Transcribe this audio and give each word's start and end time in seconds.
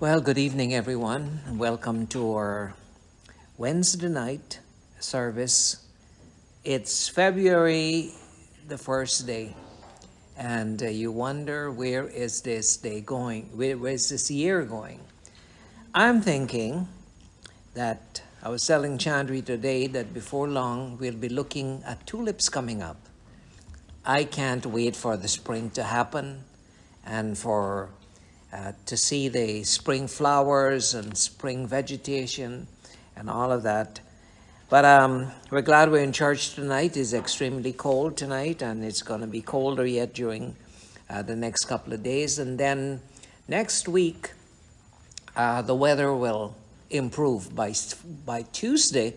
Well, 0.00 0.22
good 0.22 0.38
evening, 0.38 0.72
everyone, 0.72 1.40
and 1.44 1.58
welcome 1.58 2.06
to 2.06 2.32
our 2.32 2.72
Wednesday 3.58 4.08
night 4.08 4.60
service. 4.98 5.84
It's 6.64 7.06
February 7.06 8.12
the 8.66 8.78
first 8.78 9.26
day, 9.26 9.54
and 10.38 10.82
uh, 10.82 10.86
you 10.86 11.12
wonder 11.12 11.70
where 11.70 12.08
is 12.08 12.40
this 12.40 12.78
day 12.78 13.02
going? 13.02 13.50
Where, 13.54 13.76
where 13.76 13.92
is 13.92 14.08
this 14.08 14.30
year 14.30 14.62
going? 14.62 15.00
I'm 15.94 16.22
thinking 16.22 16.88
that 17.74 18.22
I 18.42 18.48
was 18.48 18.66
telling 18.66 18.96
Chandri 18.96 19.44
today 19.44 19.86
that 19.88 20.14
before 20.14 20.48
long 20.48 20.96
we'll 20.96 21.12
be 21.12 21.28
looking 21.28 21.82
at 21.84 22.06
tulips 22.06 22.48
coming 22.48 22.80
up. 22.80 22.96
I 24.06 24.24
can't 24.24 24.64
wait 24.64 24.96
for 24.96 25.18
the 25.18 25.28
spring 25.28 25.68
to 25.72 25.82
happen 25.82 26.44
and 27.04 27.36
for 27.36 27.90
uh, 28.52 28.72
to 28.86 28.96
see 28.96 29.28
the 29.28 29.62
spring 29.64 30.08
flowers 30.08 30.94
and 30.94 31.16
spring 31.16 31.66
vegetation 31.66 32.66
and 33.16 33.30
all 33.30 33.52
of 33.52 33.62
that. 33.62 34.00
But 34.68 34.84
um, 34.84 35.32
we're 35.50 35.62
glad 35.62 35.90
we're 35.90 36.02
in 36.02 36.12
church 36.12 36.54
tonight. 36.54 36.96
It's 36.96 37.12
extremely 37.12 37.72
cold 37.72 38.16
tonight, 38.16 38.62
and 38.62 38.84
it's 38.84 39.02
going 39.02 39.20
to 39.20 39.26
be 39.26 39.40
colder 39.40 39.84
yet 39.84 40.14
during 40.14 40.54
uh, 41.08 41.22
the 41.22 41.34
next 41.34 41.64
couple 41.64 41.92
of 41.92 42.02
days. 42.02 42.38
And 42.38 42.58
then 42.58 43.00
next 43.48 43.88
week, 43.88 44.30
uh, 45.36 45.62
the 45.62 45.74
weather 45.74 46.14
will 46.14 46.54
improve. 46.88 47.54
By, 47.54 47.74
by 48.24 48.42
Tuesday, 48.42 49.14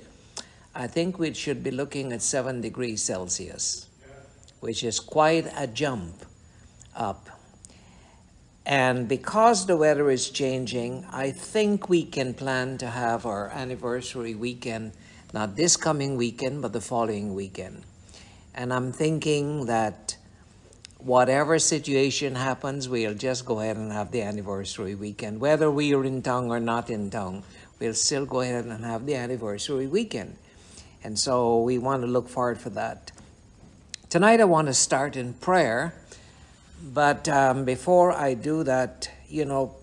I 0.73 0.87
think 0.87 1.19
we 1.19 1.33
should 1.33 1.63
be 1.63 1.71
looking 1.71 2.13
at 2.13 2.23
7 2.23 2.61
degrees 2.61 3.03
Celsius, 3.03 3.87
which 4.59 4.83
is 4.83 4.99
quite 4.99 5.51
a 5.55 5.67
jump 5.67 6.25
up 6.95 7.32
and 8.65 9.07
because 9.07 9.65
the 9.65 9.75
weather 9.75 10.09
is 10.09 10.29
changing, 10.29 11.05
I 11.11 11.31
think 11.31 11.89
we 11.89 12.03
can 12.03 12.33
plan 12.33 12.77
to 12.77 12.87
have 12.87 13.25
our 13.25 13.49
anniversary 13.49 14.35
weekend, 14.35 14.93
not 15.33 15.55
this 15.55 15.75
coming 15.75 16.15
weekend, 16.15 16.61
but 16.61 16.71
the 16.71 16.81
following 16.81 17.33
weekend. 17.33 17.83
And 18.55 18.71
I'm 18.71 18.93
thinking 18.93 19.65
that 19.65 20.15
whatever 20.97 21.59
situation 21.59 22.35
happens, 22.35 22.87
we'll 22.87 23.15
just 23.15 23.45
go 23.45 23.59
ahead 23.59 23.75
and 23.75 23.91
have 23.91 24.11
the 24.11 24.21
anniversary 24.21 24.95
weekend. 24.95 25.41
Whether 25.41 25.69
we 25.69 25.93
are 25.93 26.05
in 26.05 26.21
town 26.21 26.49
or 26.49 26.61
not 26.61 26.89
in 26.89 27.09
town, 27.09 27.43
we'll 27.79 27.93
still 27.93 28.25
go 28.25 28.39
ahead 28.41 28.65
and 28.65 28.85
have 28.85 29.05
the 29.05 29.15
anniversary 29.15 29.87
weekend. 29.87 30.37
And 31.03 31.19
so 31.19 31.61
we 31.61 31.77
want 31.77 32.03
to 32.03 32.07
look 32.07 32.29
forward 32.29 32.59
for 32.59 32.69
that. 32.71 33.11
Tonight 34.09 34.39
I 34.39 34.45
want 34.45 34.67
to 34.67 34.73
start 34.73 35.17
in 35.17 35.33
prayer 35.33 35.93
but 36.83 37.29
um, 37.29 37.63
before 37.63 38.11
I 38.11 38.33
do 38.33 38.63
that, 38.65 39.09
you 39.29 39.45
know, 39.45 39.75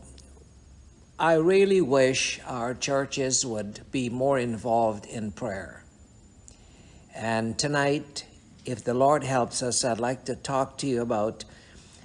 I 1.19 1.35
really 1.35 1.81
wish 1.81 2.39
our 2.47 2.75
churches 2.75 3.45
would 3.45 3.81
be 3.91 4.11
more 4.11 4.39
involved 4.39 5.07
in 5.07 5.33
prayer. 5.33 5.83
And 7.15 7.59
tonight, 7.59 8.27
if 8.67 8.85
the 8.85 8.93
Lord 8.93 9.25
helps 9.25 9.63
us, 9.63 9.83
I'd 9.83 9.99
like 9.99 10.27
to 10.27 10.37
talk 10.37 10.77
to 10.79 10.87
you 10.87 11.01
about 11.01 11.45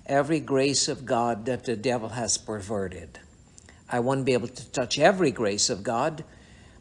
every 0.06 0.40
grace 0.40 0.88
of 0.88 1.06
God 1.06 1.46
that 1.46 1.66
the 1.66 1.76
devil 1.76 2.10
has 2.10 2.38
perverted. 2.38 3.20
I 3.92 4.00
won't 4.00 4.24
be 4.24 4.32
able 4.32 4.48
to 4.48 4.72
touch 4.72 4.98
every 4.98 5.32
grace 5.32 5.70
of 5.70 5.84
God, 5.84 6.24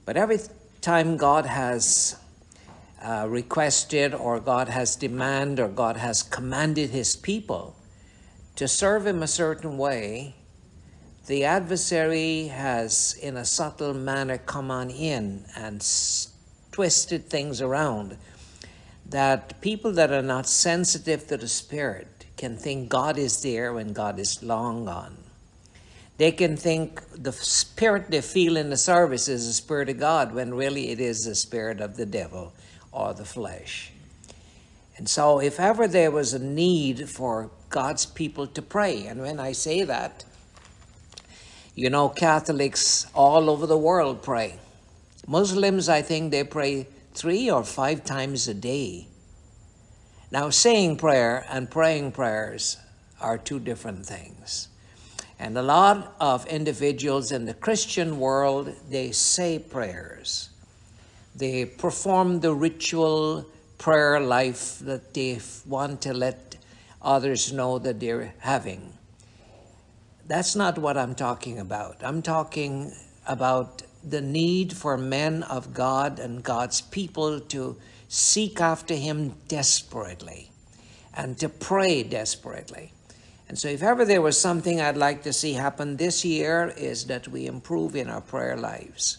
but 0.05 0.17
every 0.17 0.39
time 0.81 1.17
God 1.17 1.47
has 1.47 2.17
uh, 3.03 3.27
requested 3.29 4.15
or 4.15 4.39
God 4.39 4.69
has 4.69 4.95
demanded 4.95 5.61
or 5.61 5.69
God 5.69 5.97
has 5.97 6.23
commanded 6.23 6.91
his 6.91 7.17
people 7.17 7.75
to 8.57 8.69
serve 8.69 9.07
him 9.07 9.23
a 9.23 9.27
certain 9.27 9.77
way, 9.79 10.35
the 11.27 11.45
adversary 11.45 12.49
has, 12.49 13.19
in 13.23 13.37
a 13.37 13.45
subtle 13.45 13.95
manner, 13.95 14.39
come 14.39 14.71
on 14.71 14.91
in 14.91 15.45
and 15.57 15.85
twisted 16.71 17.31
things 17.31 17.61
around 17.61 18.17
that 19.07 19.61
people 19.61 19.93
that 19.93 20.11
are 20.11 20.23
not 20.23 20.47
sensitive 20.47 21.27
to 21.29 21.37
the 21.37 21.49
Spirit 21.49 22.27
can 22.37 22.57
think 22.57 22.89
God 22.89 23.17
is 23.19 23.43
there 23.43 23.73
when 23.73 23.93
God 23.93 24.19
is 24.19 24.43
long 24.43 24.85
gone. 24.85 25.17
They 26.17 26.31
can 26.31 26.57
think 26.57 27.01
the 27.11 27.33
spirit 27.33 28.11
they 28.11 28.21
feel 28.21 28.57
in 28.57 28.71
the 28.71 28.77
service 28.77 29.29
is 29.29 29.47
the 29.47 29.53
Spirit 29.53 29.89
of 29.89 29.99
God 29.99 30.33
when 30.33 30.55
really 30.55 30.91
it 30.91 31.01
is 31.01 31.25
the 31.25 31.35
Spirit 31.35 31.81
of 31.81 31.97
the 31.97 32.07
devil 32.07 32.53
or 32.93 33.15
the 33.15 33.25
flesh. 33.25 33.91
And 34.97 35.09
so, 35.09 35.41
if 35.41 35.59
ever 35.59 35.89
there 35.89 36.13
was 36.13 36.35
a 36.35 36.39
need 36.39 37.09
for 37.09 37.51
God's 37.75 38.07
people 38.07 38.47
to 38.47 38.63
pray. 38.63 39.05
And 39.07 39.21
when 39.21 39.41
I 39.41 39.51
say 39.51 39.83
that, 39.83 40.25
you 41.75 41.91
know, 41.91 42.09
Catholics 42.09 43.09
all 43.15 43.51
over 43.51 43.67
the 43.67 43.77
world 43.77 44.23
pray. 44.23 44.61
Muslims, 45.27 45.89
I 45.89 46.01
think 46.01 46.31
they 46.31 46.45
pray 46.45 46.87
three 47.15 47.51
or 47.51 47.65
five 47.65 48.05
times 48.05 48.47
a 48.47 48.55
day. 48.55 49.09
Now, 50.31 50.51
saying 50.51 50.99
prayer 50.99 51.45
and 51.51 51.69
praying 51.69 52.13
prayers 52.13 52.77
are 53.21 53.39
two 53.39 53.59
different 53.59 54.07
things. 54.07 54.69
And 55.41 55.59
a 55.59 55.63
lot 55.63 56.15
of 56.21 56.47
individuals 56.47 57.33
in 57.33 57.45
the 57.45 57.55
Christian 57.55 58.21
world, 58.21 58.73
they 58.89 59.11
say 59.11 59.59
prayers. 59.59 60.51
They 61.35 61.67
perform 61.67 62.39
the 62.39 62.55
ritual 62.55 63.47
prayer 63.79 64.21
life 64.21 64.79
that 64.79 65.13
they 65.13 65.41
want 65.67 66.03
to 66.03 66.15
let 66.15 66.44
others 67.05 67.53
know 67.53 67.79
that 67.79 68.01
they're 68.01 68.35
having. 68.39 68.95
That's 70.27 70.57
not 70.57 70.79
what 70.79 70.97
I'm 70.97 71.15
talking 71.15 71.59
about. 71.59 71.97
I'm 72.03 72.23
talking 72.23 72.93
about 73.27 73.83
the 74.03 74.21
need 74.21 74.73
for 74.73 74.97
men 74.97 75.43
of 75.45 75.75
God 75.75 76.19
and 76.19 76.43
God's 76.43 76.81
people 76.81 77.41
to 77.41 77.77
seek 78.09 78.61
after 78.61 78.95
Him 78.95 79.35
desperately 79.49 80.51
and 81.15 81.39
to 81.39 81.49
pray 81.49 82.03
desperately. 82.03 82.93
And 83.49 83.59
so, 83.59 83.69
if 83.69 83.83
ever 83.83 84.05
there 84.05 84.23
was 84.23 84.41
something 84.41 84.81
I'd 84.81 84.97
like 84.97 85.23
to 85.25 85.33
see 85.33 85.53
happen 85.53 85.97
this 85.97 86.25
year, 86.25 86.73
is 86.77 87.05
that 87.07 87.29
we 87.29 87.47
improve 87.47 87.95
in 87.95 88.09
our 88.09 88.23
prayer 88.23 88.57
lives. 88.57 89.19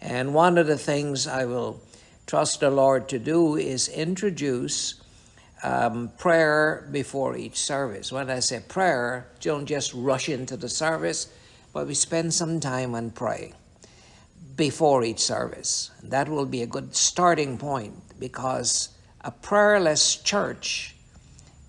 And 0.00 0.34
one 0.34 0.58
of 0.58 0.66
the 0.66 0.76
things 0.76 1.26
I 1.26 1.46
will 1.46 1.80
trust 2.26 2.60
the 2.60 2.70
Lord 2.70 3.08
to 3.08 3.18
do 3.18 3.56
is 3.56 3.88
introduce 3.88 5.00
um, 5.62 6.10
prayer 6.18 6.88
before 6.90 7.36
each 7.36 7.56
service. 7.56 8.12
When 8.12 8.30
I 8.30 8.40
say 8.40 8.60
prayer, 8.66 9.26
don't 9.40 9.66
just 9.66 9.92
rush 9.94 10.28
into 10.28 10.56
the 10.56 10.68
service, 10.68 11.28
but 11.72 11.86
we 11.86 11.94
spend 11.94 12.34
some 12.34 12.60
time 12.60 12.94
and 12.94 13.14
pray 13.14 13.52
before 14.56 15.04
each 15.04 15.20
service. 15.20 15.90
That 16.02 16.28
will 16.28 16.46
be 16.46 16.62
a 16.62 16.66
good 16.66 16.94
starting 16.94 17.58
point 17.58 17.94
because 18.18 18.90
a 19.20 19.30
prayerless 19.30 20.16
church 20.16 20.94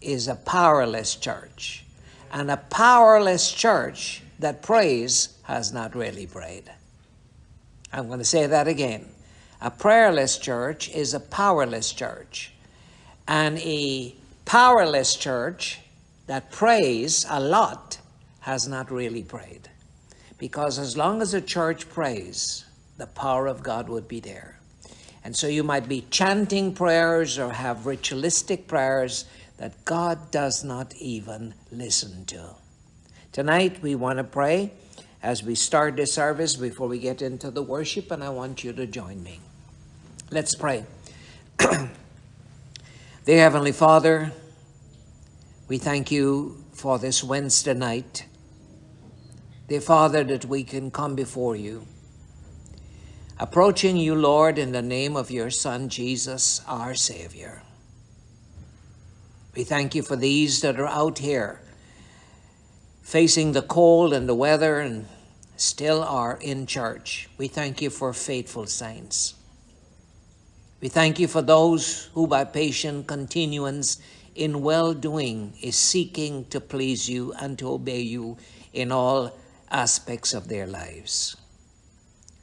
is 0.02 0.28
a 0.28 0.36
powerless 0.36 1.16
church. 1.16 1.84
And 2.32 2.52
a 2.52 2.58
powerless 2.58 3.52
church 3.52 4.22
that 4.40 4.62
prays 4.62 5.38
has 5.44 5.74
not 5.74 5.96
really 5.96 6.28
prayed. 6.28 6.72
I'm 7.92 8.08
going 8.08 8.20
to 8.20 8.26
say 8.26 8.48
that 8.48 8.68
again. 8.68 9.08
A 9.62 9.72
prayerless 9.72 10.38
church 10.38 10.90
is 10.90 11.14
a 11.14 11.20
powerless 11.20 11.92
church. 11.92 12.52
And 13.28 13.58
a 13.60 14.16
powerless 14.46 15.16
church 15.16 15.80
that 16.28 16.52
prays 16.52 17.26
a 17.30 17.40
lot 17.40 18.00
has 18.42 18.68
not 18.68 18.92
really 18.92 19.24
prayed. 19.24 19.70
Because 20.38 20.80
as 20.80 20.96
long 20.96 21.22
as 21.22 21.34
a 21.34 21.42
church 21.42 21.90
prays, 21.90 22.66
the 22.98 23.08
power 23.08 23.48
of 23.48 23.64
God 23.64 23.90
would 23.90 24.08
be 24.08 24.20
there. 24.20 24.60
And 25.24 25.36
so 25.36 25.48
you 25.48 25.64
might 25.64 25.90
be 25.90 26.06
chanting 26.10 26.74
prayers 26.74 27.38
or 27.38 27.52
have 27.52 27.86
ritualistic 27.86 28.68
prayers 28.68 29.26
that 29.58 29.84
God 29.84 30.32
does 30.32 30.64
not 30.64 30.96
even 30.96 31.54
listen 31.72 32.26
to. 32.26 32.56
Tonight 33.34 33.82
we 33.82 33.96
want 33.96 34.20
to 34.20 34.24
pray 34.24 34.72
as 35.22 35.44
we 35.44 35.56
start 35.56 35.98
the 35.98 36.06
service 36.06 36.56
before 36.56 36.88
we 36.88 37.00
get 37.00 37.22
into 37.22 37.52
the 37.52 37.62
worship, 37.62 38.12
and 38.12 38.24
I 38.24 38.30
want 38.30 38.64
you 38.64 38.72
to 38.74 38.88
join 38.88 39.22
me. 39.24 39.40
Let's 40.32 40.56
pray. 40.56 40.86
Dear 43.28 43.40
Heavenly 43.40 43.74
Father, 43.74 44.32
we 45.68 45.78
thank 45.78 46.12
you 46.12 46.64
for 46.72 46.98
this 46.98 47.22
Wednesday 47.22 47.74
night. 47.74 48.26
Dear 49.68 49.82
Father, 49.82 50.24
that 50.24 50.46
we 50.46 50.64
can 50.64 50.92
come 50.92 51.14
before 51.14 51.54
you. 51.54 51.86
Approaching 53.38 53.98
you, 53.98 54.16
Lord, 54.16 54.58
in 54.58 54.72
the 54.72 54.82
name 54.82 55.18
of 55.18 55.30
your 55.30 55.50
Son, 55.50 55.90
Jesus, 55.90 56.62
our 56.70 56.96
Savior. 56.96 57.64
We 59.54 59.66
thank 59.66 59.94
you 59.94 60.04
for 60.04 60.16
these 60.16 60.62
that 60.62 60.80
are 60.80 60.88
out 60.88 61.18
here 61.18 61.60
facing 63.02 63.52
the 63.52 63.62
cold 63.62 64.14
and 64.14 64.30
the 64.30 64.36
weather 64.36 64.80
and 64.80 65.06
still 65.58 66.02
are 66.02 66.40
in 66.40 66.66
church. 66.66 67.28
We 67.38 67.50
thank 67.50 67.82
you 67.82 67.90
for 67.90 68.14
faithful 68.14 68.68
saints. 68.68 69.37
We 70.80 70.90
thank 70.90 71.18
you 71.18 71.28
for 71.28 71.42
those 71.42 72.12
who 72.14 72.28
by 72.28 72.44
patient 72.44 73.08
continuance 73.08 74.00
in 74.36 74.62
well-doing 74.62 75.58
is 75.60 75.76
seeking 75.76 76.46
to 76.46 76.62
please 76.62 77.10
you 77.10 77.34
and 77.34 77.58
to 77.58 77.72
obey 77.72 78.02
you 78.02 78.38
in 78.74 78.92
all 78.92 79.36
aspects 79.72 80.36
of 80.36 80.50
their 80.50 80.68
lives. 80.68 81.36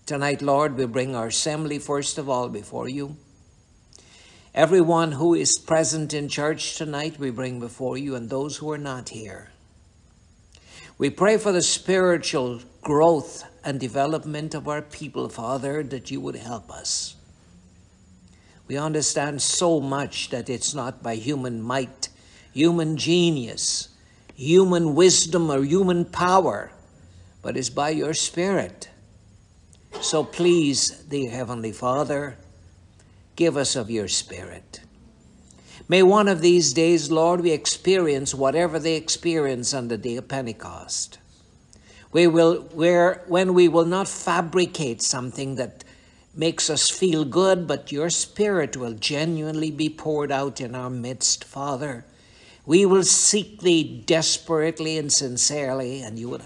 Tonight, 0.06 0.42
Lord, 0.42 0.76
we 0.76 0.86
bring 0.86 1.14
our 1.14 1.28
assembly 1.28 1.78
first 1.78 2.18
of 2.18 2.28
all 2.28 2.48
before 2.48 2.88
you. 2.88 3.16
Everyone 4.52 5.12
who 5.12 5.34
is 5.34 5.56
present 5.56 6.12
in 6.12 6.28
church 6.28 6.74
tonight, 6.74 7.20
we 7.20 7.30
bring 7.30 7.60
before 7.60 7.96
you, 7.96 8.16
and 8.16 8.28
those 8.28 8.56
who 8.56 8.70
are 8.72 8.78
not 8.78 9.10
here. 9.10 9.50
We 10.98 11.08
pray 11.08 11.38
for 11.38 11.52
the 11.52 11.62
spiritual 11.62 12.62
growth 12.82 13.44
and 13.64 13.78
development 13.78 14.54
of 14.54 14.66
our 14.66 14.82
people, 14.82 15.28
Father, 15.28 15.84
that 15.84 16.10
you 16.10 16.20
would 16.20 16.36
help 16.36 16.70
us. 16.70 17.14
We 18.66 18.76
understand 18.76 19.42
so 19.42 19.80
much 19.80 20.30
that 20.30 20.48
it's 20.48 20.74
not 20.74 21.02
by 21.02 21.16
human 21.16 21.60
might, 21.60 22.08
human 22.52 22.96
genius, 22.96 23.88
human 24.34 24.94
wisdom, 24.94 25.50
or 25.50 25.62
human 25.62 26.04
power, 26.04 26.72
but 27.42 27.56
it's 27.56 27.70
by 27.70 27.90
your 27.90 28.14
Spirit. 28.14 28.88
So 30.00 30.24
please, 30.24 30.90
dear 30.90 31.30
Heavenly 31.30 31.72
Father, 31.72 32.38
Give 33.36 33.56
us 33.56 33.74
of 33.74 33.90
your 33.90 34.08
Spirit. 34.08 34.80
May 35.88 36.02
one 36.02 36.28
of 36.28 36.40
these 36.40 36.72
days, 36.72 37.10
Lord, 37.10 37.40
we 37.40 37.50
experience 37.50 38.34
whatever 38.34 38.78
they 38.78 38.94
experience 38.94 39.74
on 39.74 39.88
the 39.88 39.98
day 39.98 40.16
of 40.16 40.28
Pentecost. 40.28 41.18
We 42.12 42.28
will, 42.28 42.62
where, 42.72 43.22
when 43.26 43.54
we 43.54 43.66
will 43.66 43.84
not 43.84 44.06
fabricate 44.06 45.02
something 45.02 45.56
that 45.56 45.82
makes 46.36 46.68
us 46.68 46.90
feel 46.90 47.24
good, 47.24 47.66
but 47.66 47.92
your 47.92 48.10
Spirit 48.10 48.76
will 48.76 48.94
genuinely 48.94 49.70
be 49.70 49.88
poured 49.88 50.32
out 50.32 50.60
in 50.60 50.74
our 50.74 50.90
midst, 50.90 51.44
Father. 51.44 52.04
We 52.66 52.86
will 52.86 53.02
seek 53.02 53.60
thee 53.60 54.02
desperately 54.06 54.98
and 54.98 55.12
sincerely, 55.12 56.00
and 56.00 56.18
you 56.18 56.28
will 56.30 56.42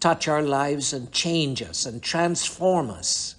touch 0.00 0.28
our 0.28 0.42
lives 0.42 0.92
and 0.92 1.12
change 1.12 1.62
us 1.62 1.86
and 1.86 2.02
transform 2.02 2.90
us. 2.90 3.36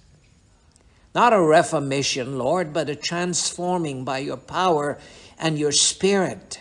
Not 1.14 1.32
a 1.32 1.40
reformation, 1.40 2.38
Lord, 2.38 2.72
but 2.72 2.90
a 2.90 2.96
transforming 2.96 4.04
by 4.04 4.18
your 4.18 4.36
power 4.36 4.98
and 5.38 5.58
your 5.58 5.72
spirit. 5.72 6.60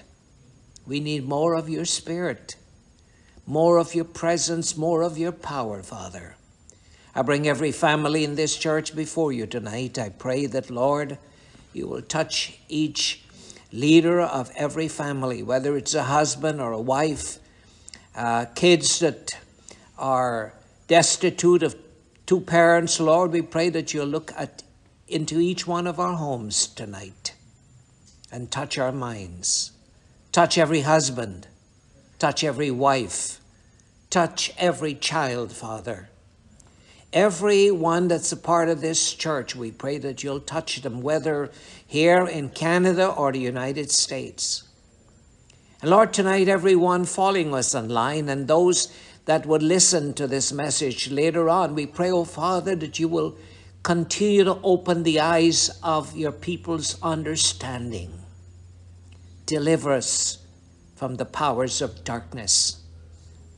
We 0.85 0.99
need 0.99 1.27
more 1.27 1.55
of 1.55 1.69
your 1.69 1.85
spirit, 1.85 2.55
more 3.47 3.77
of 3.77 3.95
your 3.95 4.05
presence, 4.05 4.77
more 4.77 5.01
of 5.01 5.17
your 5.17 5.31
power, 5.31 5.81
Father. 5.81 6.35
I 7.15 7.21
bring 7.21 7.47
every 7.47 7.71
family 7.71 8.23
in 8.23 8.35
this 8.35 8.57
church 8.57 8.95
before 8.95 9.31
you 9.31 9.45
tonight. 9.45 9.99
I 9.99 10.09
pray 10.09 10.45
that, 10.47 10.69
Lord, 10.69 11.17
you 11.71 11.87
will 11.87 12.01
touch 12.01 12.59
each 12.69 13.23
leader 13.71 14.21
of 14.21 14.51
every 14.55 14.87
family, 14.87 15.43
whether 15.43 15.77
it's 15.77 15.93
a 15.93 16.03
husband 16.03 16.59
or 16.59 16.71
a 16.71 16.81
wife, 16.81 17.39
uh, 18.15 18.45
kids 18.55 18.99
that 18.99 19.37
are 19.97 20.53
destitute 20.87 21.63
of 21.63 21.75
Two 22.25 22.39
parents, 22.39 22.99
Lord, 22.99 23.31
we 23.31 23.41
pray 23.41 23.69
that 23.69 23.93
you'll 23.93 24.05
look 24.07 24.31
at 24.37 24.63
into 25.07 25.39
each 25.39 25.67
one 25.67 25.85
of 25.85 25.99
our 25.99 26.13
homes 26.13 26.67
tonight 26.67 27.33
and 28.31 28.49
touch 28.49 28.77
our 28.77 28.93
minds. 28.93 29.71
Touch 30.31 30.57
every 30.57 30.81
husband, 30.81 31.47
touch 32.17 32.43
every 32.43 32.71
wife, 32.71 33.39
touch 34.09 34.53
every 34.57 34.95
child, 34.95 35.51
Father. 35.51 36.09
Every 37.13 37.69
one 37.69 38.07
that's 38.07 38.31
a 38.31 38.37
part 38.37 38.69
of 38.69 38.81
this 38.81 39.13
church, 39.13 39.55
we 39.55 39.69
pray 39.69 39.99
that 39.99 40.23
you'll 40.23 40.39
touch 40.39 40.81
them, 40.81 41.01
whether 41.01 41.51
here 41.85 42.25
in 42.25 42.49
Canada 42.49 43.07
or 43.07 43.31
the 43.31 43.39
United 43.39 43.91
States. 43.91 44.63
And 45.79 45.91
Lord, 45.91 46.11
tonight, 46.11 46.47
everyone 46.47 47.05
following 47.05 47.53
us 47.53 47.75
online 47.75 48.29
and 48.29 48.47
those 48.47 48.91
that 49.25 49.45
would 49.45 49.61
listen 49.61 50.15
to 50.15 50.25
this 50.25 50.51
message 50.51 51.11
later 51.11 51.49
on. 51.49 51.75
We 51.75 51.85
pray, 51.85 52.09
oh 52.09 52.25
Father, 52.25 52.75
that 52.77 52.97
you 52.97 53.07
will 53.07 53.37
continue 53.83 54.43
to 54.45 54.57
open 54.63 55.03
the 55.03 55.19
eyes 55.19 55.69
of 55.83 56.17
your 56.17 56.31
people's 56.31 56.99
understanding. 57.03 58.11
Deliver 59.45 59.91
us 59.91 60.39
from 60.95 61.17
the 61.17 61.25
powers 61.25 61.79
of 61.79 62.03
darkness. 62.03 62.81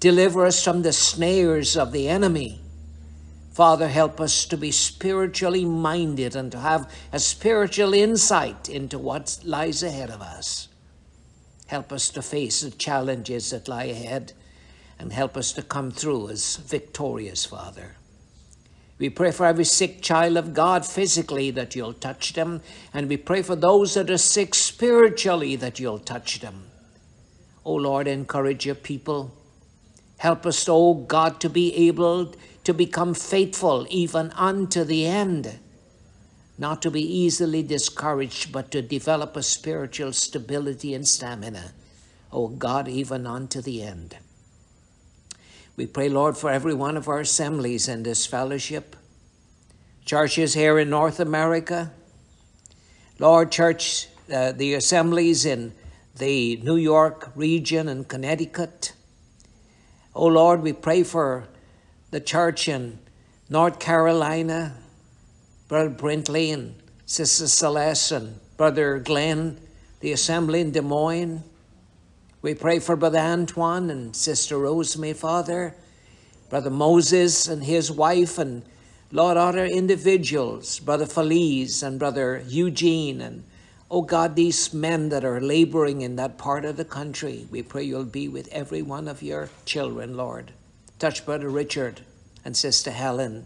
Deliver 0.01 0.45
us 0.45 0.61
from 0.61 0.81
the 0.81 0.91
snares 0.91 1.77
of 1.77 1.93
the 1.93 2.09
enemy. 2.09 2.59
Father, 3.55 3.87
help 3.87 4.19
us 4.19 4.43
to 4.47 4.57
be 4.57 4.69
spiritually 4.69 5.63
minded 5.63 6.35
and 6.35 6.51
to 6.51 6.59
have 6.59 6.91
a 7.13 7.19
spiritual 7.21 7.93
insight 7.93 8.67
into 8.67 8.99
what 8.99 9.39
lies 9.45 9.81
ahead 9.81 10.09
of 10.09 10.21
us. 10.21 10.67
Help 11.67 11.93
us 11.93 12.09
to 12.09 12.21
face 12.21 12.59
the 12.59 12.71
challenges 12.71 13.51
that 13.51 13.69
lie 13.69 13.85
ahead 13.85 14.33
and 14.99 15.13
help 15.13 15.37
us 15.37 15.53
to 15.53 15.61
come 15.61 15.89
through 15.89 16.31
as 16.31 16.57
victorious, 16.57 17.45
Father. 17.45 17.95
We 18.97 19.09
pray 19.09 19.31
for 19.31 19.45
every 19.45 19.63
sick 19.63 20.01
child 20.01 20.35
of 20.35 20.53
God 20.53 20.85
physically 20.85 21.49
that 21.51 21.77
you'll 21.77 21.93
touch 21.93 22.33
them, 22.33 22.61
and 22.93 23.07
we 23.07 23.15
pray 23.15 23.41
for 23.41 23.55
those 23.55 23.93
that 23.93 24.09
are 24.09 24.17
sick 24.17 24.53
spiritually 24.53 25.55
that 25.55 25.79
you'll 25.79 25.99
touch 25.99 26.41
them. 26.41 26.65
O 27.65 27.71
oh 27.71 27.75
Lord, 27.75 28.09
encourage 28.09 28.65
your 28.65 28.75
people. 28.75 29.31
Help 30.17 30.45
us, 30.45 30.67
O 30.67 30.75
oh 30.75 30.93
God, 30.93 31.39
to 31.39 31.49
be 31.49 31.73
able 31.87 32.33
to 32.65 32.73
become 32.73 33.13
faithful 33.13 33.87
even 33.89 34.31
unto 34.31 34.83
the 34.83 35.05
end, 35.05 35.59
not 36.57 36.81
to 36.81 36.91
be 36.91 37.01
easily 37.01 37.63
discouraged, 37.63 38.51
but 38.51 38.71
to 38.71 38.81
develop 38.81 39.37
a 39.37 39.43
spiritual 39.43 40.11
stability 40.11 40.93
and 40.93 41.07
stamina. 41.07 41.71
O 42.31 42.43
oh 42.43 42.47
God, 42.47 42.87
even 42.87 43.25
unto 43.25 43.61
the 43.61 43.81
end. 43.81 44.17
We 45.77 45.85
pray, 45.85 46.09
Lord, 46.09 46.37
for 46.37 46.49
every 46.49 46.73
one 46.73 46.97
of 46.97 47.07
our 47.07 47.19
assemblies 47.19 47.87
in 47.87 48.03
this 48.03 48.25
fellowship, 48.25 48.95
churches 50.03 50.53
here 50.53 50.79
in 50.79 50.89
North 50.89 51.19
America, 51.19 51.91
Lord, 53.19 53.51
church, 53.51 54.07
uh, 54.33 54.51
the 54.53 54.73
assemblies 54.73 55.45
in 55.45 55.73
the 56.17 56.57
New 56.57 56.77
York 56.77 57.31
region 57.35 57.87
and 57.87 58.07
Connecticut. 58.07 58.93
Oh 60.13 60.27
Lord, 60.27 60.61
we 60.61 60.73
pray 60.73 61.03
for 61.03 61.47
the 62.11 62.19
church 62.19 62.67
in 62.67 62.99
North 63.49 63.79
Carolina, 63.79 64.75
Brother 65.67 65.89
Brintley 65.89 66.51
and 66.51 66.75
Sister 67.05 67.47
Celeste 67.47 68.11
and 68.11 68.39
Brother 68.57 68.99
Glenn, 68.99 69.59
the 69.99 70.11
assembly 70.11 70.61
in 70.61 70.71
Des 70.71 70.81
Moines. 70.81 71.43
We 72.41 72.53
pray 72.53 72.79
for 72.79 72.95
Brother 72.95 73.19
Antoine 73.19 73.89
and 73.89 74.15
Sister 74.15 74.57
Rosemary, 74.57 75.13
Father, 75.13 75.75
Brother 76.49 76.69
Moses 76.69 77.47
and 77.47 77.63
his 77.63 77.91
wife, 77.91 78.37
and 78.37 78.63
Lord, 79.11 79.37
other 79.37 79.65
individuals, 79.65 80.79
Brother 80.79 81.05
Feliz 81.05 81.81
and 81.81 81.97
Brother 81.97 82.43
Eugene, 82.47 83.21
and 83.21 83.43
oh 83.89 84.01
God, 84.01 84.35
these 84.35 84.73
men 84.73 85.09
that 85.09 85.25
are 85.25 85.41
laboring 85.41 86.01
in 86.01 86.15
that 86.17 86.37
part 86.37 86.65
of 86.65 86.77
the 86.77 86.85
country, 86.85 87.47
we 87.49 87.63
pray 87.63 87.83
you'll 87.83 88.03
be 88.03 88.27
with 88.27 88.47
every 88.51 88.81
one 88.81 89.07
of 89.07 89.23
your 89.23 89.49
children, 89.65 90.15
Lord. 90.17 90.51
Touch 90.97 91.25
Brother 91.25 91.49
Richard 91.49 92.01
and 92.45 92.55
Sister 92.55 92.89
Helen. 92.89 93.45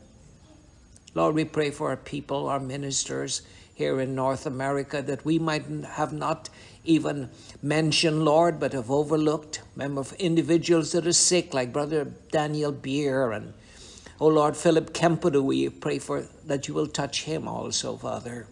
Lord, 1.15 1.33
we 1.33 1.45
pray 1.45 1.71
for 1.71 1.89
our 1.89 1.97
people, 1.97 2.47
our 2.47 2.59
ministers 2.59 3.41
here 3.73 3.99
in 3.99 4.13
North 4.13 4.45
America, 4.45 5.01
that 5.01 5.25
we 5.25 5.39
might 5.39 5.65
have 5.65 6.13
not 6.13 6.49
even 6.83 7.31
mentioned, 7.63 8.23
Lord, 8.23 8.59
but 8.59 8.73
have 8.73 8.91
overlooked. 8.91 9.63
Remember 9.75 10.05
individuals 10.19 10.91
that 10.91 11.07
are 11.07 11.13
sick, 11.13 11.51
like 11.51 11.73
Brother 11.73 12.13
Daniel 12.31 12.71
Beer 12.71 13.31
and, 13.31 13.53
oh 14.19 14.27
Lord, 14.27 14.55
Philip 14.55 14.93
Kempedu, 14.93 15.41
we 15.41 15.69
pray 15.69 15.97
for 15.97 16.25
that 16.45 16.67
you 16.67 16.75
will 16.75 16.87
touch 16.87 17.23
him 17.23 17.47
also, 17.47 17.97
Father. 17.97 18.45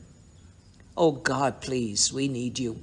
Oh 0.95 1.11
God, 1.11 1.61
please, 1.61 2.11
we 2.11 2.27
need 2.27 2.57
you. 2.57 2.81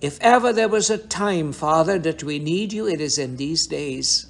If 0.00 0.20
ever 0.20 0.52
there 0.52 0.68
was 0.68 0.88
a 0.88 0.98
time, 0.98 1.52
Father, 1.52 1.98
that 1.98 2.22
we 2.22 2.38
need 2.38 2.72
you, 2.72 2.86
it 2.86 3.00
is 3.00 3.18
in 3.18 3.36
these 3.36 3.66
days. 3.66 4.29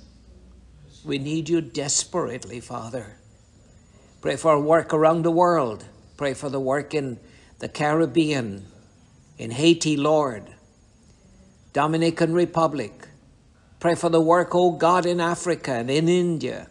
We 1.04 1.18
need 1.18 1.48
you 1.48 1.60
desperately, 1.60 2.60
Father. 2.60 3.16
Pray 4.20 4.36
for 4.36 4.60
work 4.60 4.92
around 4.92 5.22
the 5.22 5.30
world. 5.30 5.84
Pray 6.16 6.34
for 6.34 6.50
the 6.50 6.60
work 6.60 6.94
in 6.94 7.18
the 7.58 7.68
Caribbean, 7.68 8.66
in 9.38 9.50
Haiti, 9.50 9.96
Lord, 9.96 10.44
Dominican 11.72 12.34
Republic. 12.34 13.08
Pray 13.78 13.94
for 13.94 14.10
the 14.10 14.20
work, 14.20 14.54
O 14.54 14.66
oh 14.66 14.70
God, 14.72 15.06
in 15.06 15.20
Africa 15.20 15.72
and 15.72 15.90
in 15.90 16.08
India, 16.08 16.68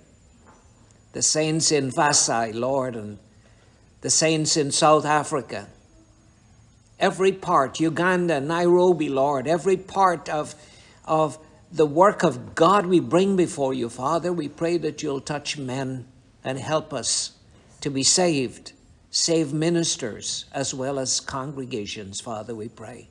the 1.14 1.24
saints 1.24 1.72
in 1.72 1.92
Vasai, 1.92 2.54
Lord, 2.54 2.96
and 2.96 3.18
the 4.02 4.12
saints 4.12 4.56
in 4.56 4.72
South 4.72 5.06
Africa. 5.06 5.68
Every 7.00 7.32
part, 7.32 7.80
Uganda, 7.80 8.40
Nairobi, 8.40 9.10
Lord, 9.10 9.48
every 9.48 9.78
part 9.78 10.30
of, 10.30 10.54
of 11.06 11.40
the 11.72 11.86
work 11.86 12.24
of 12.24 12.56
God 12.56 12.86
we 12.86 13.00
bring 13.00 13.36
before 13.36 13.74
you, 13.74 13.90
Father, 13.90 14.34
we 14.34 14.48
pray 14.48 14.78
that 14.78 15.04
you'll 15.04 15.22
touch 15.22 15.58
men 15.58 16.08
and 16.44 16.58
help 16.58 16.94
us 16.94 17.34
to 17.82 17.90
be 17.90 18.04
saved 18.04 18.74
Save 19.12 19.54
ministers 19.54 20.46
as 20.52 20.74
well 20.74 21.00
as 21.00 21.20
congregations, 21.20 22.22
Father, 22.22 22.54
we 22.54 22.70
pray. 22.70 23.10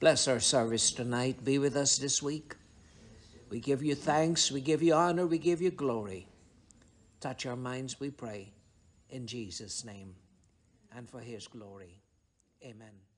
Bless 0.00 0.28
our 0.28 0.40
service 0.40 0.90
tonight. 0.90 1.42
Be 1.44 1.58
with 1.58 1.76
us 1.76 1.96
this 1.96 2.22
week. 2.22 2.56
We 3.48 3.58
give 3.60 3.82
you 3.82 3.94
thanks, 3.94 4.50
we 4.50 4.60
give 4.60 4.82
you 4.82 4.94
honor, 4.94 5.26
we 5.26 5.38
give 5.38 5.62
you 5.62 5.70
glory. 5.70 6.26
Touch 7.20 7.46
our 7.46 7.56
minds, 7.56 8.00
we 8.00 8.10
pray, 8.10 8.52
in 9.08 9.26
Jesus' 9.26 9.84
name 9.84 10.14
and 10.94 11.08
for 11.08 11.20
his 11.20 11.46
glory. 11.46 12.02
Amen. 12.62 13.11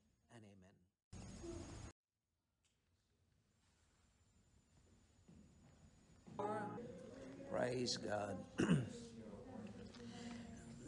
Praise 7.57 7.99
God. 7.99 8.37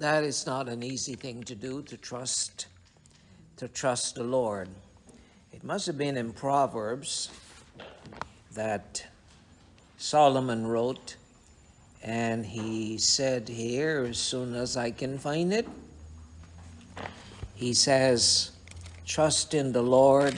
that 0.01 0.25
is 0.25 0.47
not 0.47 0.69
an 0.69 0.83
easy 0.83 1.15
thing 1.15 1.45
to 1.45 1.55
do 1.55 1.81
to 1.83 1.97
trust 1.97 2.67
to 3.57 3.69
trust 3.69 4.17
the 4.17 4.25
Lord. 4.25 4.69
It 5.53 5.63
must 5.63 5.87
have 5.87 5.97
been 5.97 6.17
in 6.17 6.33
Proverbs 6.33 7.31
that 8.55 9.07
Solomon 9.97 10.67
wrote, 10.67 11.15
and 12.03 12.45
he 12.45 12.99
said 12.99 13.49
here, 13.49 14.05
as 14.11 14.19
soon 14.19 14.57
as 14.57 14.77
I 14.77 14.91
can 14.91 15.19
find 15.19 15.53
it, 15.53 15.69
he 17.55 17.75
says, 17.75 18.51
Trust 19.07 19.55
in 19.55 19.71
the 19.71 19.83
Lord. 19.83 20.35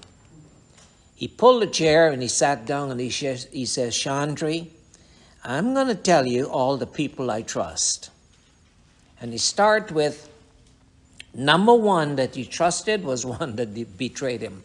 He 1.15 1.29
pulled 1.29 1.63
a 1.63 1.69
chair 1.69 2.11
and 2.11 2.21
he 2.21 2.27
sat 2.27 2.67
down 2.67 2.91
and 2.91 2.99
he, 2.99 3.11
sh- 3.11 3.47
he 3.53 3.65
says, 3.65 3.95
Chandri, 3.95 4.71
I'm 5.45 5.75
going 5.75 5.89
to 5.89 5.97
tell 5.97 6.27
you 6.27 6.45
all 6.45 6.77
the 6.77 6.87
people 6.87 7.31
I 7.31 7.43
trust. 7.43 8.11
And 9.21 9.33
he 9.33 9.39
start 9.39 9.91
with 9.91 10.31
number 11.35 11.75
one 11.75 12.17
that 12.17 12.37
he 12.37 12.45
trusted 12.45 13.05
was 13.05 13.27
one 13.41 13.57
that 13.57 13.99
betrayed 13.99 14.41
him. 14.41 14.63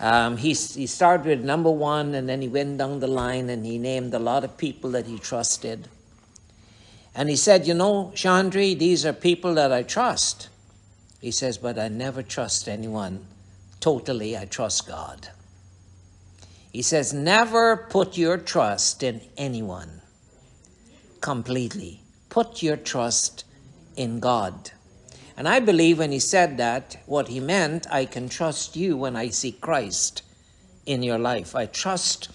Um, 0.00 0.36
he, 0.36 0.48
he 0.48 0.86
started 0.86 1.26
with 1.26 1.44
number 1.44 1.70
one 1.70 2.14
and 2.14 2.28
then 2.28 2.42
he 2.42 2.48
went 2.48 2.78
down 2.78 3.00
the 3.00 3.06
line 3.06 3.48
and 3.48 3.64
he 3.64 3.78
named 3.78 4.12
a 4.12 4.18
lot 4.18 4.44
of 4.44 4.58
people 4.58 4.90
that 4.90 5.06
he 5.06 5.18
trusted. 5.18 5.88
And 7.14 7.30
he 7.30 7.36
said, 7.36 7.66
You 7.66 7.74
know, 7.74 8.12
Chandri, 8.14 8.78
these 8.78 9.06
are 9.06 9.12
people 9.12 9.54
that 9.54 9.72
I 9.72 9.82
trust. 9.82 10.48
He 11.20 11.30
says, 11.30 11.56
But 11.56 11.78
I 11.78 11.88
never 11.88 12.22
trust 12.22 12.68
anyone 12.68 13.24
totally. 13.80 14.36
I 14.36 14.44
trust 14.44 14.88
God. 14.88 15.28
He 16.70 16.82
says, 16.82 17.14
Never 17.14 17.76
put 17.76 18.18
your 18.18 18.36
trust 18.36 19.02
in 19.02 19.22
anyone 19.36 20.01
completely. 21.22 22.02
Put 22.28 22.62
your 22.62 22.76
trust 22.76 23.44
in 23.96 24.20
God. 24.20 24.72
And 25.36 25.48
I 25.48 25.60
believe 25.60 25.98
when 25.98 26.12
he 26.12 26.18
said 26.18 26.58
that, 26.58 26.96
what 27.06 27.28
he 27.28 27.40
meant, 27.40 27.86
I 27.90 28.04
can 28.04 28.28
trust 28.28 28.76
you 28.76 28.96
when 28.96 29.16
I 29.16 29.30
see 29.30 29.52
Christ 29.52 30.22
in 30.84 31.02
your 31.02 31.18
life. 31.18 31.56
I 31.56 31.66
trust 31.66 32.28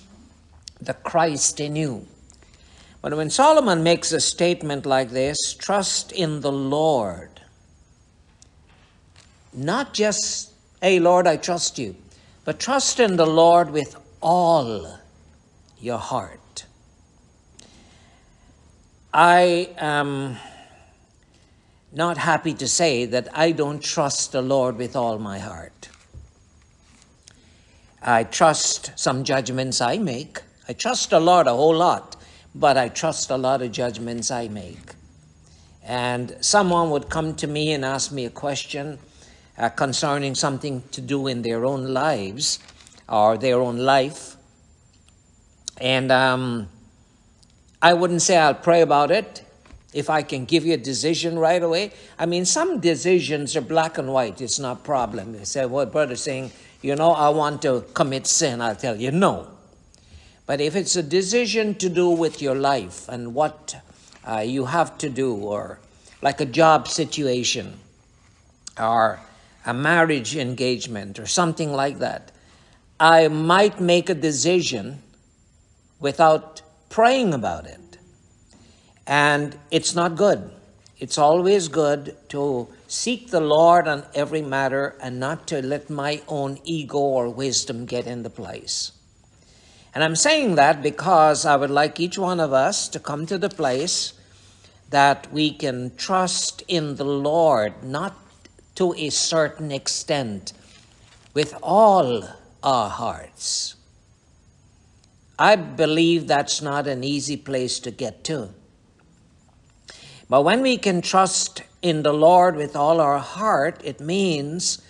the 0.81 0.93
Christ 0.95 1.59
in 1.59 1.75
you. 1.75 2.07
But 3.01 3.15
when 3.15 3.29
Solomon 3.29 3.83
makes 3.83 4.11
a 4.11 4.19
statement 4.19 4.85
like 4.85 5.11
this, 5.11 5.53
trust 5.53 6.11
in 6.11 6.41
the 6.41 6.51
Lord, 6.51 7.41
not 9.53 9.93
just, 9.93 10.51
hey, 10.81 10.99
Lord, 10.99 11.27
I 11.27 11.37
trust 11.37 11.77
you, 11.77 11.95
but 12.45 12.59
trust 12.59 12.99
in 12.99 13.15
the 13.15 13.25
Lord 13.25 13.69
with 13.69 13.95
all 14.21 14.99
your 15.79 15.99
heart. 15.99 16.39
I 19.19 19.69
am 19.79 20.37
not 21.91 22.19
happy 22.19 22.53
to 22.53 22.67
say 22.67 23.05
that 23.05 23.27
I 23.35 23.51
don't 23.51 23.81
trust 23.81 24.31
the 24.31 24.43
Lord 24.43 24.77
with 24.77 24.95
all 24.95 25.17
my 25.17 25.39
heart. 25.39 25.89
I 27.99 28.23
trust 28.23 28.91
some 28.95 29.23
judgments 29.23 29.81
I 29.81 29.97
make. 29.97 30.41
I 30.69 30.73
trust 30.73 31.09
the 31.09 31.19
Lord 31.19 31.47
a 31.47 31.53
whole 31.53 31.75
lot 31.75 32.17
but 32.59 32.75
I 32.75 32.89
trust 32.89 33.29
a 33.29 33.37
lot 33.37 33.61
of 33.61 33.71
judgments 33.71 34.31
I 34.31 34.47
make. 34.47 34.93
And 35.83 36.35
someone 36.41 36.89
would 36.89 37.09
come 37.09 37.35
to 37.35 37.47
me 37.47 37.71
and 37.71 37.85
ask 37.85 38.11
me 38.11 38.25
a 38.25 38.29
question 38.29 38.97
uh, 39.57 39.69
concerning 39.69 40.35
something 40.35 40.83
to 40.91 41.01
do 41.01 41.27
in 41.27 41.43
their 41.43 41.65
own 41.65 41.93
lives 41.93 42.59
or 43.07 43.37
their 43.37 43.59
own 43.59 43.77
life. 43.77 44.35
And 45.79 46.11
um, 46.11 46.69
I 47.81 47.93
wouldn't 47.93 48.21
say 48.21 48.37
I'll 48.37 48.55
pray 48.55 48.81
about 48.81 49.11
it 49.11 49.43
if 49.93 50.09
I 50.09 50.21
can 50.21 50.45
give 50.45 50.65
you 50.65 50.73
a 50.73 50.77
decision 50.77 51.37
right 51.37 51.61
away. 51.61 51.91
I 52.17 52.25
mean, 52.25 52.45
some 52.45 52.79
decisions 52.79 53.55
are 53.55 53.61
black 53.61 53.97
and 53.97 54.11
white. 54.11 54.41
It's 54.41 54.59
not 54.59 54.77
a 54.77 54.81
problem. 54.81 55.33
They 55.33 55.43
say, 55.43 55.65
well, 55.65 55.85
brother 55.85 56.15
Singh, 56.15 56.51
you 56.81 56.95
know, 56.95 57.11
I 57.11 57.29
want 57.29 57.61
to 57.63 57.85
commit 57.93 58.27
sin. 58.27 58.61
I'll 58.61 58.75
tell 58.75 58.95
you, 58.95 59.11
no. 59.11 59.47
But 60.45 60.61
if 60.61 60.75
it's 60.75 60.95
a 60.95 61.03
decision 61.03 61.75
to 61.75 61.89
do 61.89 62.09
with 62.09 62.41
your 62.41 62.55
life 62.55 63.07
and 63.09 63.33
what 63.33 63.75
uh, 64.27 64.39
you 64.39 64.65
have 64.65 64.97
to 64.99 65.09
do, 65.09 65.35
or 65.35 65.79
like 66.21 66.41
a 66.41 66.45
job 66.45 66.87
situation, 66.87 67.79
or 68.79 69.19
a 69.65 69.73
marriage 69.73 70.35
engagement, 70.35 71.19
or 71.19 71.25
something 71.25 71.73
like 71.73 71.99
that, 71.99 72.31
I 72.99 73.27
might 73.27 73.79
make 73.79 74.09
a 74.09 74.15
decision 74.15 75.01
without 75.99 76.61
praying 76.89 77.33
about 77.33 77.65
it. 77.65 77.97
And 79.05 79.57
it's 79.71 79.95
not 79.95 80.15
good. 80.15 80.51
It's 80.99 81.17
always 81.17 81.67
good 81.67 82.17
to 82.29 82.67
seek 82.87 83.29
the 83.29 83.39
Lord 83.39 83.87
on 83.87 84.03
every 84.13 84.41
matter 84.41 84.95
and 85.01 85.19
not 85.19 85.47
to 85.47 85.61
let 85.61 85.89
my 85.89 86.21
own 86.27 86.59
ego 86.63 86.97
or 86.97 87.29
wisdom 87.29 87.85
get 87.85 88.07
in 88.07 88.23
the 88.23 88.29
place. 88.29 88.91
And 89.93 90.03
I'm 90.03 90.15
saying 90.15 90.55
that 90.55 90.81
because 90.81 91.45
I 91.45 91.55
would 91.55 91.69
like 91.69 91.99
each 91.99 92.17
one 92.17 92.39
of 92.39 92.51
us 92.51 92.87
to 92.89 92.99
come 92.99 93.25
to 93.27 93.37
the 93.37 93.49
place 93.49 94.13
that 94.89 95.31
we 95.31 95.51
can 95.51 95.95
trust 95.95 96.63
in 96.67 96.95
the 96.95 97.05
Lord, 97.05 97.83
not 97.83 98.15
to 98.75 98.93
a 98.93 99.09
certain 99.09 99.71
extent, 99.71 100.53
with 101.33 101.55
all 101.63 102.23
our 102.63 102.89
hearts. 102.89 103.76
I 105.39 105.55
believe 105.55 106.27
that's 106.27 106.61
not 106.61 106.87
an 106.87 107.03
easy 107.03 107.37
place 107.37 107.79
to 107.81 107.91
get 107.91 108.23
to. 108.25 108.49
But 110.29 110.43
when 110.43 110.61
we 110.61 110.77
can 110.77 111.01
trust 111.01 111.61
in 111.81 112.03
the 112.03 112.13
Lord 112.13 112.55
with 112.55 112.75
all 112.75 112.99
our 112.99 113.19
heart, 113.19 113.81
it 113.83 113.99
means 113.99 114.81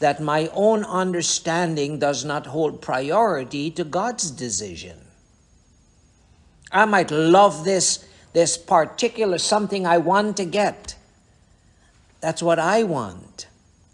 that 0.00 0.20
my 0.20 0.50
own 0.54 0.84
understanding 0.84 1.98
does 1.98 2.24
not 2.24 2.46
hold 2.46 2.80
priority 2.80 3.70
to 3.72 3.84
God's 3.84 4.30
decision. 4.30 4.98
I 6.72 6.86
might 6.86 7.10
love 7.10 7.64
this, 7.64 8.06
this 8.32 8.56
particular 8.56 9.38
something 9.38 9.86
I 9.86 9.98
want 9.98 10.36
to 10.38 10.44
get. 10.44 10.96
That's 12.20 12.42
what 12.42 12.58
I 12.58 12.82
want. 12.82 13.46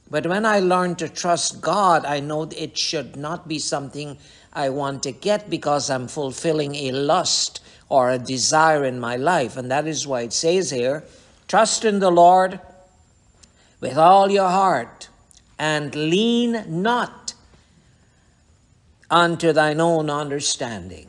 But 0.09 0.27
when 0.27 0.47
I 0.47 0.61
learn 0.61 0.95
to 0.97 1.09
trust 1.09 1.61
God, 1.61 2.05
I 2.05 2.21
know 2.21 2.45
it 2.45 2.79
should 2.79 3.17
not 3.17 3.49
be 3.49 3.59
something 3.59 4.19
I 4.57 4.71
want 4.71 5.03
to 5.05 5.13
get 5.13 5.51
because 5.51 5.91
I'm 5.91 6.09
fulfilling 6.09 6.75
a 6.75 6.91
lust 6.91 7.61
or 7.89 8.11
a 8.11 8.19
desire 8.19 8.85
in 8.85 8.99
my 8.99 9.15
life. 9.17 9.57
And 9.57 9.71
that 9.71 9.87
is 9.87 10.07
why 10.07 10.23
it 10.23 10.33
says 10.33 10.71
here, 10.71 11.05
trust 11.47 11.85
in 11.85 12.01
the 12.01 12.11
Lord 12.11 12.59
with 13.81 13.97
all 13.97 14.31
your 14.31 14.49
heart 14.49 15.09
and 15.59 15.95
lean 15.95 16.65
not 16.67 17.35
unto 19.11 19.53
thine 19.53 19.81
own 19.81 20.11
understanding. 20.11 21.07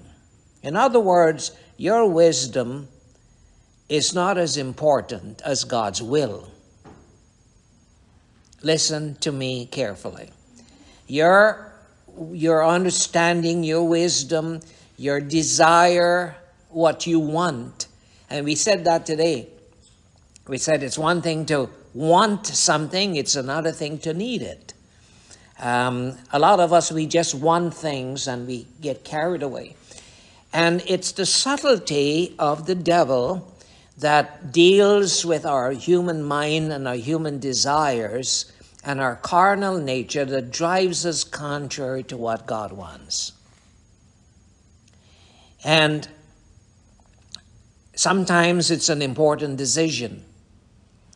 In 0.61 0.75
other 0.75 0.99
words, 0.99 1.51
your 1.77 2.05
wisdom 2.07 2.89
is 3.89 4.13
not 4.13 4.37
as 4.37 4.57
important 4.57 5.41
as 5.43 5.63
God's 5.63 6.01
will. 6.01 6.51
Listen 8.61 9.15
to 9.21 9.31
me 9.31 9.65
carefully. 9.65 10.31
Your, 11.07 11.66
your 12.31 12.65
understanding, 12.65 13.63
your 13.63 13.87
wisdom, 13.87 14.61
your 14.97 15.19
desire, 15.19 16.35
what 16.69 17.07
you 17.07 17.19
want. 17.19 17.87
And 18.29 18.45
we 18.45 18.55
said 18.55 18.85
that 18.85 19.05
today. 19.05 19.47
We 20.47 20.57
said 20.57 20.83
it's 20.83 20.97
one 20.97 21.21
thing 21.21 21.45
to 21.47 21.69
want 21.93 22.47
something, 22.47 23.15
it's 23.15 23.35
another 23.35 23.71
thing 23.71 23.97
to 23.99 24.13
need 24.13 24.41
it. 24.41 24.73
Um, 25.59 26.17
a 26.31 26.39
lot 26.39 26.59
of 26.59 26.71
us, 26.71 26.91
we 26.91 27.07
just 27.07 27.33
want 27.33 27.73
things 27.73 28.27
and 28.27 28.47
we 28.47 28.67
get 28.79 29.03
carried 29.03 29.41
away. 29.41 29.75
And 30.53 30.83
it's 30.85 31.11
the 31.11 31.25
subtlety 31.25 32.35
of 32.37 32.67
the 32.67 32.75
devil 32.75 33.53
that 33.97 34.51
deals 34.51 35.25
with 35.25 35.45
our 35.45 35.71
human 35.71 36.23
mind 36.23 36.71
and 36.71 36.87
our 36.87 36.95
human 36.95 37.39
desires 37.39 38.51
and 38.83 39.01
our 39.01 39.15
carnal 39.15 39.79
nature 39.79 40.25
that 40.25 40.51
drives 40.51 41.05
us 41.05 41.23
contrary 41.23 42.03
to 42.03 42.17
what 42.17 42.45
God 42.45 42.71
wants. 42.71 43.33
And 45.63 46.07
sometimes 47.95 48.71
it's 48.71 48.89
an 48.89 49.01
important 49.01 49.57
decision. 49.57 50.23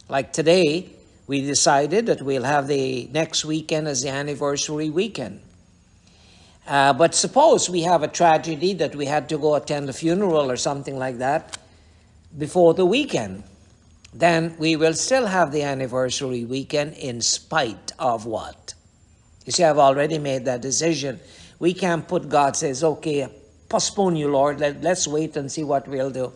Like 0.09 0.33
today, 0.33 0.89
we 1.27 1.41
decided 1.41 2.07
that 2.07 2.21
we'll 2.21 2.43
have 2.43 2.67
the 2.67 3.07
next 3.13 3.45
weekend 3.45 3.87
as 3.87 4.01
the 4.01 4.09
anniversary 4.09 4.89
weekend. 4.89 5.41
Uh, 6.67 6.93
but 6.93 7.15
suppose 7.15 7.69
we 7.69 7.81
have 7.83 8.03
a 8.03 8.07
tragedy 8.07 8.73
that 8.73 8.95
we 8.95 9.05
had 9.05 9.29
to 9.29 9.37
go 9.37 9.55
attend 9.55 9.89
a 9.89 9.93
funeral 9.93 10.51
or 10.51 10.57
something 10.57 10.97
like 10.97 11.17
that 11.19 11.57
before 12.37 12.73
the 12.73 12.85
weekend, 12.85 13.43
then 14.13 14.55
we 14.57 14.75
will 14.75 14.93
still 14.93 15.27
have 15.27 15.51
the 15.51 15.63
anniversary 15.63 16.43
weekend 16.43 16.93
in 16.95 17.21
spite 17.21 17.91
of 17.97 18.25
what? 18.25 18.73
You 19.45 19.51
see, 19.51 19.63
I've 19.63 19.77
already 19.77 20.19
made 20.19 20.45
that 20.45 20.61
decision. 20.61 21.19
We 21.59 21.73
can't 21.73 22.07
put 22.07 22.29
God 22.29 22.55
says, 22.55 22.83
okay, 22.83 23.27
postpone 23.69 24.15
you, 24.15 24.29
Lord. 24.29 24.59
Let, 24.59 24.81
let's 24.81 25.07
wait 25.07 25.37
and 25.37 25.51
see 25.51 25.63
what 25.63 25.87
we'll 25.87 26.11
do. 26.11 26.33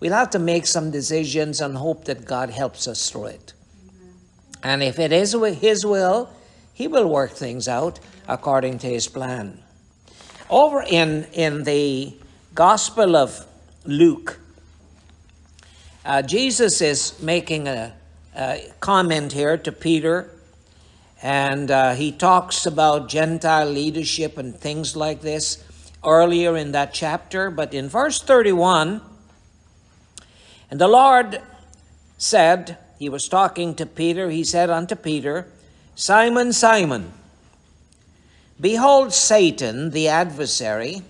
We'll 0.00 0.12
have 0.12 0.30
to 0.30 0.38
make 0.38 0.66
some 0.66 0.90
decisions 0.90 1.60
and 1.60 1.76
hope 1.76 2.04
that 2.04 2.24
God 2.24 2.50
helps 2.50 2.88
us 2.88 3.10
through 3.10 3.26
it. 3.26 3.52
And 4.62 4.82
if 4.82 4.98
it 4.98 5.12
is 5.12 5.32
His 5.60 5.84
will, 5.84 6.30
He 6.72 6.88
will 6.88 7.08
work 7.08 7.32
things 7.32 7.68
out 7.68 8.00
according 8.26 8.78
to 8.78 8.86
His 8.86 9.06
plan. 9.08 9.58
Over 10.48 10.82
in, 10.82 11.26
in 11.32 11.64
the 11.64 12.16
Gospel 12.54 13.16
of 13.16 13.46
Luke, 13.84 14.40
uh, 16.04 16.22
Jesus 16.22 16.80
is 16.80 17.20
making 17.20 17.68
a, 17.68 17.92
a, 18.36 18.72
comment 18.80 19.32
here 19.32 19.56
to 19.56 19.72
Peter, 19.72 20.30
and 21.22 21.70
uh, 21.70 21.94
he 21.94 22.12
talks 22.12 22.66
about 22.66 23.08
Gentile 23.08 23.68
leadership 23.68 24.38
and 24.38 24.56
things 24.56 24.94
like 24.94 25.20
this 25.20 25.64
earlier 26.04 26.56
in 26.56 26.72
that 26.72 26.94
chapter. 26.94 27.50
But 27.50 27.74
in 27.74 27.88
verse 27.88 28.22
31, 28.22 29.00
and 30.70 30.80
the 30.80 30.88
Lord 30.88 31.42
said, 32.16 32.78
He 32.98 33.08
was 33.08 33.28
talking 33.28 33.74
to 33.74 33.86
Peter, 33.86 34.30
He 34.30 34.44
said 34.44 34.70
unto 34.70 34.94
Peter, 34.94 35.48
Simon, 35.96 36.52
Simon, 36.52 37.12
behold 38.60 39.12
Satan, 39.12 39.90
the 39.90 40.08
adversary. 40.08 41.02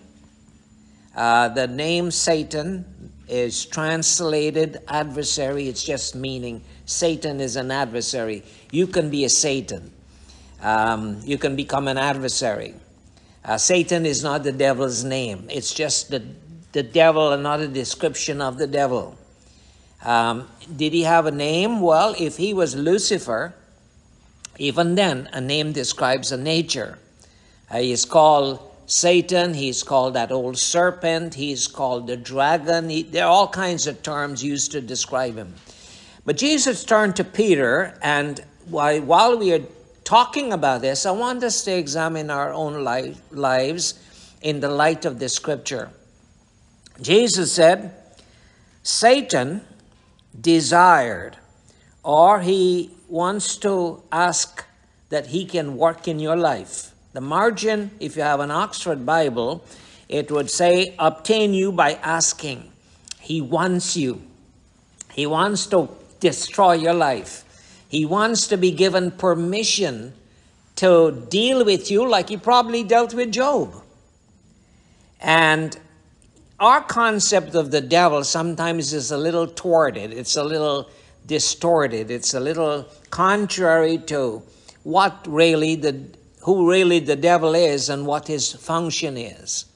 Uh, 1.15 1.49
the 1.49 1.67
name 1.67 2.13
Satan 2.13 2.85
is 3.29 3.65
translated 3.67 4.79
adversary. 4.89 5.69
It's 5.69 5.85
just 5.85 6.15
meaning 6.15 6.63
Satan 6.87 7.41
is 7.41 7.57
an 7.57 7.71
adversary. 7.71 8.43
You 8.71 8.87
can 8.87 9.11
be 9.11 9.25
a 9.25 9.29
Satan. 9.29 9.93
Um, 10.63 11.21
you 11.25 11.39
can 11.39 11.55
become 11.55 11.89
an 11.89 11.99
adversary. 11.99 12.75
Uh, 13.45 13.57
Satan 13.57 14.05
is 14.05 14.23
not 14.23 14.43
the 14.43 14.53
devil's 14.53 15.05
name. 15.05 15.47
It's 15.51 15.73
just 15.73 16.11
the, 16.11 16.23
the 16.73 16.83
devil, 16.83 17.33
another 17.33 17.69
description 17.69 18.41
of 18.41 18.59
the 18.59 18.67
devil. 18.67 19.17
Um, 20.05 20.49
did 20.77 20.93
he 20.93 21.03
have 21.03 21.27
a 21.27 21.31
name? 21.31 21.81
Well, 21.81 22.15
if 22.19 22.37
he 22.37 22.55
was 22.55 22.77
Lucifer, 22.77 23.55
even 24.59 24.95
then, 24.97 25.29
a 25.33 25.41
name 25.41 25.73
describes 25.73 26.33
a 26.33 26.37
nature. 26.37 26.99
Uh, 27.71 27.79
he 27.79 27.93
is 27.93 28.05
called 28.05 28.68
Satan, 28.89 29.53
he's 29.53 29.83
called 29.83 30.15
that 30.15 30.33
old 30.33 30.57
serpent, 30.57 31.35
he's 31.35 31.69
called 31.69 32.07
the 32.07 32.17
dragon. 32.17 32.89
He, 32.89 33.03
there 33.03 33.27
are 33.27 33.31
all 33.31 33.47
kinds 33.47 33.87
of 33.87 34.03
terms 34.03 34.43
used 34.43 34.73
to 34.73 34.81
describe 34.81 35.37
him. 35.37 35.55
But 36.25 36.39
Jesus 36.39 36.85
turned 36.85 37.15
to 37.17 37.25
Peter, 37.25 37.99
and 38.01 38.43
while, 38.71 39.39
we 39.39 39.53
are 39.53 39.63
talking 40.05 40.55
about 40.55 40.81
this, 40.81 41.05
I 41.05 41.11
want 41.11 41.45
us 41.45 41.65
to 41.65 41.77
examine 41.77 42.31
our 42.31 42.51
own 42.51 42.83
life, 42.83 43.21
lives 43.31 44.01
in 44.41 44.61
the 44.61 44.71
light 44.71 45.05
of 45.05 45.19
this 45.19 45.35
scripture. 45.35 45.91
Jesus 47.03 47.53
said, 47.53 47.95
Satan 48.83 49.61
desired, 50.41 51.37
or 52.03 52.41
he 52.41 52.91
wants 53.07 53.59
to 53.59 54.03
ask 54.11 54.65
that 55.11 55.27
he 55.27 55.45
can 55.45 55.77
work 55.77 56.09
in 56.09 56.19
your 56.19 56.37
life 56.37 56.95
the 57.19 57.23
margin, 57.23 57.91
if 57.99 58.15
you 58.15 58.23
have 58.23 58.39
an 58.39 58.53
Oxford 58.53 59.05
Bible, 59.05 59.65
it 60.09 60.31
would 60.31 60.49
say, 60.49 60.95
obtain 61.01 61.53
you 61.53 61.73
by 61.73 61.95
asking. 61.95 62.71
He 63.19 63.41
wants 63.41 63.97
you. 63.97 64.23
He 65.15 65.27
wants 65.27 65.67
to 65.67 65.89
destroy 66.21 66.75
your 66.75 66.95
life. 66.95 67.43
He 67.89 68.05
wants 68.07 68.47
to 68.47 68.57
be 68.57 68.71
given 68.71 69.11
permission 69.11 70.15
to 70.77 71.27
deal 71.29 71.65
with 71.65 71.91
you 71.91 72.09
like 72.09 72.29
he 72.29 72.37
probably 72.37 72.85
dealt 72.85 73.13
with 73.15 73.33
Job. 73.33 73.75
And 75.21 75.77
our 76.61 76.83
concept 76.83 77.57
of 77.57 77.73
the 77.73 77.81
devil 77.81 78.23
sometimes 78.23 78.93
is 78.93 79.11
a 79.11 79.19
little 79.19 79.47
thwarted, 79.47 80.13
it's 80.13 80.37
a 80.37 80.45
little 80.45 80.89
distorted, 81.27 82.13
it's 82.13 82.33
a 82.35 82.39
little 82.39 82.87
contrary 83.11 83.99
to 84.07 84.41
what 84.85 85.27
really 85.27 85.75
the 85.75 86.17
who 86.49 86.67
really 86.67 86.99
the 86.99 87.15
devil 87.15 87.55
is 87.55 87.91
and 87.91 88.07
what 88.07 88.27
his 88.27 88.55
function 88.55 89.19
is. 89.19 89.67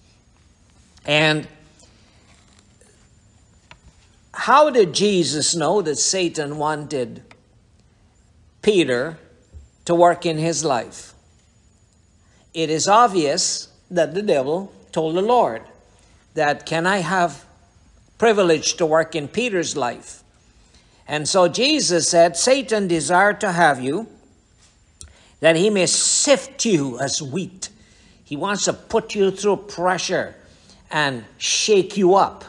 And 1.04 1.46
how 4.32 4.70
did 4.70 4.94
Jesus 4.94 5.54
know 5.54 5.82
that 5.82 5.96
Satan 5.96 6.56
wanted 6.56 7.22
Peter 8.62 9.18
to 9.84 9.94
work 9.94 10.24
in 10.24 10.38
his 10.38 10.64
life? 10.64 11.12
It 12.54 12.70
is 12.70 12.88
obvious 12.88 13.68
that 13.90 14.14
the 14.14 14.22
devil 14.22 14.72
told 14.92 15.16
the 15.16 15.20
Lord 15.20 15.64
that, 16.32 16.64
Can 16.64 16.86
I 16.86 17.00
have 17.00 17.44
privilege 18.16 18.76
to 18.76 18.86
work 18.86 19.14
in 19.14 19.28
Peter's 19.28 19.76
life? 19.76 20.24
And 21.06 21.28
so 21.28 21.48
Jesus 21.48 22.08
said, 22.08 22.34
Satan 22.34 22.88
desired 22.88 23.42
to 23.42 23.52
have 23.52 23.78
you 23.78 24.08
that 25.42 25.56
he 25.56 25.70
may 25.70 25.86
sift 25.86 26.64
you 26.64 27.00
as 27.00 27.20
wheat. 27.20 27.68
He 28.22 28.36
wants 28.36 28.66
to 28.66 28.72
put 28.72 29.16
you 29.16 29.32
through 29.32 29.56
pressure 29.56 30.36
and 30.88 31.24
shake 31.36 31.96
you 31.96 32.14
up 32.14 32.44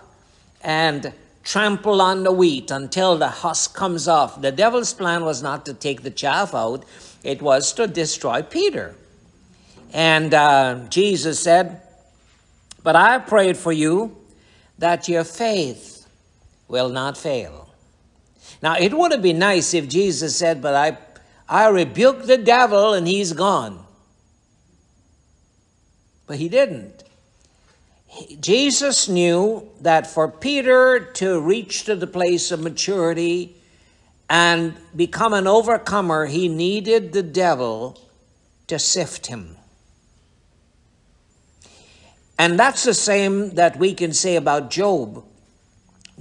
and 0.61 1.11
trample 1.43 2.03
on 2.03 2.21
the 2.21 2.31
wheat 2.31 2.69
until 2.69 3.17
the 3.17 3.29
husk 3.29 3.75
comes 3.75 4.07
off. 4.07 4.39
The 4.39 4.51
devil's 4.51 4.93
plan 4.93 5.25
was 5.25 5.41
not 5.41 5.65
to 5.65 5.73
take 5.73 6.03
the 6.03 6.11
chaff 6.11 6.53
out, 6.53 6.85
it 7.23 7.41
was 7.41 7.73
to 7.73 7.87
destroy 7.87 8.43
Peter. 8.43 8.93
And 9.91 10.31
uh, 10.31 10.81
Jesus 10.89 11.39
said, 11.39 11.81
But 12.83 12.95
I 12.95 13.17
prayed 13.17 13.57
for 13.57 13.71
you 13.71 14.15
that 14.77 15.09
your 15.09 15.23
faith 15.23 16.07
will 16.67 16.89
not 16.89 17.17
fail. 17.17 17.71
Now, 18.61 18.75
it 18.75 18.93
would 18.93 19.11
have 19.11 19.23
been 19.23 19.39
nice 19.39 19.73
if 19.73 19.89
Jesus 19.89 20.35
said, 20.35 20.61
But 20.61 20.75
I 20.75 20.97
I 21.47 21.67
rebuke 21.67 22.25
the 22.25 22.37
devil 22.37 22.93
and 22.93 23.07
he's 23.07 23.33
gone. 23.33 23.83
But 26.25 26.37
he 26.37 26.49
didn't. 26.49 27.03
Jesus 28.39 29.09
knew 29.09 29.67
that 29.81 30.07
for 30.07 30.27
Peter 30.27 30.99
to 31.13 31.39
reach 31.41 31.83
to 31.85 31.95
the 31.95 32.07
place 32.07 32.51
of 32.51 32.61
maturity 32.61 33.55
and 34.29 34.75
become 34.95 35.33
an 35.33 35.47
overcomer, 35.47 36.27
he 36.27 36.47
needed 36.47 37.11
the 37.11 37.23
devil 37.23 37.99
to 38.67 38.79
sift 38.79 39.27
him. 39.27 39.57
And 42.37 42.57
that's 42.57 42.83
the 42.83 42.93
same 42.93 43.55
that 43.55 43.77
we 43.77 43.93
can 43.93 44.13
say 44.13 44.35
about 44.35 44.71
Job. 44.71 45.23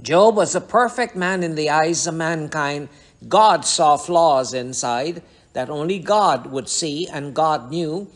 Job 0.01 0.35
was 0.35 0.55
a 0.55 0.61
perfect 0.61 1.15
man 1.15 1.43
in 1.43 1.55
the 1.55 1.69
eyes 1.69 2.05
of 2.07 2.15
mankind 2.15 2.89
God 3.27 3.65
saw 3.65 3.97
flaws 3.97 4.53
inside 4.53 5.21
that 5.53 5.69
only 5.69 5.99
God 5.99 6.47
would 6.47 6.67
see 6.67 7.07
and 7.07 7.33
God 7.33 7.69
knew. 7.69 8.07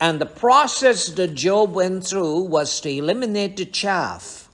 And 0.00 0.20
the 0.20 0.26
process 0.26 1.06
that 1.08 1.34
Job 1.34 1.72
went 1.74 2.06
through 2.06 2.42
was 2.42 2.80
to 2.80 2.90
eliminate 2.90 3.56
the 3.56 3.64
chaff 3.64 4.48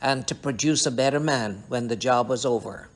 and 0.00 0.26
to 0.26 0.34
produce 0.34 0.86
a 0.86 0.90
better 0.90 1.20
man 1.20 1.62
when 1.68 1.88
the 1.88 1.96
job 1.96 2.28
was 2.28 2.44
over. 2.44 2.88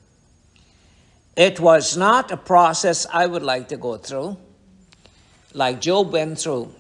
It 1.37 1.61
was 1.61 1.97
not 1.97 2.31
a 2.33 2.37
process 2.37 3.07
I 3.13 3.27
would 3.27 3.43
like 3.43 3.69
to 3.69 3.77
go 3.77 3.97
through, 3.97 4.39
like 5.53 5.81
Job 5.81 6.13
went 6.13 6.39
through. 6.39 6.75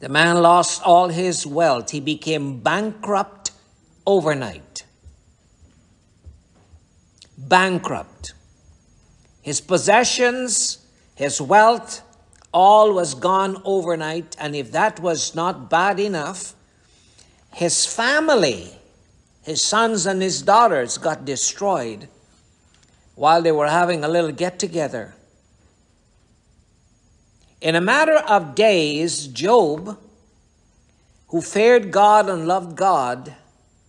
The 0.00 0.08
man 0.08 0.42
lost 0.42 0.82
all 0.82 1.08
his 1.08 1.46
wealth. 1.46 1.90
He 1.90 2.00
became 2.00 2.60
bankrupt 2.60 3.50
overnight. 4.06 4.83
Bankrupt. 7.36 8.34
His 9.42 9.60
possessions, 9.60 10.78
his 11.14 11.40
wealth, 11.40 12.02
all 12.52 12.92
was 12.94 13.14
gone 13.14 13.60
overnight. 13.64 14.36
And 14.38 14.54
if 14.54 14.72
that 14.72 15.00
was 15.00 15.34
not 15.34 15.68
bad 15.68 16.00
enough, 16.00 16.54
his 17.52 17.84
family, 17.84 18.72
his 19.42 19.62
sons 19.62 20.06
and 20.06 20.22
his 20.22 20.42
daughters, 20.42 20.98
got 20.98 21.24
destroyed 21.24 22.08
while 23.14 23.42
they 23.42 23.52
were 23.52 23.68
having 23.68 24.02
a 24.02 24.08
little 24.08 24.32
get 24.32 24.58
together. 24.58 25.14
In 27.60 27.74
a 27.74 27.80
matter 27.80 28.16
of 28.16 28.54
days, 28.54 29.26
Job, 29.28 29.98
who 31.28 31.40
feared 31.40 31.90
God 31.90 32.28
and 32.28 32.46
loved 32.46 32.76
God, 32.76 33.34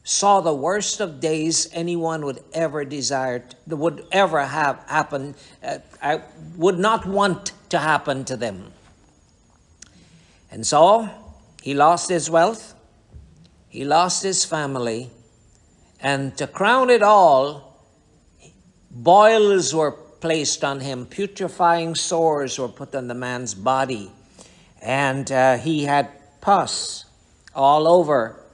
saw 0.05 0.39
the 0.39 0.53
worst 0.53 1.01
of 1.01 1.19
days 1.19 1.67
anyone 1.73 2.23
would 2.23 2.39
ever 2.53 2.85
desire, 2.85 3.43
would 3.67 4.05
ever 4.11 4.45
have 4.45 4.77
happen, 4.87 5.33
uh, 5.63 5.79
I 5.99 6.21
would 6.55 6.77
not 6.77 7.07
want 7.07 7.51
to 7.69 7.79
happen 7.79 8.23
to 8.25 8.37
them. 8.37 8.71
And 10.51 10.65
so 10.65 11.09
he 11.63 11.73
lost 11.73 12.07
his 12.07 12.29
wealth, 12.29 12.75
he 13.67 13.83
lost 13.83 14.21
his 14.21 14.45
family, 14.45 15.09
and 15.99 16.37
to 16.37 16.45
crown 16.45 16.91
it 16.91 17.01
all, 17.01 17.81
boils 18.91 19.73
were 19.73 19.91
placed 19.91 20.63
on 20.63 20.81
him, 20.81 21.07
putrefying 21.07 21.95
sores 21.95 22.59
were 22.59 22.67
put 22.67 22.93
on 22.93 23.07
the 23.07 23.15
man's 23.15 23.55
body, 23.55 24.11
and 24.83 25.31
uh, 25.31 25.57
he 25.57 25.85
had 25.85 26.11
pus 26.41 27.05
all 27.55 27.87
over 27.87 28.44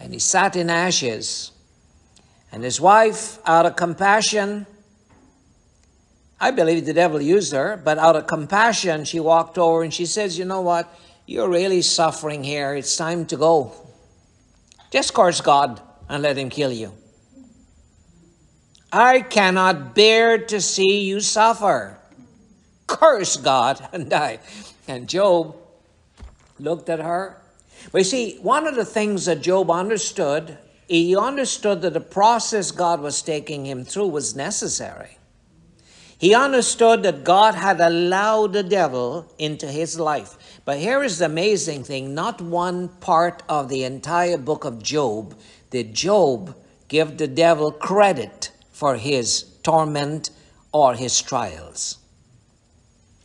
and 0.00 0.12
he 0.14 0.18
sat 0.18 0.56
in 0.56 0.70
ashes. 0.70 1.52
And 2.50 2.64
his 2.64 2.80
wife, 2.80 3.38
out 3.46 3.66
of 3.66 3.76
compassion, 3.76 4.66
I 6.40 6.50
believe 6.50 6.86
the 6.86 6.94
devil 6.94 7.20
used 7.20 7.52
her, 7.52 7.76
but 7.76 7.98
out 7.98 8.16
of 8.16 8.26
compassion, 8.26 9.04
she 9.04 9.20
walked 9.20 9.58
over 9.58 9.82
and 9.82 9.92
she 9.92 10.06
says, 10.06 10.38
You 10.38 10.46
know 10.46 10.62
what? 10.62 10.92
You're 11.26 11.50
really 11.50 11.82
suffering 11.82 12.42
here. 12.42 12.74
It's 12.74 12.96
time 12.96 13.26
to 13.26 13.36
go. 13.36 13.72
Just 14.90 15.14
curse 15.14 15.40
God 15.40 15.80
and 16.08 16.22
let 16.22 16.36
him 16.36 16.48
kill 16.48 16.72
you. 16.72 16.92
I 18.92 19.20
cannot 19.20 19.94
bear 19.94 20.38
to 20.38 20.60
see 20.60 21.02
you 21.02 21.20
suffer. 21.20 21.98
Curse 22.88 23.36
God 23.36 23.86
and 23.92 24.10
die. 24.10 24.40
And 24.88 25.08
Job 25.08 25.54
looked 26.58 26.88
at 26.88 26.98
her 26.98 27.40
but 27.92 27.98
you 27.98 28.04
see, 28.04 28.38
one 28.42 28.66
of 28.66 28.74
the 28.74 28.84
things 28.84 29.24
that 29.26 29.42
Job 29.42 29.70
understood, 29.70 30.58
he 30.88 31.16
understood 31.16 31.82
that 31.82 31.94
the 31.94 32.00
process 32.00 32.70
God 32.70 33.00
was 33.00 33.22
taking 33.22 33.64
him 33.64 33.84
through 33.84 34.08
was 34.08 34.36
necessary. 34.36 35.18
He 36.18 36.34
understood 36.34 37.02
that 37.04 37.24
God 37.24 37.54
had 37.54 37.80
allowed 37.80 38.52
the 38.52 38.62
devil 38.62 39.32
into 39.38 39.66
his 39.66 39.98
life. 39.98 40.60
But 40.66 40.78
here 40.78 41.02
is 41.02 41.18
the 41.18 41.24
amazing 41.24 41.84
thing 41.84 42.14
not 42.14 42.42
one 42.42 42.88
part 42.88 43.42
of 43.48 43.70
the 43.70 43.84
entire 43.84 44.36
book 44.36 44.66
of 44.66 44.82
Job 44.82 45.34
did 45.70 45.94
Job 45.94 46.54
give 46.88 47.16
the 47.16 47.26
devil 47.26 47.72
credit 47.72 48.52
for 48.70 48.96
his 48.96 49.44
torment 49.62 50.30
or 50.72 50.94
his 50.94 51.22
trials. 51.22 51.96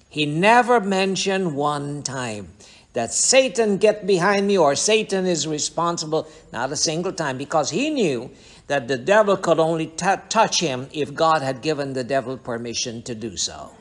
He 0.08 0.26
never 0.26 0.80
mentioned 0.80 1.56
one 1.56 2.02
time 2.02 2.48
that 2.96 3.14
Satan 3.14 3.78
get 3.78 4.08
behind 4.08 4.48
me 4.48 4.58
or 4.58 4.74
Satan 4.76 5.26
is 5.26 5.46
responsible, 5.46 6.28
not 6.52 6.72
a 6.72 6.76
single 6.78 7.12
time, 7.12 7.38
because 7.38 7.70
he 7.70 7.90
knew 7.90 8.32
that 8.68 8.88
the 8.88 8.98
devil 8.98 9.38
could 9.38 9.60
only 9.60 9.88
touch 9.88 10.60
him 10.60 10.88
if 10.92 11.14
God 11.14 11.42
had 11.42 11.62
given 11.62 11.94
the 11.94 12.06
devil 12.06 12.38
permission 12.38 13.04
to 13.04 13.14
do 13.14 13.38
so. 13.38 13.72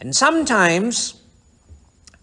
And 0.00 0.14
sometimes 0.14 1.22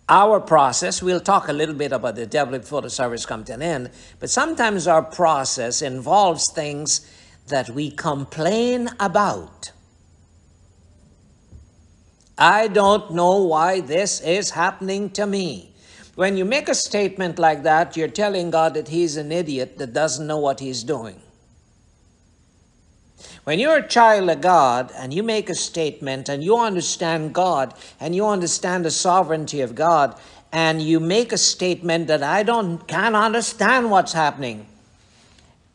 our 0.09 0.39
process, 0.39 1.01
we'll 1.01 1.21
talk 1.21 1.47
a 1.47 1.53
little 1.53 1.75
bit 1.75 1.91
about 1.91 2.15
the 2.15 2.27
devil 2.27 2.59
before 2.59 2.81
the 2.81 2.89
service 2.89 3.25
comes 3.25 3.47
to 3.47 3.53
an 3.53 3.61
end, 3.61 3.89
but 4.19 4.29
sometimes 4.29 4.85
our 4.85 5.01
process 5.01 5.81
involves 5.81 6.51
things 6.51 7.09
that 7.47 7.69
we 7.69 7.89
complain 7.89 8.89
about. 8.99 9.72
I 12.37 12.67
don't 12.67 13.11
know 13.11 13.43
why 13.43 13.81
this 13.81 14.19
is 14.21 14.51
happening 14.51 15.09
to 15.11 15.25
me. 15.25 15.73
When 16.15 16.37
you 16.37 16.45
make 16.45 16.69
a 16.69 16.75
statement 16.75 17.39
like 17.39 17.63
that, 17.63 17.97
you're 17.97 18.07
telling 18.07 18.51
God 18.51 18.73
that 18.75 18.87
He's 18.87 19.17
an 19.17 19.31
idiot 19.31 19.77
that 19.77 19.93
doesn't 19.93 20.27
know 20.27 20.37
what 20.37 20.59
He's 20.59 20.83
doing. 20.83 21.19
When 23.43 23.59
you're 23.59 23.77
a 23.77 23.87
child 23.87 24.29
of 24.29 24.41
God 24.41 24.91
and 24.95 25.13
you 25.13 25.21
make 25.21 25.49
a 25.49 25.55
statement 25.55 26.29
and 26.29 26.43
you 26.43 26.57
understand 26.57 27.33
God 27.33 27.73
and 27.99 28.15
you 28.15 28.25
understand 28.25 28.85
the 28.85 28.91
sovereignty 28.91 29.61
of 29.61 29.75
God 29.75 30.17
and 30.51 30.81
you 30.81 30.99
make 30.99 31.33
a 31.33 31.37
statement 31.37 32.07
that 32.07 32.23
I 32.23 32.43
don't 32.43 32.87
can't 32.87 33.15
understand 33.15 33.91
what's 33.91 34.13
happening, 34.13 34.67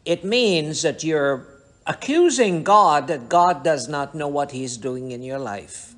it 0.05 0.25
means 0.25 0.83
that 0.83 1.05
you're 1.05 1.47
accusing 1.87 2.65
God 2.65 3.09
that 3.09 3.29
God 3.29 3.63
does 3.65 3.89
not 3.89 4.15
know 4.15 4.29
what 4.29 4.53
He's 4.53 4.77
doing 4.77 5.11
in 5.11 5.23
your 5.23 5.39
life. 5.39 5.95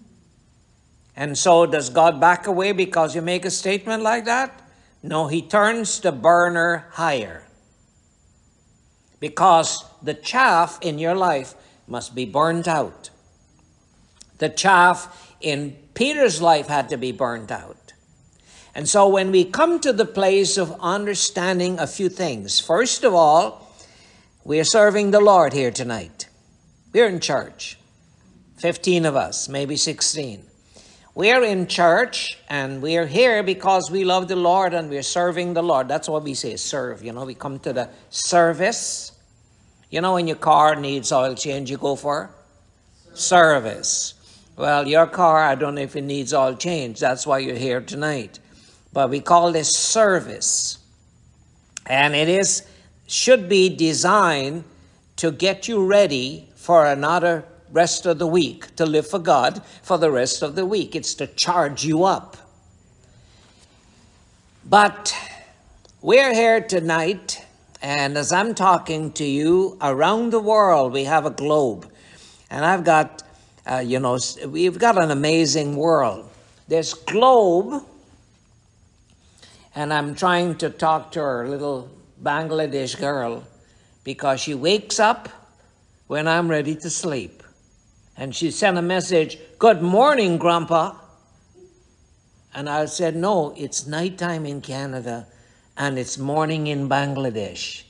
And 1.16 1.36
so 1.36 1.66
does 1.66 1.90
God 1.90 2.20
back 2.20 2.46
away 2.46 2.72
because 2.72 3.14
you 3.14 3.22
make 3.22 3.44
a 3.44 3.50
statement 3.50 4.02
like 4.02 4.24
that? 4.24 4.62
No, 5.02 5.26
he 5.26 5.42
turns 5.42 6.00
the 6.00 6.12
burner 6.12 6.86
higher. 6.92 7.44
Because 9.18 9.84
the 10.02 10.14
chaff 10.14 10.78
in 10.80 10.98
your 10.98 11.14
life 11.14 11.54
must 11.86 12.14
be 12.14 12.24
burnt 12.24 12.68
out. 12.68 13.10
The 14.38 14.48
chaff 14.48 15.34
in 15.40 15.76
Peter's 15.94 16.40
life 16.40 16.68
had 16.68 16.88
to 16.90 16.96
be 16.96 17.12
burnt 17.12 17.50
out. 17.50 17.92
And 18.74 18.88
so 18.88 19.08
when 19.08 19.30
we 19.30 19.44
come 19.44 19.80
to 19.80 19.92
the 19.92 20.06
place 20.06 20.56
of 20.56 20.78
understanding 20.80 21.78
a 21.78 21.86
few 21.86 22.08
things, 22.08 22.60
first 22.60 23.04
of 23.04 23.12
all, 23.12 23.68
we 24.44 24.60
are 24.60 24.64
serving 24.64 25.10
the 25.10 25.20
Lord 25.20 25.52
here 25.52 25.70
tonight. 25.70 26.28
We're 26.92 27.08
in 27.08 27.20
church. 27.20 27.78
15 28.58 29.06
of 29.06 29.16
us, 29.16 29.48
maybe 29.48 29.76
16. 29.76 30.49
We're 31.20 31.44
in 31.44 31.66
church 31.66 32.38
and 32.48 32.80
we're 32.80 33.04
here 33.04 33.42
because 33.42 33.90
we 33.90 34.04
love 34.04 34.26
the 34.26 34.36
Lord 34.36 34.72
and 34.72 34.88
we're 34.88 35.02
serving 35.02 35.52
the 35.52 35.62
Lord. 35.62 35.86
That's 35.86 36.08
what 36.08 36.22
we 36.22 36.32
say, 36.32 36.56
serve. 36.56 37.04
You 37.04 37.12
know, 37.12 37.26
we 37.26 37.34
come 37.34 37.58
to 37.58 37.74
the 37.74 37.90
service. 38.08 39.12
You 39.90 40.00
know, 40.00 40.14
when 40.14 40.26
your 40.26 40.38
car 40.38 40.76
needs 40.76 41.12
oil 41.12 41.34
change, 41.34 41.70
you 41.70 41.76
go 41.76 41.94
for 41.94 42.30
service. 43.12 44.14
Well, 44.56 44.88
your 44.88 45.06
car, 45.06 45.42
I 45.42 45.56
don't 45.56 45.74
know 45.74 45.82
if 45.82 45.94
it 45.94 46.04
needs 46.04 46.32
oil 46.32 46.54
change. 46.54 47.00
That's 47.00 47.26
why 47.26 47.40
you're 47.40 47.54
here 47.54 47.82
tonight. 47.82 48.38
But 48.90 49.10
we 49.10 49.20
call 49.20 49.52
this 49.52 49.76
service. 49.76 50.78
And 51.84 52.14
it 52.14 52.30
is 52.30 52.66
should 53.06 53.46
be 53.46 53.68
designed 53.68 54.64
to 55.16 55.30
get 55.32 55.68
you 55.68 55.84
ready 55.84 56.48
for 56.54 56.86
another 56.86 57.44
rest 57.72 58.06
of 58.06 58.18
the 58.18 58.26
week, 58.26 58.74
to 58.76 58.86
live 58.86 59.06
for 59.06 59.18
God 59.18 59.62
for 59.82 59.98
the 59.98 60.10
rest 60.10 60.42
of 60.42 60.54
the 60.54 60.66
week. 60.66 60.96
It's 60.96 61.14
to 61.14 61.26
charge 61.26 61.84
you 61.84 62.04
up. 62.04 62.36
But 64.64 65.14
we're 66.02 66.34
here 66.34 66.60
tonight, 66.60 67.44
and 67.82 68.16
as 68.16 68.32
I'm 68.32 68.54
talking 68.54 69.12
to 69.12 69.24
you 69.24 69.76
around 69.80 70.30
the 70.30 70.40
world, 70.40 70.92
we 70.92 71.04
have 71.04 71.26
a 71.26 71.30
globe. 71.30 71.90
And 72.50 72.64
I've 72.64 72.84
got, 72.84 73.22
uh, 73.66 73.78
you 73.78 74.00
know, 74.00 74.18
we've 74.46 74.78
got 74.78 75.02
an 75.02 75.10
amazing 75.10 75.76
world. 75.76 76.28
This 76.68 76.94
globe, 76.94 77.84
and 79.74 79.92
I'm 79.92 80.14
trying 80.14 80.56
to 80.56 80.70
talk 80.70 81.12
to 81.12 81.20
her 81.20 81.48
little 81.48 81.90
Bangladesh 82.22 82.98
girl 82.98 83.44
because 84.04 84.40
she 84.40 84.54
wakes 84.54 85.00
up 85.00 85.28
when 86.06 86.28
I'm 86.28 86.48
ready 86.48 86.74
to 86.76 86.90
sleep 86.90 87.39
and 88.20 88.36
she 88.36 88.50
sent 88.50 88.76
a 88.76 88.82
message, 88.82 89.38
Good 89.58 89.80
morning, 89.80 90.36
Grandpa. 90.36 90.94
And 92.54 92.68
I 92.68 92.84
said, 92.84 93.16
No, 93.16 93.54
it's 93.56 93.86
nighttime 93.86 94.44
in 94.44 94.60
Canada 94.60 95.26
and 95.74 95.98
it's 95.98 96.18
morning 96.18 96.66
in 96.66 96.86
Bangladesh. 96.86 97.82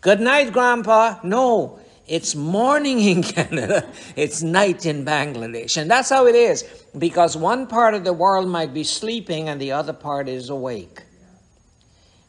Good 0.00 0.18
night, 0.18 0.54
Grandpa. 0.54 1.20
No, 1.22 1.78
it's 2.08 2.34
morning 2.34 3.00
in 3.00 3.22
Canada, 3.34 3.86
it's 4.16 4.42
night 4.42 4.86
in 4.86 5.04
Bangladesh. 5.04 5.76
And 5.76 5.90
that's 5.90 6.08
how 6.08 6.26
it 6.26 6.34
is, 6.34 6.64
because 6.96 7.36
one 7.36 7.66
part 7.66 7.92
of 7.92 8.02
the 8.02 8.14
world 8.14 8.48
might 8.48 8.72
be 8.72 8.82
sleeping 8.82 9.50
and 9.50 9.60
the 9.60 9.72
other 9.72 9.92
part 9.92 10.26
is 10.26 10.48
awake. 10.48 11.02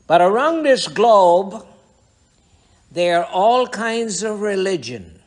But 0.06 0.20
around 0.20 0.64
this 0.64 0.90
globe, 0.90 1.66
there 2.92 3.24
are 3.24 3.32
all 3.32 3.68
kinds 3.68 4.22
of 4.22 4.42
religion. 4.42 5.21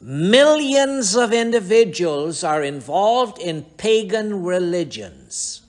Millions 0.00 1.14
of 1.14 1.32
individuals 1.32 2.42
are 2.42 2.62
involved 2.62 3.38
in 3.38 3.62
pagan 3.76 4.42
religions. 4.42 5.60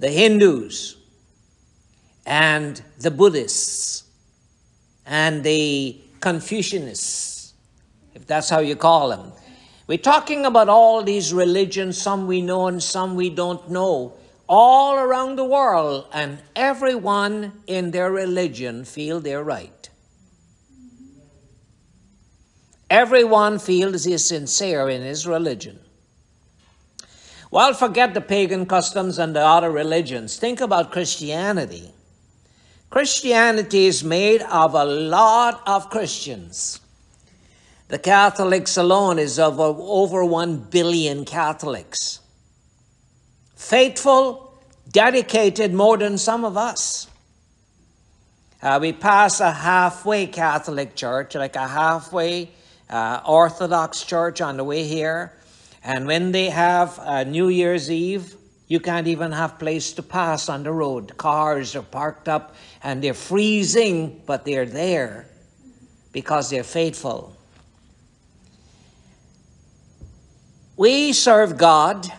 The 0.00 0.10
Hindus 0.10 0.96
and 2.26 2.82
the 2.98 3.12
Buddhists 3.12 4.04
and 5.06 5.44
the 5.44 6.00
Confucianists, 6.18 7.52
if 8.14 8.26
that's 8.26 8.48
how 8.48 8.58
you 8.58 8.74
call 8.74 9.10
them. 9.10 9.32
We're 9.86 9.98
talking 9.98 10.44
about 10.44 10.68
all 10.68 11.02
these 11.02 11.32
religions, 11.32 12.00
some 12.00 12.26
we 12.26 12.40
know 12.40 12.66
and 12.66 12.82
some 12.82 13.14
we 13.14 13.30
don't 13.30 13.70
know, 13.70 14.14
all 14.48 14.96
around 14.96 15.36
the 15.36 15.44
world, 15.44 16.06
and 16.12 16.38
everyone 16.56 17.52
in 17.66 17.92
their 17.92 18.10
religion 18.10 18.84
feel 18.84 19.20
they're 19.20 19.44
right. 19.44 19.81
Everyone 22.92 23.58
feels 23.58 24.04
he 24.04 24.12
is 24.12 24.26
sincere 24.26 24.86
in 24.90 25.00
his 25.00 25.26
religion. 25.26 25.78
Well, 27.50 27.72
forget 27.72 28.12
the 28.12 28.20
pagan 28.20 28.66
customs 28.66 29.18
and 29.18 29.34
the 29.34 29.40
other 29.40 29.70
religions. 29.70 30.36
Think 30.36 30.60
about 30.60 30.92
Christianity. 30.92 31.90
Christianity 32.90 33.86
is 33.86 34.04
made 34.04 34.42
of 34.42 34.74
a 34.74 34.84
lot 34.84 35.62
of 35.66 35.88
Christians. 35.88 36.80
The 37.88 37.98
Catholics 37.98 38.76
alone 38.76 39.18
is 39.18 39.38
of 39.38 39.58
over 39.58 40.22
1 40.22 40.58
billion 40.68 41.24
Catholics. 41.24 42.20
Faithful, 43.56 44.52
dedicated 44.90 45.72
more 45.72 45.96
than 45.96 46.18
some 46.18 46.44
of 46.44 46.58
us. 46.58 47.06
Uh, 48.60 48.78
we 48.82 48.92
pass 48.92 49.40
a 49.40 49.50
halfway 49.50 50.26
Catholic 50.26 50.94
church, 50.94 51.34
like 51.34 51.56
a 51.56 51.66
halfway 51.66 52.50
uh, 52.90 53.20
Orthodox 53.26 54.04
church 54.04 54.40
on 54.40 54.56
the 54.56 54.64
way 54.64 54.84
here. 54.84 55.32
And 55.84 56.06
when 56.06 56.32
they 56.32 56.50
have 56.50 56.98
uh, 56.98 57.24
New 57.24 57.48
Year's 57.48 57.90
Eve, 57.90 58.36
you 58.68 58.80
can't 58.80 59.06
even 59.06 59.32
have 59.32 59.58
place 59.58 59.92
to 59.94 60.02
pass 60.02 60.48
on 60.48 60.62
the 60.62 60.72
road. 60.72 61.16
Cars 61.16 61.76
are 61.76 61.82
parked 61.82 62.28
up 62.28 62.54
and 62.82 63.02
they're 63.02 63.14
freezing, 63.14 64.22
but 64.24 64.44
they're 64.44 64.66
there 64.66 65.26
because 66.12 66.50
they're 66.50 66.64
faithful. 66.64 67.36
We 70.76 71.12
serve 71.12 71.58
God 71.58 72.10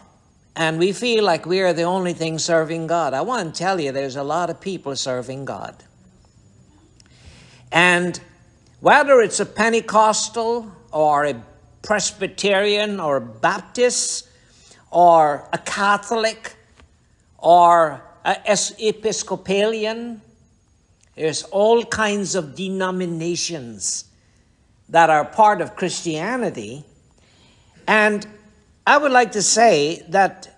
and 0.56 0.78
we 0.78 0.94
feel 0.94 1.24
like 1.24 1.46
we 1.46 1.62
are 1.62 1.74
the 1.74 1.84
only 1.84 2.14
thing 2.14 2.38
serving 2.38 2.88
God. 2.88 3.14
I 3.14 3.22
want 3.22 3.56
to 3.56 3.58
tell 3.58 3.80
you 3.80 3.92
there's 3.92 4.16
a 4.16 4.24
lot 4.24 4.50
of 4.50 4.62
people 4.62 4.96
serving 4.96 5.46
God. 5.46 5.76
And 7.72 8.20
whether 8.84 9.22
it's 9.22 9.40
a 9.40 9.46
Pentecostal 9.46 10.70
or 10.92 11.24
a 11.24 11.42
Presbyterian 11.84 13.00
or 13.00 13.16
a 13.16 13.22
Baptist 13.22 14.28
or 14.92 15.48
a 15.54 15.58
Catholic 15.58 16.54
or 17.38 18.04
an 18.26 18.58
Episcopalian, 18.78 20.20
there's 21.16 21.44
all 21.44 21.86
kinds 21.86 22.36
of 22.36 22.56
denominations 22.56 24.04
that 24.90 25.10
are 25.10 25.24
part 25.24 25.62
of 25.62 25.78
Christianity. 25.78 26.84
And 27.88 28.28
I 28.86 28.98
would 28.98 29.14
like 29.14 29.32
to 29.32 29.42
say 29.42 30.04
that 30.10 30.54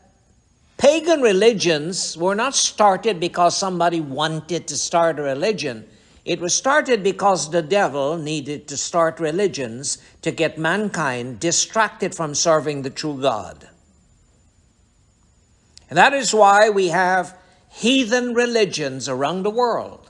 pagan 0.77 1.21
religions 1.21 2.17
were 2.17 2.33
not 2.33 2.55
started 2.55 3.19
because 3.19 3.55
somebody 3.55 4.01
wanted 4.01 4.67
to 4.69 4.75
start 4.75 5.19
a 5.19 5.21
religion. 5.21 5.87
It 6.25 6.41
was 6.41 6.55
started 6.55 7.03
because 7.03 7.51
the 7.51 7.61
devil 7.61 8.17
needed 8.17 8.67
to 8.69 8.77
start 8.77 9.19
religions 9.19 9.99
to 10.23 10.31
get 10.31 10.57
mankind 10.57 11.39
distracted 11.39 12.15
from 12.15 12.33
serving 12.33 12.81
the 12.81 12.89
true 12.89 13.21
God. 13.21 13.69
And 15.87 15.97
that 15.97 16.13
is 16.13 16.33
why 16.33 16.71
we 16.71 16.87
have 16.87 17.37
heathen 17.69 18.33
religions 18.33 19.07
around 19.07 19.43
the 19.43 19.51
world. 19.51 20.09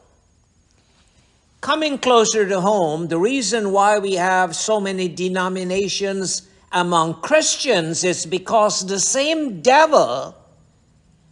Coming 1.60 1.98
closer 1.98 2.48
to 2.48 2.62
home, 2.62 3.10
the 3.10 3.20
reason 3.20 3.74
why 3.74 4.00
we 4.00 4.14
have 4.14 4.56
so 4.56 4.80
many 4.80 5.10
denominations 5.10 6.48
among 6.72 7.16
Christians 7.22 8.06
is 8.06 8.26
because 8.26 8.88
the 8.88 9.02
same 9.02 9.62
devil 9.62 10.34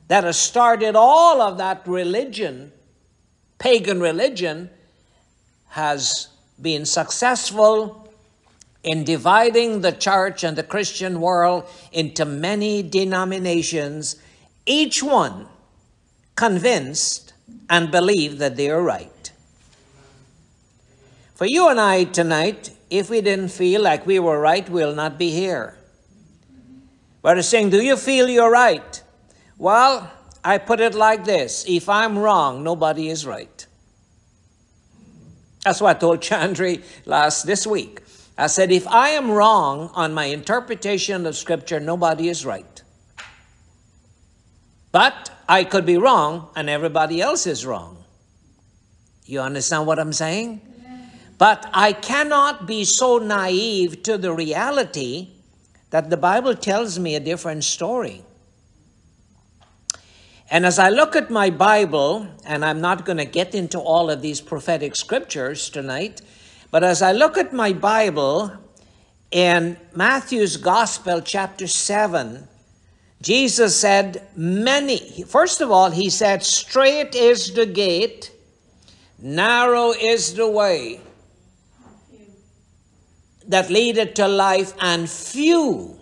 that 0.10 0.26
has 0.26 0.38
started 0.38 0.98
all 0.98 1.42
of 1.42 1.58
that 1.60 1.88
religion 1.88 2.73
pagan 3.60 4.00
religion 4.00 4.70
has 5.70 6.28
been 6.62 6.86
successful 6.86 8.14
in 8.84 9.04
dividing 9.04 9.82
the 9.82 9.92
church 9.92 10.44
and 10.44 10.58
the 10.58 10.64
Christian 10.64 11.22
world 11.22 11.66
into 11.92 12.26
many 12.26 12.84
denominations, 12.84 14.18
each 14.66 15.02
one 15.02 15.48
convinced 16.36 17.34
and 17.70 17.92
believed 17.92 18.40
that 18.40 18.56
they 18.58 18.70
are 18.70 18.82
right. 18.82 19.32
For 21.36 21.46
you 21.46 21.70
and 21.70 21.80
I 21.80 22.04
tonight, 22.04 22.72
if 22.90 23.10
we 23.10 23.22
didn't 23.22 23.50
feel 23.50 23.82
like 23.82 24.06
we 24.06 24.20
were 24.20 24.40
right, 24.40 24.70
we'll 24.70 24.96
not 24.96 25.18
be 25.18 25.32
here. 25.32 25.78
But 27.22 27.38
it's 27.38 27.48
saying, 27.48 27.70
do 27.70 27.82
you 27.82 27.96
feel 27.96 28.30
you're 28.30 28.52
right? 28.52 29.02
Well, 29.58 30.12
I 30.44 30.58
put 30.58 30.80
it 30.80 30.94
like 30.94 31.24
this 31.26 31.66
if 31.68 31.88
I'm 31.88 32.18
wrong, 32.18 32.64
nobody 32.64 33.10
is 33.10 33.26
right. 33.26 33.66
That's 35.64 35.80
what 35.80 35.96
I 35.96 36.00
told 36.00 36.20
Chandri 36.20 36.84
last 37.06 37.46
this 37.46 37.66
week. 37.66 38.02
I 38.38 38.48
said, 38.48 38.72
if 38.72 38.88
I 38.88 39.10
am 39.10 39.32
wrong 39.32 39.92
on 39.94 40.14
my 40.14 40.26
interpretation 40.26 41.26
of 41.26 41.38
Scripture, 41.38 41.80
nobody 41.80 42.28
is 42.28 42.46
right. 42.46 42.82
But 44.92 45.32
I 45.48 45.64
could 45.64 45.86
be 45.86 45.98
wrong 45.98 46.50
and 46.56 46.70
everybody 46.70 47.22
else 47.22 47.48
is 47.48 47.66
wrong. 47.66 48.04
You 49.26 49.40
understand 49.40 49.88
what 49.88 50.00
I'm 50.00 50.14
saying? 50.14 50.62
But 51.38 51.70
I 51.74 51.94
cannot 51.94 52.68
be 52.68 52.84
so 52.84 53.18
naive 53.18 54.04
to 54.04 54.18
the 54.18 54.34
reality 54.34 55.30
that 55.90 56.10
the 56.10 56.18
Bible 56.18 56.56
tells 56.56 57.00
me 57.00 57.16
a 57.16 57.20
different 57.20 57.64
story. 57.64 58.24
And 60.54 60.68
as 60.68 60.78
I 60.78 60.90
look 60.90 61.16
at 61.16 61.32
my 61.32 61.50
Bible, 61.50 62.28
and 62.46 62.64
I'm 62.64 62.80
not 62.80 63.06
going 63.06 63.18
to 63.18 63.26
get 63.26 63.56
into 63.56 63.80
all 63.80 64.12
of 64.12 64.22
these 64.22 64.40
prophetic 64.40 64.96
scriptures 64.96 65.68
tonight, 65.68 66.22
but 66.70 66.84
as 66.84 67.02
I 67.02 67.12
look 67.12 67.40
at 67.40 67.54
my 67.54 67.74
Bible 67.74 68.52
in 69.32 69.78
Matthew's 69.96 70.58
Gospel, 70.58 71.22
chapter 71.22 71.66
7, 71.66 72.48
Jesus 73.20 73.76
said, 73.80 74.28
Many, 74.36 75.24
first 75.24 75.60
of 75.60 75.72
all, 75.72 75.90
he 75.90 76.12
said, 76.12 76.44
Straight 76.44 77.16
is 77.16 77.52
the 77.56 77.66
gate, 77.66 78.32
narrow 79.18 79.90
is 79.90 80.36
the 80.36 80.48
way 80.48 81.02
that 83.48 83.72
leadeth 83.72 84.14
to 84.14 84.28
life, 84.28 84.76
and 84.80 85.10
few 85.10 86.00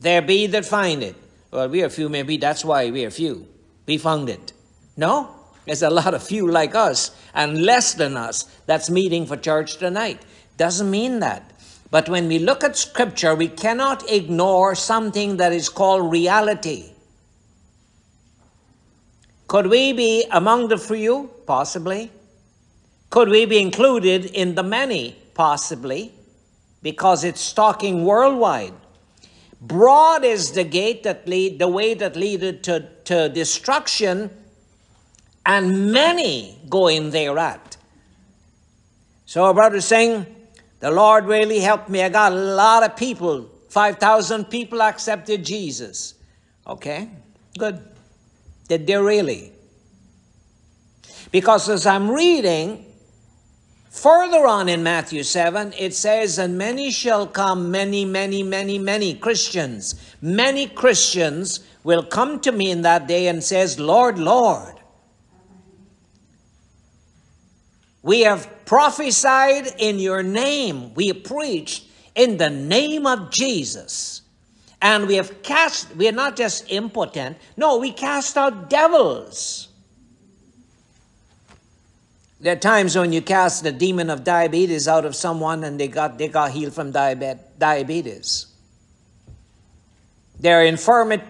there 0.00 0.20
be 0.20 0.48
that 0.48 0.64
find 0.64 1.04
it. 1.04 1.14
Well, 1.54 1.68
we 1.68 1.84
are 1.84 1.88
few, 1.88 2.08
maybe 2.08 2.36
that's 2.36 2.64
why 2.64 2.90
we 2.90 3.04
are 3.04 3.12
few. 3.12 3.46
We 3.86 3.96
found 3.96 4.28
it. 4.28 4.52
No, 4.96 5.30
there's 5.66 5.84
a 5.84 5.88
lot 5.88 6.12
of 6.12 6.20
few 6.20 6.50
like 6.50 6.74
us 6.74 7.16
and 7.32 7.62
less 7.62 7.94
than 7.94 8.16
us 8.16 8.42
that's 8.66 8.90
meeting 8.90 9.24
for 9.24 9.36
church 9.36 9.76
tonight. 9.76 10.20
Doesn't 10.56 10.90
mean 10.90 11.20
that. 11.20 11.52
But 11.92 12.08
when 12.08 12.26
we 12.26 12.40
look 12.40 12.64
at 12.64 12.76
Scripture, 12.76 13.36
we 13.36 13.46
cannot 13.46 14.10
ignore 14.10 14.74
something 14.74 15.36
that 15.36 15.52
is 15.52 15.68
called 15.68 16.10
reality. 16.10 16.90
Could 19.46 19.68
we 19.68 19.92
be 19.92 20.26
among 20.32 20.66
the 20.66 20.78
few? 20.78 21.30
Possibly. 21.46 22.10
Could 23.10 23.28
we 23.28 23.44
be 23.44 23.60
included 23.60 24.24
in 24.24 24.56
the 24.56 24.64
many? 24.64 25.16
Possibly. 25.34 26.14
Because 26.82 27.22
it's 27.22 27.52
talking 27.52 28.04
worldwide. 28.04 28.74
Broad 29.66 30.24
is 30.24 30.52
the 30.52 30.64
gate 30.64 31.04
that 31.04 31.26
lead, 31.26 31.58
the 31.58 31.68
way 31.68 31.94
that 31.94 32.16
leadeth 32.16 32.62
to, 32.62 32.86
to 33.04 33.30
destruction, 33.30 34.30
and 35.46 35.90
many 35.90 36.58
go 36.68 36.88
in 36.88 37.10
thereat. 37.10 37.78
So, 39.24 39.52
brother 39.54 39.80
Singh, 39.80 40.26
the 40.80 40.90
Lord 40.90 41.24
really 41.24 41.60
helped 41.60 41.88
me. 41.88 42.02
I 42.02 42.10
got 42.10 42.32
a 42.32 42.34
lot 42.34 42.82
of 42.82 42.94
people, 42.94 43.48
5,000 43.70 44.44
people 44.44 44.82
accepted 44.82 45.44
Jesus. 45.44 46.14
Okay, 46.66 47.08
good. 47.58 47.80
Did 48.68 48.86
they 48.86 48.98
really? 48.98 49.52
Because 51.30 51.70
as 51.70 51.86
I'm 51.86 52.10
reading 52.10 52.84
Further 53.94 54.44
on 54.44 54.68
in 54.68 54.82
Matthew 54.82 55.22
7, 55.22 55.72
it 55.78 55.94
says, 55.94 56.36
And 56.36 56.58
many 56.58 56.90
shall 56.90 57.28
come, 57.28 57.70
many, 57.70 58.04
many, 58.04 58.42
many, 58.42 58.76
many 58.76 59.14
Christians. 59.14 59.94
Many 60.20 60.66
Christians 60.66 61.60
will 61.84 62.02
come 62.02 62.40
to 62.40 62.50
me 62.50 62.72
in 62.72 62.82
that 62.82 63.06
day 63.06 63.28
and 63.28 63.42
says, 63.42 63.78
Lord, 63.78 64.18
Lord, 64.18 64.74
we 68.02 68.22
have 68.22 68.66
prophesied 68.66 69.72
in 69.78 70.00
your 70.00 70.24
name. 70.24 70.92
We 70.94 71.12
preached 71.12 71.84
in 72.16 72.36
the 72.36 72.50
name 72.50 73.06
of 73.06 73.30
Jesus. 73.30 74.22
And 74.82 75.06
we 75.06 75.14
have 75.14 75.40
cast, 75.44 75.94
we 75.94 76.08
are 76.08 76.12
not 76.12 76.34
just 76.34 76.70
impotent, 76.70 77.38
no, 77.56 77.78
we 77.78 77.92
cast 77.92 78.36
out 78.36 78.68
devils. 78.68 79.68
There 82.44 82.52
are 82.52 82.56
times 82.56 82.94
when 82.94 83.10
you 83.10 83.22
cast 83.22 83.62
the 83.62 83.72
demon 83.72 84.10
of 84.10 84.22
diabetes 84.22 84.86
out 84.86 85.06
of 85.06 85.16
someone 85.16 85.64
and 85.64 85.80
they 85.80 85.88
got, 85.88 86.18
they 86.18 86.28
got 86.28 86.50
healed 86.50 86.74
from 86.74 86.92
diabetes. 86.92 88.48
There 90.38 90.60
are 90.60 90.66
infirmit, 90.66 91.22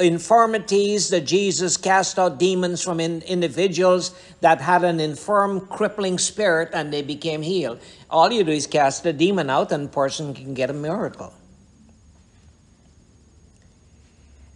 infirmities 0.00 1.08
that 1.08 1.22
Jesus 1.22 1.76
cast 1.76 2.20
out 2.20 2.38
demons 2.38 2.84
from 2.84 3.00
in, 3.00 3.20
individuals 3.22 4.14
that 4.42 4.60
had 4.60 4.84
an 4.84 5.00
infirm, 5.00 5.66
crippling 5.66 6.18
spirit 6.18 6.68
and 6.72 6.92
they 6.92 7.02
became 7.02 7.42
healed. 7.42 7.80
All 8.08 8.32
you 8.32 8.44
do 8.44 8.52
is 8.52 8.68
cast 8.68 9.02
the 9.02 9.12
demon 9.12 9.50
out 9.50 9.72
and 9.72 9.90
person 9.90 10.34
can 10.34 10.54
get 10.54 10.70
a 10.70 10.72
miracle. 10.72 11.34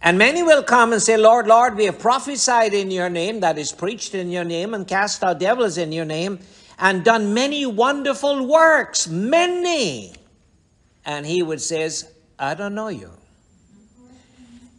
And 0.05 0.19
many 0.19 0.43
will 0.43 0.61
come 0.61 0.93
and 0.93 1.01
say, 1.01 1.17
Lord, 1.17 1.47
Lord, 1.47 1.75
we 1.75 1.85
have 1.85 1.97
prophesied 1.97 2.75
in 2.75 2.91
your 2.91 3.09
name, 3.09 3.39
that 3.39 3.57
is 3.57 3.71
preached 3.71 4.13
in 4.13 4.29
your 4.29 4.43
name, 4.43 4.75
and 4.75 4.87
cast 4.87 5.23
out 5.23 5.39
devils 5.39 5.79
in 5.79 5.91
your 5.91 6.05
name, 6.05 6.37
and 6.77 7.03
done 7.03 7.33
many 7.33 7.65
wonderful 7.65 8.47
works, 8.47 9.07
many. 9.07 10.13
And 11.05 11.25
he 11.25 11.41
would 11.41 11.59
says, 11.59 12.13
I 12.37 12.53
don't 12.53 12.75
know 12.75 12.89
you. 12.89 13.09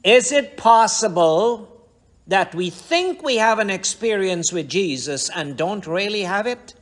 Is 0.04 0.30
it 0.30 0.56
possible 0.56 1.88
that 2.28 2.54
we 2.54 2.70
think 2.70 3.24
we 3.24 3.34
have 3.38 3.58
an 3.58 3.68
experience 3.68 4.52
with 4.52 4.68
Jesus 4.68 5.28
and 5.28 5.56
don't 5.56 5.88
really 5.88 6.22
have 6.22 6.46
it? 6.46 6.74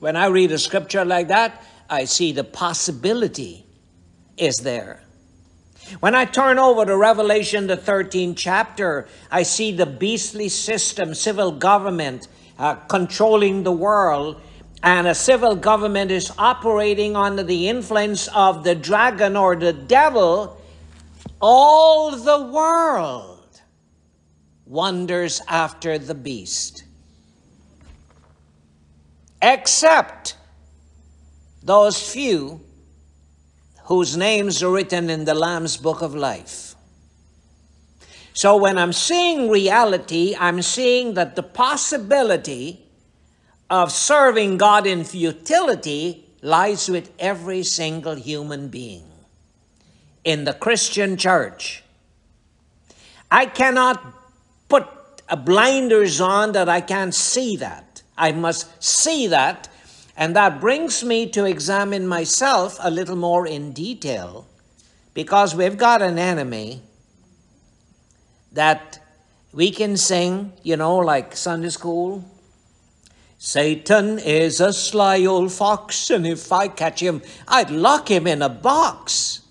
When 0.00 0.16
I 0.16 0.26
read 0.26 0.50
a 0.50 0.58
scripture 0.58 1.04
like 1.04 1.28
that, 1.28 1.62
I 1.88 2.06
see 2.06 2.32
the 2.32 2.42
possibility 2.42 3.64
is 4.36 4.56
there. 4.56 5.05
When 6.00 6.16
I 6.16 6.24
turn 6.24 6.58
over 6.58 6.84
to 6.84 6.96
Revelation, 6.96 7.68
the 7.68 7.76
13th 7.76 8.36
chapter, 8.36 9.06
I 9.30 9.44
see 9.44 9.70
the 9.70 9.86
beastly 9.86 10.48
system, 10.48 11.14
civil 11.14 11.52
government 11.52 12.26
uh, 12.58 12.74
controlling 12.74 13.62
the 13.62 13.72
world, 13.72 14.40
and 14.82 15.06
a 15.06 15.14
civil 15.14 15.54
government 15.54 16.10
is 16.10 16.32
operating 16.38 17.14
under 17.14 17.44
the 17.44 17.68
influence 17.68 18.28
of 18.28 18.64
the 18.64 18.74
dragon 18.74 19.36
or 19.36 19.54
the 19.54 19.72
devil. 19.72 20.60
All 21.40 22.10
the 22.10 22.42
world 22.50 23.60
wonders 24.64 25.40
after 25.46 25.98
the 25.98 26.14
beast, 26.14 26.82
except 29.40 30.36
those 31.62 32.12
few 32.12 32.65
whose 33.86 34.16
names 34.16 34.62
are 34.62 34.70
written 34.70 35.08
in 35.08 35.24
the 35.24 35.34
Lamb's 35.34 35.76
book 35.76 36.02
of 36.02 36.14
life. 36.14 36.74
So 38.32 38.56
when 38.56 38.78
I'm 38.78 38.92
seeing 38.92 39.48
reality, 39.48 40.36
I'm 40.38 40.60
seeing 40.60 41.14
that 41.14 41.36
the 41.36 41.42
possibility 41.42 42.84
of 43.70 43.90
serving 43.90 44.58
God 44.58 44.86
in 44.86 45.04
futility 45.04 46.28
lies 46.42 46.88
with 46.88 47.10
every 47.18 47.62
single 47.62 48.14
human 48.14 48.68
being 48.68 49.04
in 50.24 50.44
the 50.44 50.52
Christian 50.52 51.16
church. 51.16 51.82
I 53.30 53.46
cannot 53.46 54.02
put 54.68 54.86
blinders 55.44 56.20
on 56.20 56.52
that 56.52 56.68
I 56.68 56.80
can't 56.80 57.14
see 57.14 57.56
that. 57.56 58.02
I 58.18 58.32
must 58.32 58.82
see 58.82 59.28
that 59.28 59.68
and 60.16 60.34
that 60.34 60.60
brings 60.60 61.04
me 61.04 61.28
to 61.30 61.44
examine 61.44 62.06
myself 62.06 62.78
a 62.80 62.90
little 62.90 63.16
more 63.16 63.46
in 63.46 63.72
detail 63.72 64.46
because 65.12 65.54
we've 65.54 65.76
got 65.76 66.00
an 66.00 66.18
enemy 66.18 66.80
that 68.52 68.98
we 69.52 69.70
can 69.70 69.96
sing, 69.96 70.52
you 70.62 70.76
know, 70.76 70.96
like 70.96 71.36
Sunday 71.36 71.68
school. 71.68 72.24
Satan 73.38 74.18
is 74.18 74.60
a 74.60 74.72
sly 74.72 75.24
old 75.24 75.52
fox, 75.52 76.10
and 76.10 76.26
if 76.26 76.50
I 76.50 76.68
catch 76.68 77.00
him, 77.00 77.22
I'd 77.46 77.70
lock 77.70 78.10
him 78.10 78.26
in 78.26 78.40
a 78.40 78.48
box. 78.48 79.42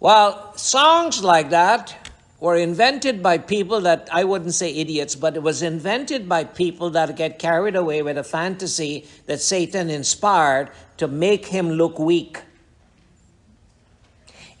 Well, 0.00 0.56
songs 0.56 1.24
like 1.24 1.50
that 1.50 2.07
were 2.40 2.56
invented 2.56 3.22
by 3.22 3.38
people 3.38 3.80
that 3.80 4.08
I 4.12 4.24
wouldn't 4.24 4.54
say 4.54 4.72
idiots, 4.74 5.16
but 5.16 5.34
it 5.34 5.42
was 5.42 5.62
invented 5.62 6.28
by 6.28 6.44
people 6.44 6.90
that 6.90 7.16
get 7.16 7.38
carried 7.38 7.74
away 7.74 8.02
with 8.02 8.16
a 8.16 8.22
fantasy 8.22 9.06
that 9.26 9.40
Satan 9.40 9.90
inspired 9.90 10.70
to 10.98 11.08
make 11.08 11.46
him 11.46 11.70
look 11.70 11.98
weak. 11.98 12.42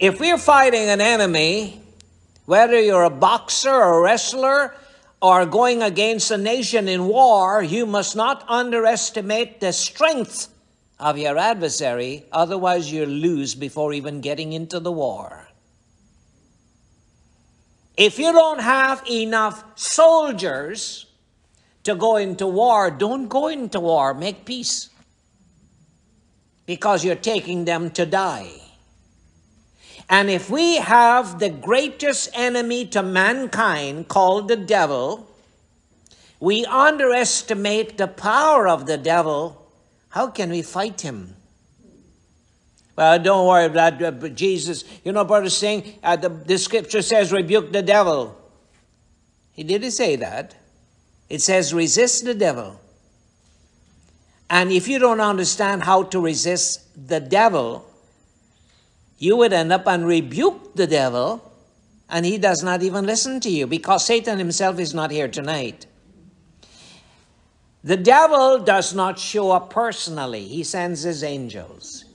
If 0.00 0.20
we're 0.20 0.38
fighting 0.38 0.88
an 0.88 1.00
enemy, 1.00 1.80
whether 2.46 2.80
you're 2.80 3.04
a 3.04 3.10
boxer 3.10 3.70
or 3.70 3.98
a 3.98 4.02
wrestler 4.02 4.74
or 5.20 5.46
going 5.46 5.82
against 5.82 6.30
a 6.30 6.36
nation 6.36 6.88
in 6.88 7.06
war, 7.06 7.62
you 7.62 7.86
must 7.86 8.14
not 8.14 8.44
underestimate 8.48 9.60
the 9.60 9.72
strength 9.72 10.48
of 11.00 11.18
your 11.18 11.38
adversary, 11.38 12.24
otherwise, 12.32 12.92
you'll 12.92 13.08
lose 13.08 13.54
before 13.54 13.92
even 13.92 14.20
getting 14.20 14.52
into 14.52 14.80
the 14.80 14.90
war. 14.90 15.47
If 17.98 18.16
you 18.16 18.30
don't 18.30 18.60
have 18.60 19.02
enough 19.10 19.64
soldiers 19.74 21.06
to 21.82 21.96
go 21.96 22.14
into 22.14 22.46
war, 22.46 22.92
don't 22.92 23.26
go 23.26 23.48
into 23.48 23.80
war, 23.80 24.14
make 24.14 24.44
peace. 24.44 24.88
Because 26.64 27.04
you're 27.04 27.16
taking 27.16 27.64
them 27.64 27.90
to 27.90 28.06
die. 28.06 28.52
And 30.08 30.30
if 30.30 30.48
we 30.48 30.76
have 30.76 31.40
the 31.40 31.50
greatest 31.50 32.30
enemy 32.34 32.86
to 32.86 33.02
mankind 33.02 34.06
called 34.06 34.46
the 34.46 34.56
devil, 34.56 35.28
we 36.38 36.64
underestimate 36.66 37.98
the 37.98 38.06
power 38.06 38.68
of 38.68 38.86
the 38.86 38.96
devil, 38.96 39.72
how 40.10 40.28
can 40.28 40.50
we 40.50 40.62
fight 40.62 41.00
him? 41.00 41.34
Well, 42.98 43.16
don't 43.20 43.46
worry 43.46 43.66
about 43.66 44.00
that. 44.00 44.18
But 44.18 44.34
Jesus, 44.34 44.82
you 45.04 45.12
know, 45.12 45.22
brother, 45.22 45.48
saying 45.48 46.00
uh, 46.02 46.16
the, 46.16 46.30
the 46.30 46.58
scripture 46.58 47.00
says, 47.00 47.30
rebuke 47.30 47.70
the 47.70 47.80
devil. 47.80 48.36
He 49.52 49.62
didn't 49.62 49.92
say 49.92 50.16
that. 50.16 50.56
It 51.28 51.40
says, 51.40 51.72
resist 51.72 52.24
the 52.24 52.34
devil. 52.34 52.80
And 54.50 54.72
if 54.72 54.88
you 54.88 54.98
don't 54.98 55.20
understand 55.20 55.84
how 55.84 56.02
to 56.04 56.20
resist 56.20 57.06
the 57.08 57.20
devil, 57.20 57.88
you 59.18 59.36
would 59.36 59.52
end 59.52 59.72
up 59.72 59.86
and 59.86 60.04
rebuke 60.04 60.74
the 60.74 60.88
devil, 60.88 61.52
and 62.10 62.26
he 62.26 62.36
does 62.36 62.64
not 62.64 62.82
even 62.82 63.06
listen 63.06 63.38
to 63.42 63.48
you 63.48 63.68
because 63.68 64.06
Satan 64.06 64.38
himself 64.38 64.80
is 64.80 64.92
not 64.92 65.12
here 65.12 65.28
tonight. 65.28 65.86
The 67.84 67.96
devil 67.96 68.58
does 68.58 68.92
not 68.92 69.20
show 69.20 69.52
up 69.52 69.70
personally, 69.70 70.48
he 70.48 70.64
sends 70.64 71.04
his 71.04 71.22
angels. 71.22 72.06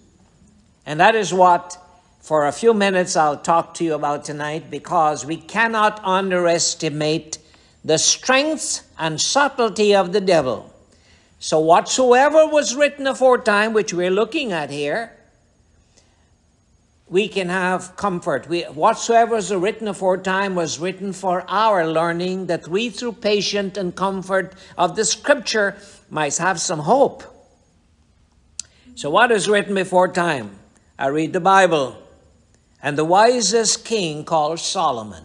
And 0.86 1.00
that 1.00 1.16
is 1.16 1.34
what, 1.34 1.78
for 2.20 2.46
a 2.48 2.52
few 2.52 2.74
minutes, 2.74 3.16
I'll 3.16 3.38
talk 3.38 3.74
to 3.76 3.84
you 3.84 3.94
about 3.94 4.26
tonight 4.26 4.70
because 4.70 5.26
we 5.26 5.38
cannot 5.38 6.04
underestimate 6.04 7.38
the 7.86 7.98
strength 7.98 8.90
and 8.98 9.20
subtlety 9.20 9.96
of 9.96 10.14
the 10.14 10.22
devil. 10.22 10.74
So, 11.40 11.60
whatsoever 11.60 12.48
was 12.48 12.76
written 12.76 13.06
aforetime, 13.06 13.74
which 13.74 13.94
we're 13.94 14.12
looking 14.12 14.54
at 14.54 14.70
here, 14.70 15.12
we 17.10 17.28
can 17.28 17.50
have 17.50 17.96
comfort. 17.98 18.48
We, 18.48 18.62
whatsoever 18.64 19.36
was 19.36 19.54
written 19.54 19.90
aforetime 19.90 20.56
was 20.56 20.80
written 20.80 21.12
for 21.12 21.44
our 21.50 21.86
learning, 21.86 22.48
that 22.48 22.68
we, 22.68 22.90
through 22.90 23.14
patience 23.14 23.78
and 23.78 23.94
comfort 23.94 24.54
of 24.78 24.96
the 24.96 25.04
Scripture, 25.04 25.76
might 26.10 26.38
have 26.38 26.62
some 26.62 26.80
hope. 26.80 27.24
So, 28.96 29.10
what 29.10 29.32
is 29.32 29.50
written 29.50 29.76
before 29.76 30.08
time? 30.08 30.58
I 30.98 31.08
read 31.08 31.34
the 31.34 31.40
Bible, 31.40 31.98
and 32.82 32.98
the 32.98 33.06
wisest 33.06 33.84
king 33.84 34.26
called 34.26 34.60
Solomon. 34.60 35.24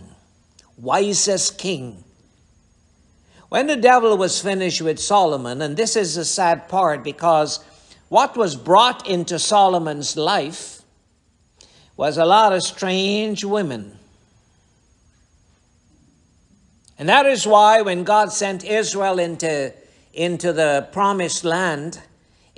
Wisest 0.77 1.59
king. 1.59 2.05
When 3.49 3.67
the 3.67 3.77
devil 3.77 4.17
was 4.17 4.41
finished 4.41 4.83
with 4.83 4.99
Solomon, 4.99 5.61
and 5.63 5.77
this 5.77 5.97
is 5.97 6.17
a 6.17 6.25
sad 6.25 6.69
part 6.69 7.03
because 7.03 7.65
what 8.09 8.37
was 8.37 8.57
brought 8.57 9.09
into 9.09 9.39
Solomon's 9.39 10.17
life 10.17 10.83
was 11.97 12.17
a 12.17 12.25
lot 12.25 12.53
of 12.53 12.63
strange 12.63 13.45
women. 13.45 13.99
And 16.99 17.09
that 17.09 17.27
is 17.27 17.47
why 17.47 17.83
when 17.83 18.05
God 18.05 18.33
sent 18.33 18.65
Israel 18.65 19.19
into 19.19 19.73
into 20.13 20.53
the 20.53 20.89
promised 20.91 21.45
land, 21.45 22.01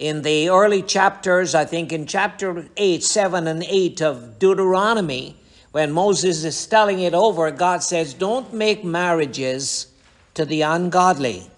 in 0.00 0.22
the 0.22 0.48
early 0.48 0.80
chapters, 0.80 1.54
I 1.54 1.66
think 1.66 1.92
in 1.92 2.06
chapter 2.06 2.66
8, 2.78 3.04
7, 3.04 3.46
and 3.46 3.62
8 3.62 4.00
of 4.00 4.38
Deuteronomy, 4.38 5.36
when 5.72 5.92
Moses 5.92 6.42
is 6.42 6.66
telling 6.66 7.00
it 7.00 7.12
over, 7.12 7.50
God 7.50 7.82
says, 7.82 8.14
Don't 8.14 8.54
make 8.54 8.82
marriages 8.82 9.92
to 10.32 10.46
the 10.46 10.62
ungodly, 10.62 11.50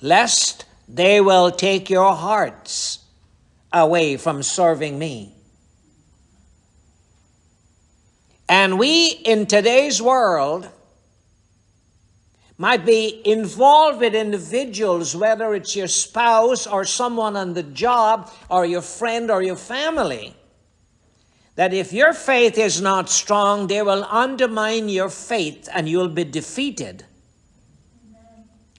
lest 0.00 0.64
they 0.88 1.20
will 1.20 1.50
take 1.50 1.90
your 1.90 2.14
hearts 2.14 3.00
away 3.70 4.16
from 4.16 4.42
serving 4.42 4.98
me. 4.98 5.34
And 8.48 8.78
we 8.78 9.08
in 9.08 9.44
today's 9.44 10.00
world 10.00 10.70
might 12.58 12.84
be 12.84 13.20
involved 13.24 14.00
with 14.00 14.14
individuals, 14.14 15.16
whether 15.16 15.54
it's 15.54 15.74
your 15.74 15.88
spouse 15.88 16.66
or 16.66 16.84
someone 16.84 17.36
on 17.36 17.54
the 17.54 17.62
job 17.62 18.30
or 18.48 18.66
your 18.66 18.82
friend 18.82 19.30
or 19.30 19.42
your 19.42 19.56
family, 19.56 20.34
that 21.54 21.74
if 21.74 21.92
your 21.92 22.12
faith 22.12 22.56
is 22.58 22.80
not 22.80 23.10
strong, 23.10 23.66
they 23.66 23.82
will 23.82 24.04
undermine 24.04 24.88
your 24.88 25.08
faith 25.08 25.68
and 25.72 25.88
you'll 25.88 26.08
be 26.08 26.24
defeated. 26.24 27.04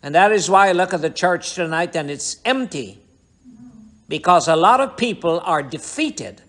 And 0.01 0.13
that 0.15 0.31
is 0.31 0.49
why 0.49 0.69
I 0.69 0.71
look 0.73 0.93
at 0.93 1.01
the 1.01 1.09
church 1.09 1.53
tonight 1.53 1.95
and 1.95 2.11
it's 2.11 2.37
empty. 2.43 2.99
Because 4.09 4.47
a 4.47 4.55
lot 4.55 4.81
of 4.81 4.97
people 4.97 5.39
are 5.45 5.63
defeated. 5.63 6.41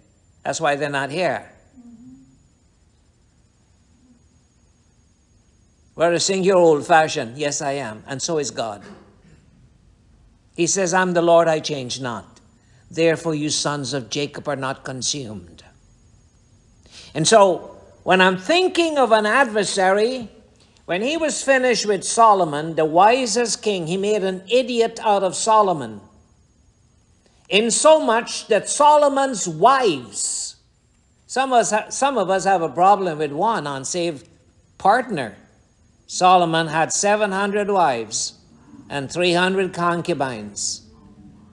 That's 0.43 0.61
why 0.61 0.77
they're 0.77 0.91
not 0.91 1.11
here. 1.11 1.54
Well, 5.97 6.11
to 6.11 6.21
sing 6.21 6.43
your 6.43 6.57
old 6.57 6.87
fashioned. 6.87 7.39
Yes, 7.39 7.63
I 7.63 7.73
am. 7.73 8.03
And 8.07 8.21
so 8.21 8.39
is 8.39 8.51
God. 8.51 8.83
He 10.57 10.67
says, 10.67 10.95
I'm 10.95 11.13
the 11.13 11.23
Lord, 11.23 11.49
I 11.49 11.61
change 11.61 12.01
not. 12.01 12.41
Therefore, 12.91 13.35
you 13.35 13.51
sons 13.51 13.93
of 13.93 14.11
Jacob 14.11 14.49
are 14.49 14.57
not 14.57 14.85
consumed. 14.85 15.65
And 17.15 17.27
so, 17.27 17.77
when 18.03 18.21
I'm 18.21 18.37
thinking 18.37 18.99
of 18.99 19.13
an 19.13 19.27
adversary, 19.27 20.29
when 20.85 21.01
he 21.01 21.17
was 21.17 21.43
finished 21.43 21.87
with 21.87 22.05
Solomon, 22.05 22.75
the 22.75 22.85
wisest 22.85 23.63
king, 23.63 23.87
he 23.87 23.97
made 23.97 24.23
an 24.23 24.43
idiot 24.49 25.01
out 25.03 25.23
of 25.23 25.35
Solomon. 25.35 26.01
In 27.49 27.71
so 27.71 28.01
much 28.01 28.49
that 28.49 28.69
Solomon's 28.69 29.49
wives, 29.49 30.57
some 31.27 31.53
of 31.53 31.73
us, 31.73 31.97
some 31.97 32.19
of 32.19 32.31
us 32.31 32.45
have 32.45 32.63
a 32.63 32.69
problem 32.69 33.19
with 33.19 33.33
one 33.33 33.67
unsaved 33.67 34.29
partner. 34.77 35.37
Solomon 36.07 36.67
had 36.67 36.93
700 36.93 37.71
wives 37.71 38.35
and 38.91 39.11
300 39.11 39.73
concubines 39.73 40.83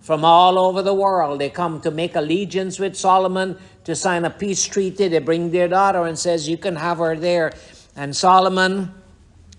from 0.02 0.26
all 0.26 0.60
over 0.60 0.82
the 0.82 0.94
world. 0.94 1.40
They 1.40 1.50
come 1.50 1.80
to 1.82 1.92
make 1.92 2.16
allegiance 2.16 2.78
with 2.80 2.98
Solomon 2.98 3.58
to 3.86 3.96
sign 3.96 4.26
a 4.26 4.30
peace 4.30 4.66
treaty. 4.66 5.08
They 5.08 5.20
bring 5.20 5.52
their 5.52 5.68
daughter 5.68 6.06
and 6.06 6.20
says, 6.20 6.50
you 6.50 6.58
can 6.58 6.76
have 6.76 6.98
her 6.98 7.16
there. 7.16 7.54
And 7.96 8.16
Solomon 8.16 8.94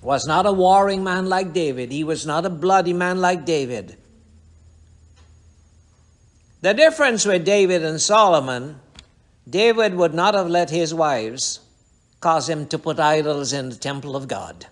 was 0.02 0.26
not 0.26 0.46
a 0.46 0.52
warring 0.52 1.02
man 1.02 1.28
like 1.28 1.52
David. 1.52 1.90
He 1.90 2.04
was 2.04 2.26
not 2.26 2.44
a 2.44 2.50
bloody 2.50 2.92
man 2.92 3.20
like 3.20 3.46
David. 3.46 3.96
The 6.60 6.74
difference 6.74 7.24
with 7.24 7.44
David 7.44 7.84
and 7.84 8.00
Solomon, 8.00 8.78
David 9.48 9.94
would 9.94 10.14
not 10.14 10.34
have 10.34 10.48
let 10.48 10.70
his 10.70 10.92
wives 10.92 11.60
cause 12.20 12.48
him 12.48 12.66
to 12.68 12.78
put 12.78 13.00
idols 13.00 13.52
in 13.52 13.70
the 13.70 13.74
temple 13.74 14.14
of 14.14 14.28
God 14.28 14.66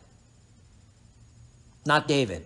not 1.85 2.09
David. 2.09 2.45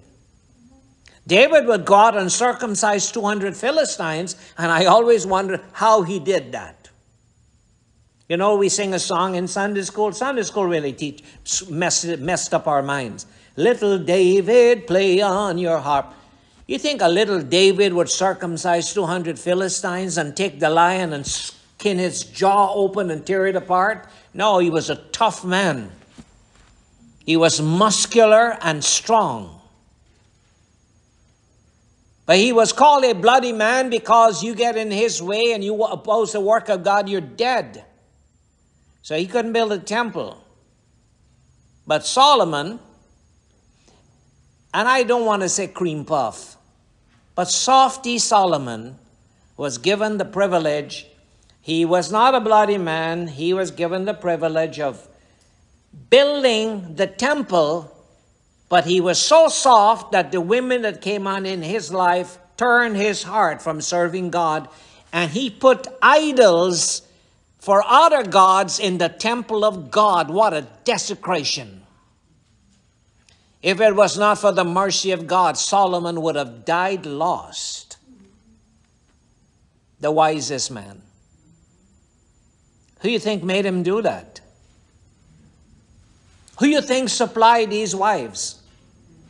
David 1.26 1.66
would 1.66 1.84
go 1.84 1.94
out 1.94 2.16
and 2.16 2.30
circumcise 2.30 3.10
200 3.10 3.56
Philistines, 3.56 4.36
and 4.58 4.70
I 4.70 4.84
always 4.84 5.26
wonder 5.26 5.60
how 5.72 6.02
he 6.02 6.18
did 6.18 6.52
that. 6.52 6.90
You 8.28 8.36
know, 8.36 8.56
we 8.56 8.68
sing 8.68 8.94
a 8.94 8.98
song 8.98 9.34
in 9.34 9.46
Sunday 9.48 9.82
school. 9.82 10.12
Sunday 10.12 10.42
school 10.42 10.66
really 10.66 10.92
teach, 10.92 11.22
messed, 11.68 12.18
messed 12.18 12.54
up 12.54 12.66
our 12.66 12.82
minds. 12.82 13.26
Little 13.56 13.98
David, 13.98 14.86
play 14.86 15.20
on 15.20 15.58
your 15.58 15.78
harp. 15.78 16.12
You 16.66 16.78
think 16.78 17.02
a 17.02 17.08
little 17.08 17.42
David 17.42 17.92
would 17.92 18.08
circumcise 18.08 18.94
200 18.94 19.38
Philistines 19.38 20.16
and 20.16 20.34
take 20.34 20.58
the 20.58 20.70
lion 20.70 21.12
and 21.12 21.26
skin 21.26 21.98
his 21.98 22.24
jaw 22.24 22.72
open 22.72 23.10
and 23.10 23.26
tear 23.26 23.46
it 23.46 23.56
apart? 23.56 24.08
No, 24.32 24.58
he 24.58 24.70
was 24.70 24.88
a 24.88 24.96
tough 24.96 25.44
man. 25.44 25.92
He 27.24 27.36
was 27.36 27.60
muscular 27.60 28.58
and 28.60 28.84
strong. 28.84 29.60
But 32.26 32.36
he 32.36 32.52
was 32.52 32.72
called 32.72 33.04
a 33.04 33.14
bloody 33.14 33.52
man 33.52 33.90
because 33.90 34.42
you 34.42 34.54
get 34.54 34.76
in 34.76 34.90
his 34.90 35.22
way 35.22 35.52
and 35.52 35.62
you 35.62 35.82
oppose 35.84 36.32
the 36.32 36.40
work 36.40 36.68
of 36.68 36.82
God, 36.82 37.08
you're 37.08 37.20
dead. 37.20 37.84
So 39.02 39.16
he 39.16 39.26
couldn't 39.26 39.52
build 39.52 39.72
a 39.72 39.78
temple. 39.78 40.42
But 41.86 42.06
Solomon, 42.06 42.78
and 44.72 44.88
I 44.88 45.02
don't 45.02 45.26
want 45.26 45.42
to 45.42 45.48
say 45.48 45.66
cream 45.66 46.04
puff, 46.06 46.56
but 47.34 47.48
softy 47.48 48.18
Solomon 48.18 48.98
was 49.56 49.76
given 49.76 50.16
the 50.16 50.24
privilege. 50.24 51.06
He 51.60 51.84
was 51.84 52.10
not 52.10 52.34
a 52.34 52.40
bloody 52.40 52.78
man. 52.78 53.28
He 53.28 53.52
was 53.52 53.70
given 53.70 54.06
the 54.06 54.14
privilege 54.14 54.80
of 54.80 55.06
building 56.10 56.96
the 56.96 57.06
temple, 57.06 57.90
but 58.68 58.84
he 58.84 59.00
was 59.00 59.18
so 59.18 59.48
soft 59.48 60.12
that 60.12 60.32
the 60.32 60.40
women 60.40 60.82
that 60.82 61.00
came 61.00 61.26
on 61.26 61.46
in 61.46 61.62
his 61.62 61.92
life 61.92 62.38
turned 62.56 62.96
his 62.96 63.22
heart 63.22 63.62
from 63.62 63.80
serving 63.80 64.30
God, 64.30 64.68
and 65.12 65.30
he 65.30 65.50
put 65.50 65.86
idols 66.02 67.02
for 67.58 67.82
other 67.86 68.24
gods 68.24 68.78
in 68.78 68.98
the 68.98 69.08
temple 69.08 69.64
of 69.64 69.90
God. 69.90 70.30
What 70.30 70.52
a 70.52 70.66
desecration! 70.84 71.82
If 73.62 73.80
it 73.80 73.96
was 73.96 74.18
not 74.18 74.38
for 74.38 74.52
the 74.52 74.64
mercy 74.64 75.12
of 75.12 75.26
God, 75.26 75.56
Solomon 75.56 76.20
would 76.20 76.36
have 76.36 76.66
died 76.66 77.06
lost. 77.06 77.96
The 80.00 80.12
wisest 80.12 80.70
man. 80.70 81.00
Who 83.00 83.08
do 83.08 83.12
you 83.12 83.18
think 83.18 83.42
made 83.42 83.64
him 83.64 83.82
do 83.82 84.02
that? 84.02 84.40
Who 86.58 86.66
you 86.66 86.80
think 86.80 87.08
supplied 87.08 87.70
these 87.70 87.94
wives 87.94 88.62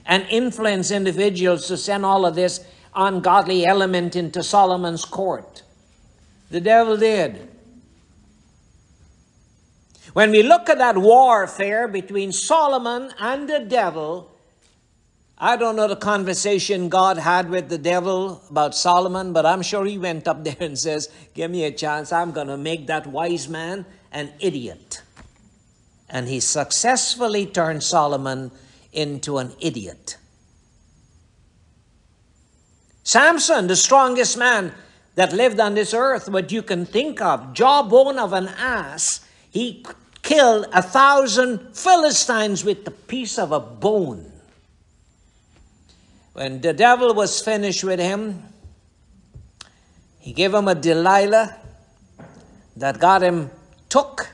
and 0.05 0.27
influence 0.29 0.91
individuals 0.91 1.66
to 1.68 1.77
send 1.77 2.05
all 2.05 2.27
of 2.27 2.35
this 2.35 2.66
ungodly 2.95 3.64
element 3.64 4.14
into 4.14 4.43
Solomon's 4.43 5.05
court? 5.05 5.62
The 6.51 6.61
devil 6.61 6.97
did. 6.97 7.49
When 10.12 10.31
we 10.31 10.43
look 10.43 10.68
at 10.68 10.79
that 10.79 10.99
warfare 10.99 11.89
between 11.89 12.31
Solomon 12.31 13.11
and 13.18 13.49
the 13.49 13.61
devil, 13.61 14.31
I 15.39 15.57
don't 15.57 15.75
know 15.75 15.89
the 15.89 15.97
conversation 15.97 16.89
God 16.89 17.18
had 17.18 17.51
with 17.51 17.68
the 17.68 17.79
devil 17.79 18.41
about 18.49 18.77
Solomon, 18.77 19.33
but 19.33 19.45
I'm 19.45 19.62
sure 19.62 19.85
he 19.85 19.99
went 19.99 20.29
up 20.29 20.45
there 20.45 20.57
and 20.61 20.79
says, 20.79 21.09
Give 21.35 21.51
me 21.51 21.64
a 21.64 21.72
chance. 21.72 22.12
I'm 22.12 22.31
going 22.31 22.47
to 22.47 22.57
make 22.57 22.87
that 22.87 23.07
wise 23.09 23.49
man 23.49 23.87
an 24.12 24.33
idiot 24.39 24.93
and 26.09 26.28
he 26.28 26.40
successfully 26.40 27.46
turned 27.46 27.82
Solomon 27.82 28.50
into 28.92 29.38
an 29.38 29.52
idiot. 29.61 30.16
Samson, 33.02 33.66
the 33.66 33.76
strongest 33.76 34.38
man 34.38 34.72
that 35.14 35.32
lived 35.32 35.61
on 35.61 35.74
this 35.74 35.94
earth, 35.94 36.28
what 36.28 36.50
you 36.50 36.62
can 36.62 36.86
think 36.86 37.20
of, 37.20 37.52
jawbone 37.52 38.18
of 38.18 38.32
an 38.32 38.48
ass, 38.48 39.20
he 39.50 39.84
killed 40.22 40.66
a 40.72 40.82
thousand 40.82 41.76
Philistines 41.76 42.64
with 42.64 42.84
the 42.84 42.90
piece 42.90 43.38
of 43.38 43.52
a 43.52 43.61
bone. 43.61 44.32
When 46.32 46.61
the 46.61 46.72
devil 46.72 47.14
was 47.14 47.40
finished 47.40 47.84
with 47.84 48.00
him, 48.00 48.42
he 50.18 50.32
gave 50.32 50.55
him 50.55 50.66
a 50.66 50.74
Delilah 50.74 51.57
that 52.76 52.98
got 52.98 53.22
him 53.22 53.50
took 53.88 54.34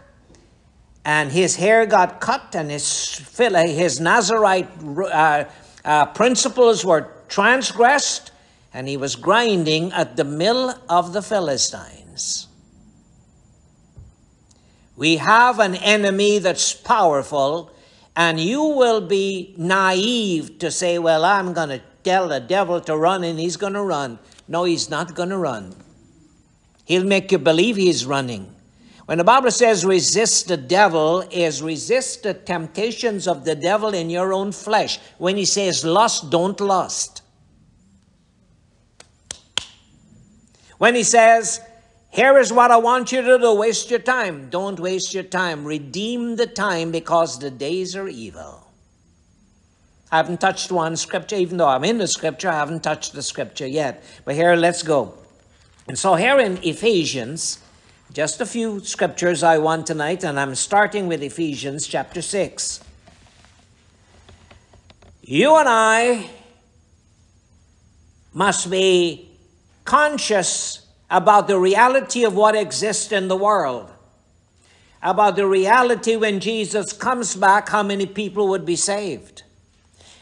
and 1.11 1.33
his 1.33 1.57
hair 1.57 1.87
got 1.87 2.21
cut 2.21 2.55
and 2.55 2.71
his, 2.71 3.19
his 3.37 3.99
Nazarite 3.99 4.69
uh, 4.81 5.45
uh, 5.85 6.07
principles 6.07 6.85
were 6.85 7.11
transgressed, 7.29 8.31
and 8.73 8.87
he 8.87 8.97
was 8.97 9.17
grinding 9.17 9.91
at 9.91 10.15
the 10.17 10.23
mill 10.23 10.73
of 10.89 11.13
the 11.13 11.21
Philistines. 11.21 12.47
We 14.95 15.17
have 15.17 15.59
an 15.59 15.75
enemy 15.75 16.39
that's 16.39 16.75
powerful, 16.75 17.73
and 18.15 18.39
you 18.39 18.63
will 18.63 19.01
be 19.01 19.53
naive 19.59 20.61
to 20.61 20.71
say, 20.71 21.01
Well, 21.01 21.25
I'm 21.25 21.53
going 21.53 21.71
to 21.71 21.83
tell 22.05 22.29
the 22.29 22.39
devil 22.39 22.81
to 22.83 22.97
run 22.97 23.25
and 23.25 23.41
he's 23.41 23.57
going 23.57 23.73
to 23.73 23.83
run. 23.83 24.21
No, 24.47 24.63
he's 24.63 24.89
not 24.89 25.17
going 25.17 25.31
to 25.31 25.39
run. 25.39 25.75
He'll 26.85 27.03
make 27.05 27.33
you 27.33 27.39
believe 27.39 27.75
he's 27.75 28.07
running. 28.07 28.55
When 29.11 29.19
the 29.19 29.25
Bible 29.25 29.51
says 29.51 29.85
resist 29.85 30.47
the 30.47 30.57
devil, 30.57 31.23
is 31.33 31.63
resist 31.63 32.23
the 32.23 32.33
temptations 32.33 33.27
of 33.27 33.45
the 33.45 33.57
devil 33.57 33.93
in 33.93 34.09
your 34.09 34.33
own 34.33 34.53
flesh. 34.53 35.01
When 35.19 35.37
he 35.37 35.45
says 35.45 35.85
lust, 35.85 36.31
don't 36.31 36.61
lust. 36.61 37.21
When 40.79 40.95
he 40.95 41.03
says, 41.03 41.61
here 42.11 42.39
is 42.39 42.53
what 42.53 42.71
I 42.71 42.77
want 42.77 43.11
you 43.11 43.21
to 43.21 43.37
do, 43.37 43.53
waste 43.53 43.91
your 43.91 43.99
time. 43.99 44.49
Don't 44.49 44.79
waste 44.79 45.13
your 45.13 45.25
time. 45.25 45.65
Redeem 45.65 46.37
the 46.37 46.47
time 46.47 46.93
because 46.93 47.41
the 47.41 47.51
days 47.51 47.97
are 47.97 48.07
evil. 48.07 48.65
I 50.13 50.19
haven't 50.19 50.41
touched 50.41 50.71
one 50.71 50.95
scripture, 50.95 51.35
even 51.35 51.57
though 51.57 51.67
I'm 51.67 51.83
in 51.83 51.99
the 51.99 52.07
scripture, 52.07 52.49
I 52.49 52.59
haven't 52.59 52.85
touched 52.85 53.15
the 53.15 53.25
scripture 53.25 53.67
yet. 53.67 54.05
But 54.25 54.37
here, 54.37 54.55
let's 54.55 54.85
go. 54.85 55.15
And 55.89 55.99
so 55.99 56.15
here 56.15 56.39
in 56.39 56.59
Ephesians, 56.63 57.59
just 58.13 58.41
a 58.41 58.47
few 58.47 58.81
scriptures 58.81 59.45
I 59.45 59.59
want 59.59 59.87
tonight, 59.87 60.25
and 60.25 60.39
I'm 60.41 60.57
starting 60.57 61.07
with 61.07 61.23
Ephesians 61.23 61.87
chapter 61.87 62.21
6. 62.21 62.83
You 65.23 65.55
and 65.57 65.69
I 65.69 66.29
must 68.33 68.69
be 68.69 69.31
conscious 69.85 70.89
about 71.09 71.47
the 71.47 71.57
reality 71.59 72.25
of 72.25 72.35
what 72.35 72.57
exists 72.57 73.13
in 73.13 73.29
the 73.29 73.37
world, 73.37 73.89
about 75.03 75.37
the 75.37 75.47
reality 75.47 76.17
when 76.17 76.41
Jesus 76.41 76.93
comes 76.93 77.37
back, 77.37 77.69
how 77.69 77.85
many 77.85 78.07
people 78.07 78.49
would 78.49 78.67
be 78.67 78.77
saved, 78.77 79.45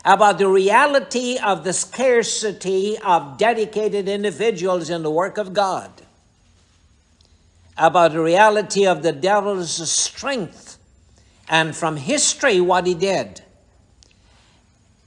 about 0.05 0.37
the 0.37 0.49
reality 0.49 1.39
of 1.43 1.65
the 1.65 1.73
scarcity 1.73 2.99
of 2.99 3.39
dedicated 3.39 4.09
individuals 4.09 4.91
in 4.91 5.03
the 5.03 5.11
work 5.11 5.39
of 5.39 5.55
God, 5.55 6.03
about 7.79 8.13
the 8.13 8.21
reality 8.21 8.87
of 8.87 9.03
the 9.03 9.13
devil's 9.13 9.91
strength, 9.91 10.79
and 11.49 11.75
from 11.75 11.97
history 11.97 12.61
what 12.61 12.87
he 12.87 12.95
did. 12.95 13.43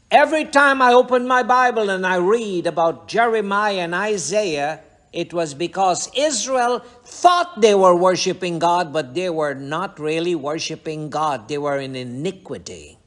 Every 0.10 0.46
time 0.46 0.82
I 0.82 0.94
open 0.94 1.28
my 1.28 1.44
Bible 1.44 1.90
and 1.90 2.06
I 2.06 2.16
read 2.16 2.68
about 2.68 3.08
Jeremiah 3.08 3.80
and 3.80 3.94
Isaiah, 3.94 4.82
it 5.14 5.34
was 5.34 5.54
because 5.54 6.10
Israel 6.16 6.80
thought 7.04 7.62
they 7.62 7.76
were 7.76 7.96
worshiping 7.96 8.60
God, 8.60 8.92
but 8.92 9.14
they 9.14 9.30
were 9.30 9.54
not 9.54 10.00
really 10.00 10.36
worshiping 10.36 11.10
God. 11.10 11.48
They 11.48 11.58
were 11.58 11.78
in 11.78 11.96
iniquity. 11.96 12.98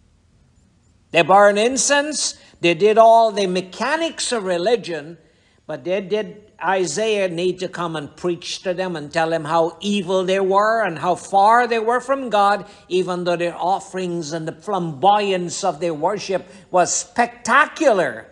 They 1.10 1.22
burned 1.22 1.58
incense, 1.58 2.36
they 2.60 2.74
did 2.74 2.98
all 2.98 3.30
the 3.30 3.46
mechanics 3.46 4.32
of 4.32 4.44
religion, 4.44 5.18
but 5.66 5.84
they 5.84 6.00
did 6.00 6.43
Isaiah 6.62 7.28
need 7.28 7.58
to 7.60 7.68
come 7.68 7.96
and 7.96 8.14
preach 8.16 8.62
to 8.62 8.74
them 8.74 8.96
and 8.96 9.12
tell 9.12 9.30
them 9.30 9.44
how 9.44 9.76
evil 9.80 10.24
they 10.24 10.40
were 10.40 10.84
and 10.84 10.98
how 10.98 11.14
far 11.14 11.66
they 11.66 11.78
were 11.78 12.00
from 12.00 12.30
God, 12.30 12.66
even 12.88 13.24
though 13.24 13.36
their 13.36 13.56
offerings 13.56 14.32
and 14.32 14.46
the 14.46 14.52
flamboyance 14.52 15.64
of 15.64 15.80
their 15.80 15.94
worship 15.94 16.46
was 16.70 16.94
spectacular. 16.94 18.26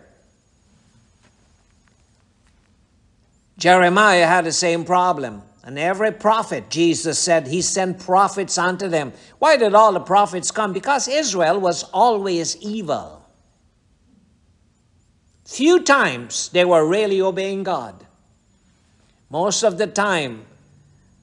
Jeremiah 3.57 4.27
had 4.27 4.45
the 4.45 4.51
same 4.51 4.83
problem. 4.83 5.43
And 5.65 5.79
every 5.79 6.11
prophet, 6.11 6.69
Jesus 6.69 7.17
said, 7.17 7.47
he 7.47 7.61
sent 7.61 7.99
prophets 7.99 8.57
unto 8.57 8.89
them. 8.89 9.13
Why 9.39 9.55
did 9.55 9.73
all 9.73 9.93
the 9.93 10.01
prophets 10.01 10.51
come? 10.51 10.73
Because 10.73 11.07
Israel 11.07 11.57
was 11.59 11.83
always 11.83 12.57
evil. 12.57 13.25
Few 15.45 15.81
times 15.81 16.49
they 16.49 16.65
were 16.65 16.85
really 16.85 17.21
obeying 17.21 17.63
God. 17.63 18.05
Most 19.33 19.63
of 19.63 19.79
the 19.79 19.87
time, 19.87 20.45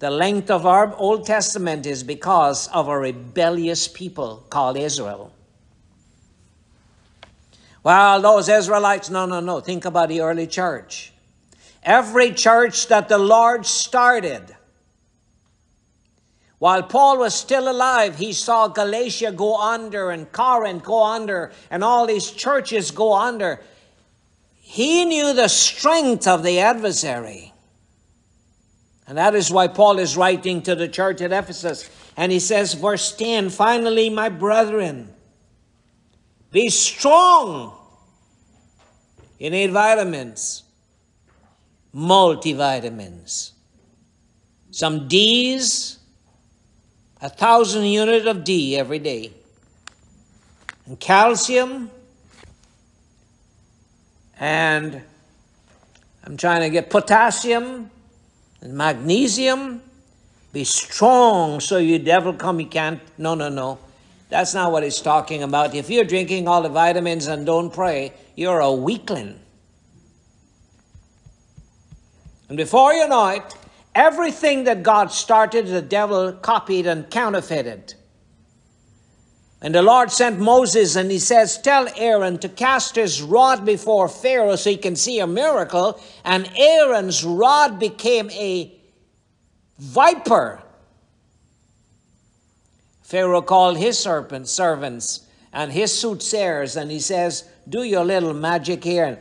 the 0.01 0.11
length 0.11 0.51
of 0.51 0.67
our 0.67 0.97
Old 0.97 1.25
Testament 1.27 1.87
is 1.87 2.03
because 2.03 2.67
of 2.67 2.89
a 2.89 2.99
rebellious 2.99 3.87
people 3.87 4.45
called 4.51 4.77
Israel. 4.77 5.33
Well, 7.85 8.21
those 8.21 8.49
Israelites, 8.49 9.11
no, 9.11 9.27
no, 9.27 9.39
no. 9.39 9.61
Think 9.61 9.85
about 9.85 10.09
the 10.09 10.23
early 10.23 10.49
church. 10.49 11.13
Every 11.85 12.33
church 12.33 12.89
that 12.89 13.09
the 13.09 13.17
Lord 13.17 13.65
started, 13.65 14.57
while 16.59 16.83
Paul 16.83 17.19
was 17.19 17.33
still 17.33 17.71
alive, 17.71 18.19
he 18.19 18.33
saw 18.33 18.67
Galatia 18.67 19.31
go 19.31 19.57
under 19.57 20.11
and 20.11 20.33
Corinth 20.33 20.83
go 20.83 21.05
under 21.05 21.53
and 21.71 21.85
all 21.85 22.09
these 22.09 22.33
churches 22.33 22.91
go 22.91 23.15
under. 23.15 23.61
He 24.57 25.05
knew 25.05 25.33
the 25.33 25.47
strength 25.47 26.27
of 26.27 26.43
the 26.43 26.59
adversary. 26.59 27.50
And 29.11 29.19
that 29.19 29.35
is 29.35 29.51
why 29.51 29.67
Paul 29.67 29.99
is 29.99 30.17
writing 30.17 30.63
to 30.63 30.77
the 30.77 30.87
church 30.87 31.21
at 31.21 31.33
Ephesus. 31.33 31.91
And 32.17 32.31
he 32.31 32.39
says, 32.39 32.75
verse 32.75 33.13
10 33.17 33.51
Finally, 33.51 34.09
my 34.09 34.29
brethren, 34.29 35.13
be 36.53 36.71
strong. 36.71 37.77
You 39.37 39.51
need 39.51 39.73
vitamins, 39.73 40.63
multivitamins, 41.93 43.51
some 44.71 45.09
D's, 45.09 45.99
a 47.21 47.29
thousand 47.29 47.87
unit 47.87 48.29
of 48.29 48.45
D 48.45 48.77
every 48.77 49.01
day, 49.01 49.33
and 50.87 51.01
calcium, 51.01 51.91
and 54.39 55.03
I'm 56.23 56.37
trying 56.37 56.61
to 56.61 56.71
get 56.71 56.91
potassium 56.91 57.90
and 58.61 58.75
magnesium. 58.75 59.83
Be 60.53 60.65
strong 60.65 61.61
so 61.61 61.79
you 61.79 61.99
devil 61.99 62.33
come, 62.33 62.61
you 62.61 62.67
can't. 62.67 63.01
No, 63.19 63.35
no, 63.35 63.49
no. 63.49 63.79
That's 64.29 64.55
not 64.55 64.73
what 64.73 64.83
he's 64.83 65.01
talking 65.01 65.43
about. 65.43 65.75
If 65.75 65.91
you're 65.91 66.05
drinking 66.05 66.49
all 66.49 66.63
the 66.63 66.69
vitamins 66.69 67.27
and 67.27 67.45
don't 67.45 67.73
pray, 67.73 68.13
you're 68.37 68.61
a 68.61 68.73
weakling. 68.73 69.39
And 72.49 72.57
before 72.57 72.93
you 72.93 73.07
know 73.09 73.29
it, 73.29 73.55
everything 73.95 74.65
that 74.65 74.83
God 74.83 75.13
started, 75.13 75.67
the 75.67 75.83
devil 75.83 76.33
copied 76.33 76.87
and 76.87 77.09
counterfeited. 77.11 77.95
And 79.63 79.75
the 79.75 79.83
Lord 79.83 80.11
sent 80.11 80.41
Moses 80.41 80.97
and 80.97 81.11
he 81.11 81.19
says, 81.19 81.59
Tell 81.59 81.87
Aaron 81.97 82.39
to 82.39 82.49
cast 82.49 82.97
his 82.97 83.21
rod 83.21 83.67
before 83.67 84.09
Pharaoh 84.09 84.57
so 84.57 84.71
he 84.71 84.77
can 84.77 84.97
see 84.97 85.21
a 85.21 85.27
miracle. 85.27 86.01
And 86.25 86.51
Aaron's 86.57 87.23
rod 87.25 87.79
became 87.79 88.31
a 88.31 88.75
viper. 89.79 90.63
Pharaoh 93.03 93.43
called 93.43 93.77
his 93.77 93.99
serpent 93.99 94.49
servants 94.49 95.27
and 95.53 95.73
his 95.73 95.93
soothsayers 95.93 96.77
and 96.77 96.91
he 96.91 97.01
says, 97.01 97.45
Do 97.69 97.83
your 97.83 98.05
little 98.05 98.33
magic 98.33 98.83
here 98.83 99.05
and 99.05 99.19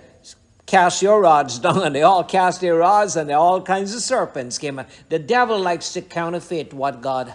cast 0.66 1.02
your 1.02 1.20
rods 1.20 1.60
down. 1.60 1.84
And 1.84 1.96
they 1.96 2.04
all 2.04 2.24
cast 2.24 2.62
their 2.62 2.76
rods 2.76 3.18
and 3.18 3.30
all 3.32 3.62
kinds 3.62 3.94
of 3.94 4.02
serpents 4.02 4.58
came. 4.58 4.80
Out. 4.80 4.88
The 5.10 5.20
devil 5.20 5.60
likes 5.60 5.92
to 5.94 6.02
counterfeit 6.02 6.74
what 6.74 7.02
God 7.02 7.34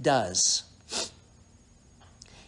does. 0.00 0.65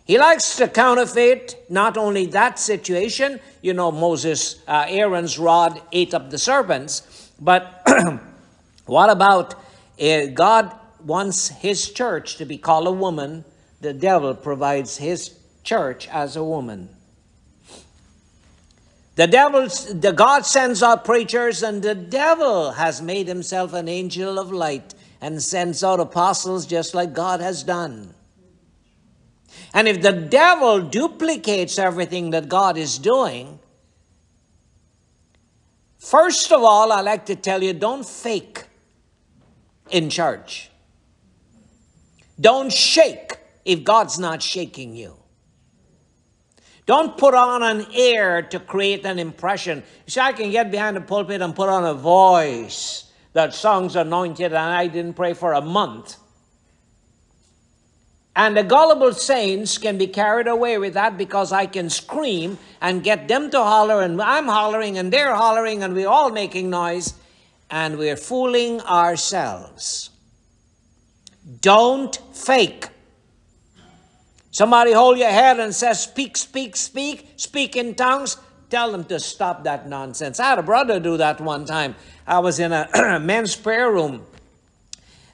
He 0.09 0.19
likes 0.19 0.57
to 0.57 0.69
counterfeit 0.69 1.67
not 1.69 1.99
only 1.99 2.25
that 2.29 2.59
situation, 2.59 3.41
you 3.61 3.75
know, 3.75 3.93
Moses, 3.93 4.59
uh, 4.67 4.87
Aaron's 4.89 5.39
rod 5.39 5.83
ate 5.93 6.15
up 6.15 6.31
the 6.31 6.39
serpents, 6.39 7.31
but 7.39 7.87
what 8.87 9.11
about 9.11 9.55
uh, 10.01 10.29
God 10.33 10.75
wants 11.05 11.49
his 11.49 11.91
church 11.91 12.39
to 12.39 12.47
be 12.47 12.57
called 12.57 12.87
a 12.87 12.91
woman, 12.91 13.45
the 13.83 13.93
devil 13.93 14.35
provides 14.35 14.97
his 14.97 15.39
church 15.63 16.09
as 16.09 16.37
a 16.37 16.43
woman. 16.43 16.89
The 19.17 19.27
devil, 19.27 19.69
the 19.93 20.13
God 20.13 20.47
sends 20.47 20.83
out 20.83 21.05
preachers, 21.05 21.63
and 21.63 21.83
the 21.83 21.95
devil 21.95 22.73
has 22.73 23.03
made 23.03 23.29
himself 23.29 23.75
an 23.75 23.89
angel 23.91 24.39
of 24.39 24.51
light 24.53 24.95
and 25.21 25.43
sends 25.43 25.85
out 25.85 26.01
apostles 26.01 26.65
just 26.65 26.95
like 26.95 27.13
God 27.13 27.41
has 27.41 27.63
done. 27.63 28.15
And 29.79 29.87
if 29.87 30.03
the 30.03 30.11
devil 30.11 30.81
duplicates 30.81 31.79
everything 31.79 32.31
that 32.31 32.49
God 32.49 32.77
is 32.77 32.99
doing, 32.99 33.61
first 35.99 36.51
of 36.51 36.65
all, 36.65 36.91
I 36.91 37.01
like 37.01 37.27
to 37.27 37.37
tell 37.37 37.63
you 37.63 37.73
don't 37.75 38.05
fake 38.05 38.65
in 39.89 40.11
church. 40.11 40.69
Don't 42.41 42.73
shake 42.73 43.39
if 43.65 43.85
God's 43.85 44.19
not 44.19 44.43
shaking 44.43 44.97
you. 44.97 45.15
Don't 46.87 47.17
put 47.17 47.35
on 47.35 47.63
an 47.63 47.87
air 47.95 48.43
to 48.43 48.59
create 48.59 49.07
an 49.07 49.21
impression. 49.21 49.85
See, 50.09 50.19
I 50.19 50.33
can 50.33 50.51
get 50.51 50.73
behind 50.73 50.97
the 50.97 51.03
pulpit 51.03 51.41
and 51.41 51.55
put 51.55 51.69
on 51.69 51.85
a 51.85 51.95
voice 51.95 53.13
that 53.33 53.55
song's 53.55 53.95
anointed 53.95 54.47
and 54.47 54.57
I 54.57 54.89
didn't 54.89 55.15
pray 55.15 55.35
for 55.35 55.53
a 55.53 55.61
month. 55.61 56.17
And 58.39 58.57
the 58.57 58.63
gullible 58.63 59.15
saints 59.15 59.79
can 59.79 59.99
be 59.99 60.07
carried 60.07 60.47
away 60.47 60.79
with 60.79 60.95
that 60.95 61.19
because 61.19 61.51
I 61.51 61.67
can 61.67 61.91
scream 61.91 62.57
and 62.81 63.03
get 63.03 63.27
them 63.27 63.51
to 63.51 63.59
holler, 63.59 64.01
and 64.01 64.23
I'm 64.23 64.47
hollering, 64.47 64.97
and 64.97 65.13
they're 65.13 65.35
hollering, 65.35 65.83
and 65.83 65.93
we're 65.93 66.09
all 66.09 66.31
making 66.31 66.71
noise, 66.71 67.15
and 67.69 67.99
we're 67.99 68.17
fooling 68.17 68.81
ourselves. 68.83 70.11
Don't 71.61 72.17
fake. 72.33 72.87
Somebody 74.53 74.93
hold 74.93 75.19
your 75.19 75.31
head 75.31 75.59
and 75.59 75.75
says, 75.75 76.01
Speak, 76.01 76.37
speak, 76.37 76.77
speak, 76.77 77.33
speak 77.35 77.75
in 77.75 77.97
tongues. 77.97 78.37
tell 78.71 78.93
them 78.93 79.03
to 79.07 79.19
stop 79.19 79.65
that 79.65 79.89
nonsense. 79.89 80.39
I 80.39 80.51
had 80.51 80.61
a 80.61 80.63
brother 80.63 81.01
do 81.01 81.17
that 81.17 81.41
one 81.41 81.65
time. 81.65 81.97
I 82.25 82.39
was 82.39 82.61
in 82.61 82.73
a 82.73 83.19
men's 83.21 83.57
prayer 83.57 83.91
room 83.91 84.25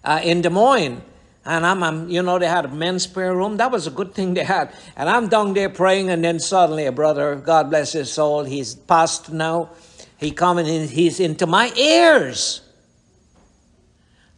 uh, 0.03 0.23
in 0.25 0.41
Des 0.41 0.49
Moines. 0.49 1.03
And 1.47 1.67
I'm, 1.67 1.83
I'm, 1.83 2.09
you 2.09 2.23
know, 2.23 2.39
they 2.39 2.49
had 2.49 2.65
a 2.65 2.69
men's 2.69 3.07
prayer 3.07 3.35
room. 3.35 3.59
That 3.59 3.71
was 3.71 3.87
a 3.87 3.91
good 3.91 4.15
thing 4.15 4.35
they 4.35 4.45
had. 4.45 4.75
And 4.97 5.09
I'm 5.09 5.29
down 5.29 5.53
there 5.53 5.69
praying, 5.69 6.11
and 6.11 6.25
then 6.25 6.41
suddenly 6.41 6.87
a 6.87 6.93
brother, 6.93 7.37
God 7.37 7.71
bless 7.71 7.93
his 7.93 8.13
soul, 8.13 8.45
he's 8.45 8.75
passed 8.75 9.31
now. 9.31 9.71
He 10.17 10.31
coming 10.31 10.67
in, 10.67 10.89
he's 10.89 11.21
into 11.21 11.47
my 11.47 11.71
ears. 11.75 12.63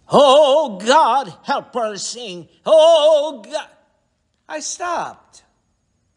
Oh 0.09 0.81
God, 0.85 1.33
help 1.43 1.75
her 1.75 1.97
sing. 1.97 2.49
Oh 2.65 3.43
God. 3.45 3.69
I 4.49 4.61
stopped. 4.61 5.43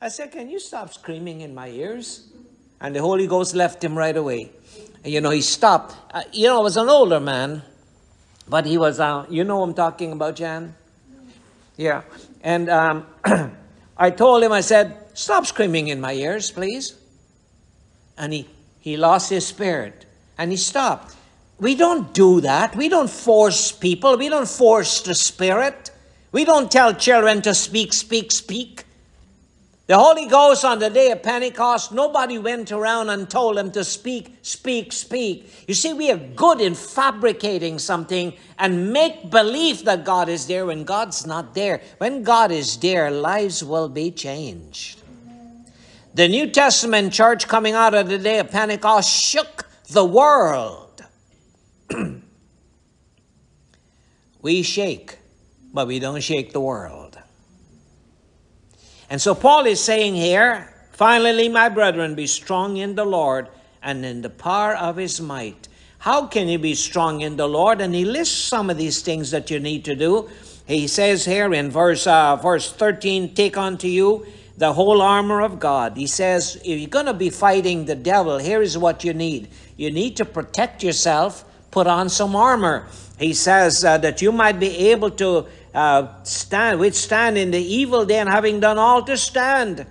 I 0.02 0.10
said, 0.10 0.32
Can 0.32 0.50
you 0.50 0.60
stop 0.60 0.94
screaming 0.94 1.42
in 1.42 1.54
my 1.54 1.70
ears? 1.70 2.32
And 2.80 2.96
the 2.96 3.02
Holy 3.02 3.28
Ghost 3.28 3.56
left 3.56 3.84
him 3.84 3.98
right 3.98 4.16
away. 4.16 4.52
You 5.04 5.22
know, 5.22 5.32
he 5.32 5.42
stopped. 5.42 5.96
Uh, 6.14 6.24
you 6.32 6.48
know, 6.48 6.60
I 6.60 6.64
was 6.64 6.78
an 6.78 6.88
older 6.88 7.20
man, 7.20 7.64
but 8.48 8.66
he 8.66 8.78
was, 8.78 9.00
uh, 9.00 9.26
you 9.30 9.44
know 9.44 9.62
I'm 9.64 9.74
talking 9.74 10.12
about, 10.12 10.36
Jan? 10.36 10.76
Yeah. 11.80 12.02
And 12.44 12.70
um, 12.70 13.06
I 13.98 14.10
told 14.10 14.44
him, 14.44 14.52
I 14.52 14.60
said, 14.60 14.98
Stop 15.14 15.46
screaming 15.46 15.88
in 15.88 16.02
my 16.02 16.12
ears, 16.12 16.52
please. 16.52 16.94
And 18.18 18.34
he, 18.34 18.50
he 18.82 18.98
lost 18.98 19.30
his 19.30 19.48
spirit 19.48 20.06
and 20.38 20.52
he 20.52 20.58
stopped. 20.58 21.16
We 21.58 21.76
don't 21.76 22.14
do 22.14 22.42
that. 22.42 22.76
We 22.76 22.90
don't 22.90 23.10
force 23.10 23.72
people. 23.72 24.18
We 24.18 24.28
don't 24.28 24.48
force 24.48 25.02
the 25.02 25.16
spirit. 25.16 25.92
We 26.34 26.44
don't 26.44 26.70
tell 26.70 26.94
children 26.94 27.42
to 27.44 27.54
speak, 27.54 27.94
speak, 27.94 28.34
speak. 28.34 28.84
The 29.90 29.98
Holy 29.98 30.28
Ghost 30.28 30.66
on 30.66 30.78
the 30.78 30.92
day 30.92 31.10
of 31.10 31.24
Pentecost, 31.24 31.92
nobody 31.92 32.38
went 32.38 32.72
around 32.72 33.10
and 33.10 33.28
told 33.28 33.58
them 33.58 33.72
to 33.72 33.84
speak, 33.84 34.38
speak, 34.44 34.94
speak. 34.94 35.66
You 35.68 35.74
see, 35.74 35.94
we 35.94 36.12
are 36.12 36.18
good 36.18 36.62
in 36.62 36.76
fabricating 36.76 37.80
something 37.80 38.34
and 38.60 38.94
make 38.94 39.32
believe 39.32 39.86
that 39.86 40.06
God 40.06 40.30
is 40.30 40.46
there 40.46 40.68
when 40.68 40.84
God's 40.84 41.26
not 41.26 41.56
there. 41.56 41.82
When 41.98 42.22
God 42.22 42.52
is 42.52 42.78
there, 42.78 43.10
lives 43.10 43.64
will 43.64 43.90
be 43.90 44.12
changed. 44.12 45.02
The 46.14 46.28
New 46.28 46.52
Testament 46.52 47.12
church 47.12 47.48
coming 47.48 47.74
out 47.74 47.96
of 47.96 48.10
the 48.10 48.20
day 48.20 48.38
of 48.38 48.52
Pentecost 48.52 49.10
shook 49.10 49.68
the 49.90 50.06
world. 50.06 51.04
we 54.44 54.62
shake, 54.62 55.18
but 55.74 55.88
we 55.88 55.98
don't 55.98 56.22
shake 56.22 56.54
the 56.54 56.62
world. 56.62 57.09
And 59.10 59.22
so 59.22 59.34
Paul 59.34 59.66
is 59.66 59.84
saying 59.84 60.16
here, 60.16 60.74
finally, 60.92 61.50
my 61.50 61.70
brethren, 61.70 62.16
be 62.16 62.28
strong 62.28 62.78
in 62.78 62.96
the 62.96 63.06
Lord 63.06 63.48
and 63.82 64.06
in 64.06 64.22
the 64.22 64.30
power 64.30 64.76
of 64.76 64.98
his 64.98 65.20
might. 65.20 65.68
How 66.00 66.28
can 66.28 66.48
you 66.48 66.60
be 66.60 66.76
strong 66.76 67.22
in 67.22 67.36
the 67.36 67.48
Lord? 67.48 67.82
And 67.82 67.94
he 67.94 68.06
lists 68.06 68.36
some 68.36 68.70
of 68.70 68.78
these 68.78 69.02
things 69.02 69.32
that 69.32 69.50
you 69.50 69.60
need 69.60 69.84
to 69.86 69.96
do. 69.96 70.30
He 70.68 70.88
says 70.88 71.26
here 71.26 71.54
in 71.54 71.72
verse 71.72 72.06
uh, 72.06 72.36
verse 72.36 72.72
13, 72.72 73.34
take 73.34 73.58
unto 73.58 73.88
you 73.88 74.26
the 74.58 74.74
whole 74.74 75.02
armor 75.02 75.42
of 75.42 75.60
God. 75.60 75.98
He 75.98 76.06
says, 76.06 76.58
if 76.58 76.80
you're 76.80 76.90
going 76.90 77.06
to 77.08 77.14
be 77.14 77.30
fighting 77.30 77.86
the 77.86 77.96
devil, 77.96 78.38
here 78.38 78.62
is 78.62 78.78
what 78.78 79.04
you 79.04 79.14
need. 79.14 79.50
You 79.78 79.90
need 79.90 80.18
to 80.18 80.26
protect 80.26 80.84
yourself, 80.84 81.46
put 81.72 81.88
on 81.88 82.10
some 82.10 82.36
armor. 82.36 82.86
He 83.18 83.34
says 83.34 83.84
uh, 83.84 83.98
that 84.00 84.22
you 84.22 84.32
might 84.32 84.60
be 84.60 84.92
able 84.92 85.12
to 85.12 85.48
uh, 85.74 86.24
stand, 86.24 86.80
withstand 86.80 87.38
in 87.38 87.52
the 87.52 87.62
evil 87.62 88.06
day, 88.06 88.20
and 88.20 88.30
having 88.30 88.60
done 88.60 88.78
all 88.78 89.04
to 89.04 89.18
stand. 89.18 89.86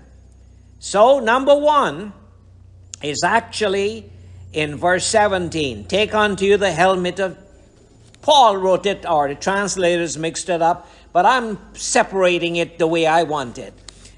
So, 0.78 1.20
number 1.20 1.54
one 1.54 2.12
is 3.02 3.22
actually 3.24 4.10
in 4.52 4.76
verse 4.76 5.04
17 5.06 5.84
Take 5.84 6.14
unto 6.14 6.44
you 6.44 6.56
the 6.56 6.72
helmet 6.72 7.20
of. 7.20 7.38
Paul 8.20 8.58
wrote 8.58 8.84
it, 8.84 9.06
or 9.08 9.28
the 9.28 9.34
translators 9.36 10.18
mixed 10.18 10.48
it 10.48 10.60
up, 10.60 10.90
but 11.12 11.24
I'm 11.24 11.58
separating 11.74 12.56
it 12.56 12.78
the 12.78 12.86
way 12.86 13.06
I 13.06 13.22
want 13.22 13.58
it. 13.58 13.72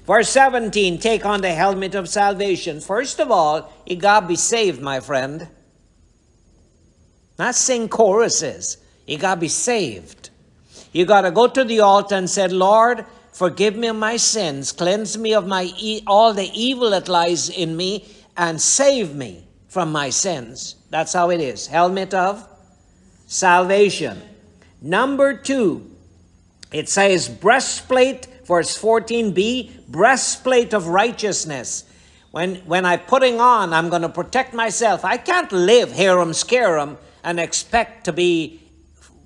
Verse 0.05 0.29
17 0.29 0.97
Take 0.97 1.25
on 1.25 1.41
the 1.41 1.53
helmet 1.53 1.95
of 1.95 2.09
salvation. 2.09 2.81
First 2.81 3.19
of 3.19 3.31
all, 3.31 3.71
you 3.85 3.95
got 3.95 4.21
to 4.21 4.27
be 4.27 4.35
saved, 4.35 4.81
my 4.81 4.99
friend. 4.99 5.47
Not 7.37 7.55
sing 7.55 7.87
choruses. 7.87 8.77
You 9.07 9.17
got 9.17 9.35
to 9.35 9.41
be 9.41 9.47
saved. 9.47 10.30
You 10.91 11.05
got 11.05 11.21
to 11.21 11.31
go 11.31 11.47
to 11.47 11.63
the 11.63 11.79
altar 11.79 12.15
and 12.15 12.29
say, 12.29 12.47
Lord, 12.47 13.05
forgive 13.31 13.75
me 13.75 13.87
of 13.87 13.95
my 13.95 14.17
sins, 14.17 14.71
cleanse 14.71 15.17
me 15.17 15.33
of 15.33 15.47
my 15.47 15.71
e- 15.77 16.03
all 16.05 16.33
the 16.33 16.49
evil 16.53 16.89
that 16.89 17.07
lies 17.07 17.49
in 17.49 17.77
me, 17.77 18.07
and 18.35 18.61
save 18.61 19.15
me 19.15 19.43
from 19.67 19.91
my 19.91 20.09
sins. 20.09 20.75
That's 20.89 21.13
how 21.13 21.29
it 21.29 21.39
is. 21.39 21.67
Helmet 21.67 22.13
of 22.13 22.45
salvation. 23.27 24.21
Number 24.81 25.33
two, 25.33 25.89
it 26.73 26.89
says 26.89 27.29
breastplate, 27.29 28.27
verse 28.45 28.77
14b, 28.77 29.87
breastplate 29.87 30.73
of 30.73 30.87
righteousness. 30.87 31.85
When, 32.31 32.55
when 32.65 32.85
I'm 32.85 32.99
putting 32.99 33.39
on, 33.39 33.73
I'm 33.73 33.89
going 33.89 34.01
to 34.01 34.09
protect 34.09 34.53
myself. 34.53 35.03
I 35.05 35.17
can't 35.17 35.51
live 35.51 35.91
harum 35.91 36.33
scarum 36.33 36.97
and 37.23 37.39
expect 37.39 38.05
to 38.05 38.13
be 38.13 38.60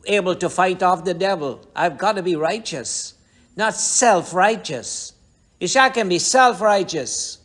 able 0.07 0.35
to 0.35 0.49
fight 0.49 0.83
off 0.83 1.03
the 1.03 1.13
devil. 1.13 1.67
I've 1.75 1.97
got 1.97 2.13
to 2.13 2.23
be 2.23 2.35
righteous, 2.35 3.13
not 3.55 3.75
self 3.75 4.33
righteous. 4.33 5.13
You 5.59 5.67
see, 5.67 5.79
I 5.79 5.89
can 5.89 6.09
be 6.09 6.19
self 6.19 6.61
righteous, 6.61 7.39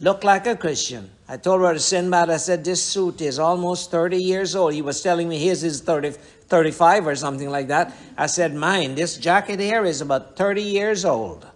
look 0.00 0.24
like 0.24 0.46
a 0.46 0.56
Christian. 0.56 1.10
I 1.28 1.38
told 1.38 1.60
Brother 1.60 1.78
Sinbad, 1.78 2.28
I 2.28 2.36
said, 2.36 2.64
this 2.64 2.82
suit 2.82 3.22
is 3.22 3.38
almost 3.38 3.90
30 3.90 4.18
years 4.18 4.54
old. 4.54 4.74
He 4.74 4.82
was 4.82 5.02
telling 5.02 5.26
me 5.26 5.38
his 5.38 5.64
is 5.64 5.80
30, 5.80 6.10
35 6.10 7.06
or 7.06 7.16
something 7.16 7.48
like 7.48 7.68
that. 7.68 7.96
I 8.18 8.26
said, 8.26 8.54
mine, 8.54 8.94
this 8.94 9.16
jacket 9.16 9.58
here 9.58 9.84
is 9.84 10.02
about 10.02 10.36
30 10.36 10.62
years 10.62 11.04
old. 11.06 11.46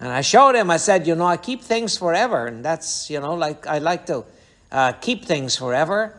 And 0.00 0.08
I 0.08 0.22
showed 0.22 0.54
him, 0.54 0.70
I 0.70 0.78
said, 0.78 1.06
you 1.06 1.14
know, 1.14 1.26
I 1.26 1.36
keep 1.36 1.62
things 1.62 1.96
forever. 1.96 2.46
And 2.46 2.64
that's, 2.64 3.10
you 3.10 3.20
know, 3.20 3.34
like 3.34 3.66
I 3.66 3.78
like 3.78 4.06
to 4.06 4.24
uh, 4.72 4.92
keep 4.92 5.24
things 5.24 5.56
forever. 5.56 6.16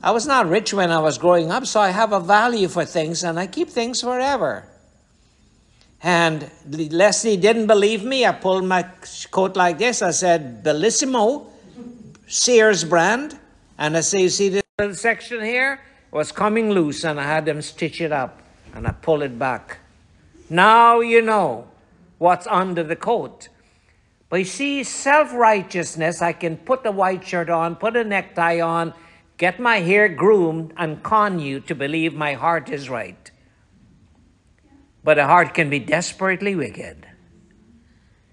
I 0.00 0.10
was 0.10 0.26
not 0.26 0.48
rich 0.48 0.72
when 0.72 0.90
I 0.90 0.98
was 0.98 1.18
growing 1.18 1.50
up, 1.50 1.66
so 1.66 1.80
I 1.80 1.90
have 1.90 2.12
a 2.12 2.20
value 2.20 2.68
for 2.68 2.84
things 2.84 3.24
and 3.24 3.38
I 3.38 3.46
keep 3.46 3.68
things 3.68 4.00
forever. 4.00 4.68
And 6.02 6.50
Leslie 6.68 7.36
didn't 7.36 7.68
believe 7.68 8.04
me. 8.04 8.26
I 8.26 8.32
pulled 8.32 8.64
my 8.64 8.82
coat 9.30 9.56
like 9.56 9.78
this. 9.78 10.02
I 10.02 10.10
said, 10.10 10.64
Bellissimo, 10.64 11.46
Sears 12.26 12.84
brand. 12.84 13.38
And 13.78 13.96
I 13.96 14.00
say, 14.00 14.22
you 14.22 14.28
see 14.28 14.48
this 14.48 14.62
little 14.78 14.94
section 14.94 15.42
here? 15.44 15.80
It 16.12 16.14
was 16.14 16.32
coming 16.32 16.70
loose 16.70 17.04
and 17.04 17.20
I 17.20 17.24
had 17.24 17.44
them 17.44 17.62
stitch 17.62 18.00
it 18.00 18.12
up 18.12 18.42
and 18.74 18.86
I 18.86 18.92
pull 18.92 19.22
it 19.22 19.38
back. 19.38 19.78
Now 20.50 21.00
you 21.00 21.22
know 21.22 21.68
what's 22.18 22.46
under 22.46 22.82
the 22.82 22.96
coat. 22.96 23.48
But 24.28 24.40
you 24.40 24.44
see, 24.44 24.84
self 24.84 25.32
righteousness, 25.34 26.22
I 26.22 26.32
can 26.32 26.56
put 26.56 26.82
the 26.82 26.92
white 26.92 27.26
shirt 27.26 27.50
on, 27.50 27.76
put 27.76 27.96
a 27.96 28.04
necktie 28.04 28.60
on, 28.60 28.94
get 29.42 29.58
my 29.58 29.80
hair 29.80 30.08
groomed, 30.08 30.72
and 30.76 31.02
con 31.02 31.40
you 31.40 31.58
to 31.58 31.74
believe 31.74 32.14
my 32.14 32.34
heart 32.34 32.70
is 32.70 32.88
right. 32.88 33.28
But 35.02 35.18
a 35.18 35.26
heart 35.26 35.52
can 35.52 35.68
be 35.68 35.80
desperately 35.80 36.54
wicked. 36.54 37.08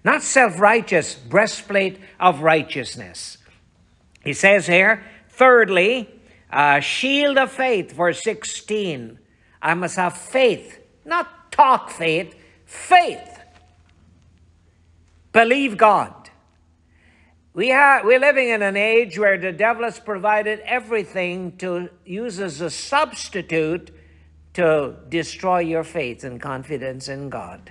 Not 0.04 0.22
self 0.22 0.60
righteous, 0.60 1.16
breastplate 1.16 1.98
of 2.20 2.42
righteousness. 2.42 3.38
He 4.22 4.32
says 4.32 4.68
here, 4.68 5.02
thirdly, 5.30 6.08
uh, 6.48 6.78
shield 6.78 7.38
of 7.38 7.50
faith, 7.50 7.90
verse 7.90 8.22
16. 8.22 9.18
I 9.60 9.74
must 9.74 9.96
have 9.96 10.16
faith, 10.16 10.78
not 11.04 11.50
talk 11.50 11.90
faith, 11.90 12.36
faith. 12.66 13.40
Believe 15.32 15.76
God. 15.76 16.19
We 17.60 17.72
are, 17.72 18.02
we're 18.02 18.20
living 18.20 18.48
in 18.48 18.62
an 18.62 18.78
age 18.78 19.18
where 19.18 19.36
the 19.36 19.52
devil 19.52 19.84
has 19.84 20.00
provided 20.00 20.60
everything 20.60 21.58
to 21.58 21.90
use 22.06 22.40
as 22.40 22.62
a 22.62 22.70
substitute 22.70 23.94
to 24.54 24.96
destroy 25.10 25.58
your 25.58 25.84
faith 25.84 26.24
and 26.24 26.40
confidence 26.40 27.06
in 27.06 27.28
God. 27.28 27.70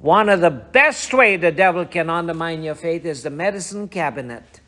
One 0.00 0.28
of 0.28 0.40
the 0.40 0.50
best 0.50 1.14
way 1.14 1.36
the 1.36 1.52
devil 1.52 1.86
can 1.86 2.10
undermine 2.10 2.64
your 2.64 2.74
faith 2.74 3.04
is 3.04 3.22
the 3.22 3.30
medicine 3.30 3.86
cabinet 3.86 4.60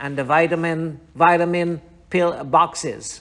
and 0.00 0.18
the 0.18 0.24
vitamin 0.24 0.98
vitamin 1.14 1.80
pill 2.10 2.42
boxes. 2.42 3.20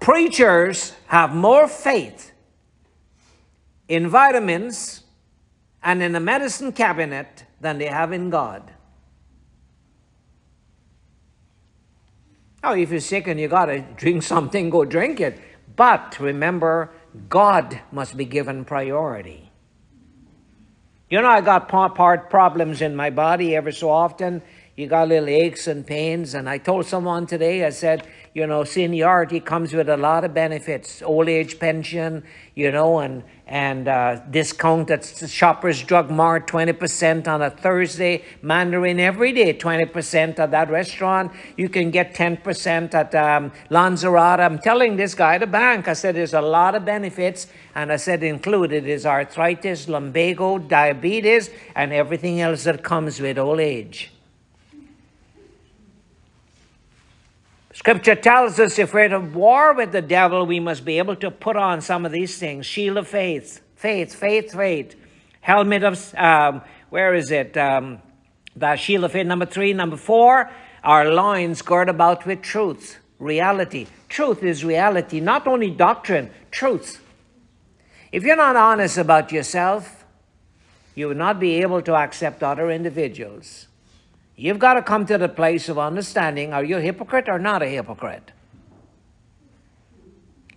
Preachers 0.00 0.92
have 1.06 1.34
more 1.34 1.66
faith 1.66 2.32
in 3.88 4.08
vitamins 4.08 5.01
and 5.82 6.02
in 6.02 6.14
a 6.14 6.20
medicine 6.20 6.72
cabinet 6.72 7.44
than 7.60 7.78
they 7.78 7.86
have 7.86 8.12
in 8.12 8.30
God. 8.30 8.72
Oh, 12.64 12.74
if 12.74 12.90
you're 12.90 13.00
sick 13.00 13.26
and 13.26 13.40
you 13.40 13.48
got 13.48 13.66
to 13.66 13.80
drink 13.80 14.22
something, 14.34 14.70
go 14.70 14.84
drink 14.84 15.20
it. 15.20 15.40
But 15.74 16.18
remember, 16.20 16.90
God 17.28 17.80
must 17.90 18.16
be 18.16 18.24
given 18.24 18.64
priority. 18.64 19.50
You 21.10 21.20
know, 21.20 21.28
I 21.28 21.40
got 21.42 21.68
part 21.68 22.30
problems 22.30 22.80
in 22.80 22.96
my 22.96 23.10
body 23.10 23.54
ever 23.54 23.72
so 23.72 23.90
often. 23.90 24.40
You 24.74 24.86
got 24.86 25.08
little 25.08 25.28
aches 25.28 25.66
and 25.66 25.86
pains. 25.86 26.34
And 26.34 26.48
I 26.48 26.56
told 26.56 26.86
someone 26.86 27.26
today, 27.26 27.64
I 27.64 27.70
said, 27.70 28.06
you 28.32 28.46
know, 28.46 28.64
seniority 28.64 29.38
comes 29.38 29.74
with 29.74 29.90
a 29.90 29.98
lot 29.98 30.24
of 30.24 30.32
benefits, 30.32 31.02
old 31.02 31.28
age 31.28 31.58
pension, 31.58 32.24
you 32.54 32.72
know, 32.72 33.00
and 33.00 33.22
and 33.46 33.86
uh, 33.86 34.18
discount 34.30 34.90
at 34.90 35.04
Shoppers 35.04 35.82
Drug 35.82 36.10
Mart, 36.10 36.46
20% 36.46 37.28
on 37.28 37.42
a 37.42 37.50
Thursday, 37.50 38.24
Mandarin 38.40 38.98
every 38.98 39.32
day, 39.32 39.52
20% 39.52 40.38
at 40.38 40.50
that 40.52 40.70
restaurant. 40.70 41.32
You 41.58 41.68
can 41.68 41.90
get 41.90 42.14
10% 42.14 42.94
at 42.94 43.14
um, 43.14 43.52
Lanzarote. 43.68 44.40
I'm 44.40 44.58
telling 44.58 44.96
this 44.96 45.14
guy, 45.14 45.36
the 45.36 45.46
bank, 45.46 45.86
I 45.86 45.92
said, 45.92 46.14
there's 46.14 46.32
a 46.32 46.40
lot 46.40 46.74
of 46.74 46.86
benefits. 46.86 47.46
And 47.74 47.92
I 47.92 47.96
said, 47.96 48.22
included 48.22 48.86
is 48.86 49.04
arthritis, 49.04 49.86
lumbago, 49.86 50.56
diabetes, 50.56 51.50
and 51.76 51.92
everything 51.92 52.40
else 52.40 52.64
that 52.64 52.82
comes 52.82 53.20
with 53.20 53.36
old 53.36 53.60
age. 53.60 54.11
Scripture 57.74 58.14
tells 58.14 58.60
us 58.60 58.78
if 58.78 58.92
we're 58.92 59.14
at 59.14 59.32
war 59.32 59.72
with 59.74 59.92
the 59.92 60.02
devil, 60.02 60.44
we 60.44 60.60
must 60.60 60.84
be 60.84 60.98
able 60.98 61.16
to 61.16 61.30
put 61.30 61.56
on 61.56 61.80
some 61.80 62.04
of 62.04 62.12
these 62.12 62.38
things. 62.38 62.66
Shield 62.66 62.98
of 62.98 63.08
faith, 63.08 63.62
faith, 63.76 64.14
faith, 64.14 64.52
faith. 64.52 64.94
Helmet 65.40 65.82
of, 65.82 66.14
um, 66.14 66.62
where 66.90 67.14
is 67.14 67.30
it? 67.30 67.56
Um, 67.56 68.00
the 68.54 68.76
shield 68.76 69.04
of 69.04 69.12
faith, 69.12 69.26
number 69.26 69.46
three. 69.46 69.72
Number 69.72 69.96
four, 69.96 70.50
our 70.84 71.10
loins 71.10 71.62
girt 71.62 71.88
about 71.88 72.26
with 72.26 72.42
truth, 72.42 72.98
reality. 73.18 73.86
Truth 74.10 74.42
is 74.42 74.64
reality, 74.64 75.20
not 75.20 75.46
only 75.46 75.70
doctrine, 75.70 76.30
truth. 76.50 77.02
If 78.12 78.24
you're 78.24 78.36
not 78.36 78.54
honest 78.54 78.98
about 78.98 79.32
yourself, 79.32 80.04
you 80.94 81.08
will 81.08 81.14
not 81.14 81.40
be 81.40 81.62
able 81.62 81.80
to 81.80 81.94
accept 81.94 82.42
other 82.42 82.70
individuals. 82.70 83.68
You've 84.42 84.58
got 84.58 84.74
to 84.74 84.82
come 84.82 85.06
to 85.06 85.18
the 85.18 85.28
place 85.28 85.68
of 85.68 85.78
understanding 85.78 86.52
are 86.52 86.64
you 86.64 86.78
a 86.78 86.80
hypocrite 86.80 87.28
or 87.28 87.38
not 87.38 87.62
a 87.62 87.68
hypocrite? 87.68 88.32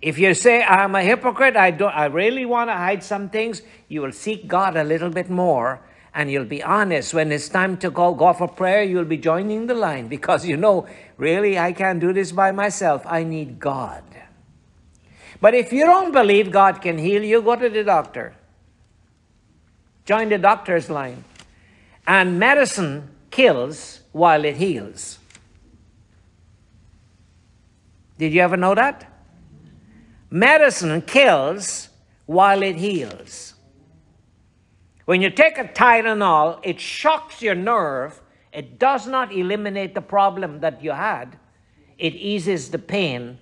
If 0.01 0.17
you 0.17 0.33
say, 0.33 0.63
I'm 0.63 0.95
a 0.95 1.03
hypocrite, 1.03 1.55
I, 1.55 1.69
don't, 1.69 1.91
I 1.91 2.05
really 2.05 2.45
want 2.45 2.71
to 2.71 2.73
hide 2.73 3.03
some 3.03 3.29
things, 3.29 3.61
you 3.87 4.01
will 4.01 4.11
seek 4.11 4.47
God 4.47 4.75
a 4.75 4.83
little 4.83 5.11
bit 5.11 5.29
more 5.29 5.81
and 6.15 6.31
you'll 6.31 6.45
be 6.45 6.63
honest. 6.63 7.13
When 7.13 7.31
it's 7.31 7.47
time 7.47 7.77
to 7.77 7.91
go, 7.91 8.15
go 8.15 8.33
for 8.33 8.47
prayer, 8.47 8.81
you'll 8.81 9.05
be 9.05 9.17
joining 9.17 9.67
the 9.67 9.75
line 9.75 10.07
because 10.07 10.47
you 10.47 10.57
know, 10.57 10.87
really, 11.17 11.59
I 11.59 11.71
can't 11.71 11.99
do 11.99 12.11
this 12.11 12.31
by 12.31 12.51
myself. 12.51 13.03
I 13.05 13.23
need 13.23 13.59
God. 13.59 14.03
But 15.39 15.53
if 15.53 15.71
you 15.71 15.85
don't 15.85 16.11
believe 16.11 16.49
God 16.49 16.81
can 16.81 16.97
heal 16.97 17.23
you, 17.23 17.39
go 17.39 17.55
to 17.55 17.69
the 17.69 17.83
doctor. 17.83 18.33
Join 20.05 20.29
the 20.29 20.39
doctor's 20.39 20.89
line. 20.89 21.23
And 22.07 22.39
medicine 22.39 23.11
kills 23.35 23.99
while 24.13 24.45
it 24.45 24.55
heals. 24.55 25.19
Did 28.17 28.31
you 28.31 28.39
ever 28.39 28.55
know 28.55 28.73
that? 28.75 29.11
Medicine 30.29 31.01
kills 31.01 31.89
while 32.25 32.63
it 32.63 32.77
heals. 32.77 33.55
When 35.03 35.21
you 35.21 35.29
take 35.29 35.57
a 35.57 35.65
Tylenol, 35.65 36.61
it 36.63 36.79
shocks 36.79 37.41
your 37.41 37.55
nerve. 37.55 38.21
It 38.53 38.79
does 38.79 39.05
not 39.05 39.33
eliminate 39.33 39.95
the 39.95 40.01
problem 40.01 40.61
that 40.61 40.81
you 40.81 40.91
had. 40.91 41.37
It 41.97 42.15
eases 42.15 42.71
the 42.71 42.79
pain 42.79 43.37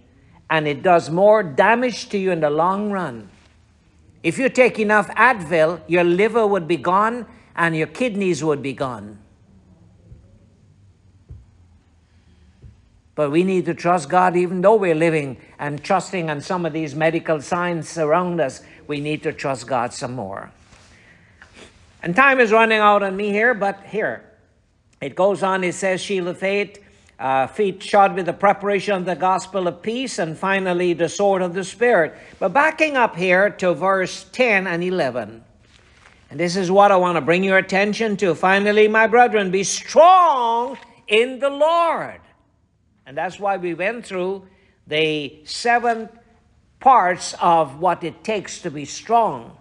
and 0.50 0.68
it 0.68 0.82
does 0.82 1.12
more 1.12 1.44
damage 1.44 2.10
to 2.10 2.18
you 2.18 2.32
in 2.32 2.39
the 2.39 2.50
long 2.50 2.89
run. 2.89 3.30
If 4.24 4.39
you 4.39 4.50
take 4.50 4.80
enough 4.80 5.08
Advil, 5.10 5.82
your 5.88 6.04
liver 6.04 6.48
would 6.48 6.68
be 6.68 6.78
gone 6.78 7.28
and 7.56 7.76
your 7.76 7.88
kidneys 7.88 8.44
would 8.44 8.64
be 8.64 8.74
gone. 8.74 9.20
But 13.16 13.30
we 13.30 13.43
need 13.43 13.66
to 13.66 13.74
trust 13.74 14.09
God 14.09 14.36
even 14.36 14.61
though 14.61 14.76
we're 14.76 14.95
living 14.95 15.38
and 15.59 15.84
trusting 15.84 16.30
on 16.30 16.41
some 16.41 16.66
of 16.66 16.74
these 16.74 16.95
medical 16.95 17.41
signs 17.41 17.97
around 17.97 18.41
us. 18.41 18.61
We 18.88 18.99
need 18.99 19.24
to 19.24 19.34
trust 19.34 19.68
God 19.68 19.93
some 19.93 20.14
more. 20.14 20.51
And 22.01 22.16
time 22.16 22.39
is 22.39 22.51
running 22.51 22.80
out 22.80 23.03
on 23.03 23.16
me 23.16 23.30
here, 23.30 23.53
but 23.53 23.82
here. 23.84 24.24
It 24.99 25.16
goes 25.16 25.43
on, 25.43 25.64
it 25.64 25.76
says, 25.76 26.09
of 26.09 26.38
faith, 26.38 26.84
uh, 27.20 27.47
feet 27.47 27.84
shod 27.84 28.16
with 28.16 28.26
the 28.26 28.34
preparation 28.34 28.95
of 28.95 29.05
the 29.05 29.16
gospel 29.16 29.68
of 29.68 29.82
peace, 29.82 30.18
and 30.18 30.38
finally 30.38 30.93
the 30.93 31.07
sword 31.07 31.41
of 31.41 31.53
the 31.53 31.64
Spirit. 31.64 32.16
But 32.39 32.51
backing 32.51 32.97
up 32.97 33.16
here 33.16 33.49
to 33.51 33.74
verse 33.74 34.26
10 34.32 34.66
and 34.66 34.84
11. 34.84 35.43
And 36.30 36.39
this 36.39 36.55
is 36.55 36.72
what 36.72 36.91
I 36.91 36.97
want 36.97 37.16
to 37.16 37.22
bring 37.22 37.43
your 37.43 37.59
attention 37.59 38.18
to. 38.18 38.34
Finally, 38.34 38.88
my 38.88 39.07
brethren, 39.07 39.51
be 39.51 39.64
strong 39.64 40.78
in 41.07 41.39
the 41.39 41.49
Lord 41.49 42.20
and 43.06 43.18
that's 43.18 43.39
why 43.39 43.58
we 43.58 43.74
went 43.74 44.06
through 44.06 44.47
the 44.88 45.39
seven 45.43 46.10
parts 46.80 47.36
of 47.41 47.80
what 47.80 48.04
it 48.04 48.24
takes 48.24 48.62
to 48.62 48.72
be 48.72 48.86
strong. 48.86 49.58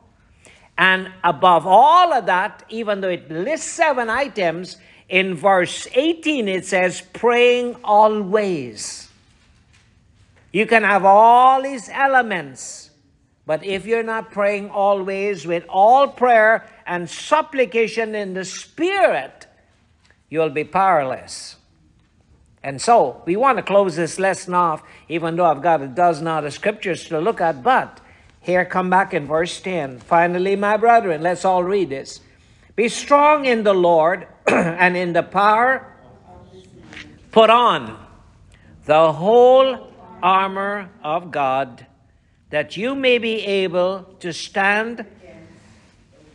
And 0.78 1.12
above 1.22 1.66
all 1.66 2.12
of 2.12 2.26
that, 2.26 2.64
even 2.68 3.00
though 3.00 3.10
it 3.10 3.30
lists 3.30 3.70
seven 3.70 4.10
items, 4.10 4.76
in 5.08 5.34
verse 5.34 5.86
18 5.94 6.48
it 6.48 6.64
says, 6.64 7.02
praying 7.12 7.76
always. 7.84 9.08
You 10.52 10.66
can 10.66 10.82
have 10.82 11.04
all 11.04 11.62
these 11.62 11.88
elements, 11.88 12.90
but 13.46 13.64
if 13.64 13.86
you're 13.86 14.02
not 14.02 14.32
praying 14.32 14.70
always 14.70 15.46
with 15.46 15.64
all 15.68 16.08
prayer 16.08 16.66
and 16.86 17.08
supplication 17.08 18.14
in 18.14 18.34
the 18.34 18.44
Spirit, 18.44 19.46
you'll 20.28 20.50
be 20.50 20.64
powerless. 20.64 21.56
And 22.64 22.80
so 22.80 23.22
we 23.24 23.36
want 23.36 23.58
to 23.58 23.62
close 23.62 23.96
this 23.96 24.18
lesson 24.18 24.54
off, 24.54 24.82
even 25.08 25.36
though 25.36 25.46
I've 25.46 25.62
got 25.62 25.82
a 25.82 25.88
dozen 25.88 26.26
other 26.26 26.50
scriptures 26.50 27.04
to 27.08 27.20
look 27.20 27.40
at. 27.40 27.62
But 27.62 28.00
here, 28.40 28.64
come 28.64 28.88
back 28.88 29.14
in 29.14 29.26
verse 29.26 29.60
10. 29.60 29.98
Finally, 30.00 30.56
my 30.56 30.76
brethren, 30.76 31.22
let's 31.22 31.44
all 31.44 31.64
read 31.64 31.90
this. 31.90 32.20
Be 32.76 32.88
strong 32.88 33.44
in 33.44 33.64
the 33.64 33.74
Lord 33.74 34.26
and 34.46 34.96
in 34.96 35.12
the 35.12 35.22
power. 35.22 35.86
Put 37.32 37.50
on 37.50 37.98
the 38.84 39.12
whole 39.12 39.92
armor 40.22 40.90
of 41.02 41.30
God 41.30 41.86
that 42.50 42.76
you 42.76 42.94
may 42.94 43.18
be 43.18 43.44
able 43.44 44.02
to 44.20 44.32
stand. 44.32 45.06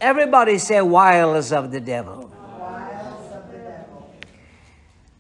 Everybody 0.02 0.58
say, 0.58 0.82
wiles 0.82 1.52
of 1.52 1.72
the 1.72 1.80
devil. 1.80 2.32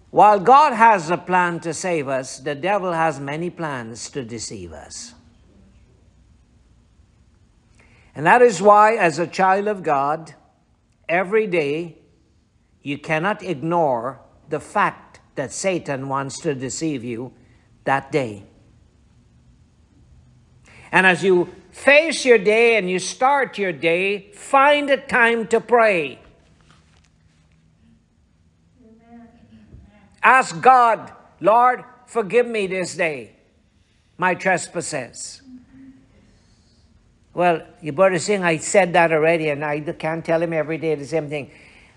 While 0.09 0.39
God 0.39 0.73
has 0.73 1.09
a 1.09 1.17
plan 1.17 1.59
to 1.61 1.73
save 1.73 2.07
us, 2.07 2.39
the 2.39 2.55
devil 2.55 2.93
has 2.93 3.19
many 3.19 3.49
plans 3.49 4.09
to 4.11 4.23
deceive 4.23 4.71
us. 4.71 5.13
And 8.15 8.25
that 8.25 8.41
is 8.41 8.61
why, 8.61 8.95
as 8.95 9.19
a 9.19 9.27
child 9.27 9.67
of 9.67 9.83
God, 9.83 10.33
every 11.07 11.45
day 11.45 11.97
you 12.81 12.97
cannot 12.97 13.43
ignore 13.43 14.21
the 14.49 14.59
fact 14.59 15.19
that 15.35 15.51
Satan 15.51 16.09
wants 16.09 16.39
to 16.39 16.55
deceive 16.55 17.03
you 17.03 17.33
that 17.83 18.11
day. 18.11 18.43
And 20.91 21.05
as 21.05 21.23
you 21.23 21.53
face 21.69 22.25
your 22.25 22.37
day 22.37 22.77
and 22.77 22.89
you 22.89 22.97
start 22.97 23.57
your 23.57 23.73
day, 23.73 24.31
find 24.31 24.89
a 24.89 24.97
time 24.97 25.47
to 25.47 25.59
pray. 25.59 26.19
Ask 30.21 30.61
God, 30.61 31.11
Lord, 31.39 31.83
forgive 32.05 32.47
me 32.47 32.67
this 32.67 32.95
day 32.95 33.37
my 34.17 34.33
trespasses. 34.33 35.41
Well, 37.33 37.61
you 37.81 37.91
better 37.91 38.17
sing, 38.17 38.43
I 38.43 38.57
said 38.57 38.93
that 38.93 39.11
already, 39.11 39.49
and 39.49 39.63
I 39.63 39.81
can't 39.81 40.25
tell 40.25 40.41
him 40.41 40.53
every 40.53 40.79
day 40.79 40.95
the 40.95 41.05
same 41.05 41.29
thing. 41.29 41.51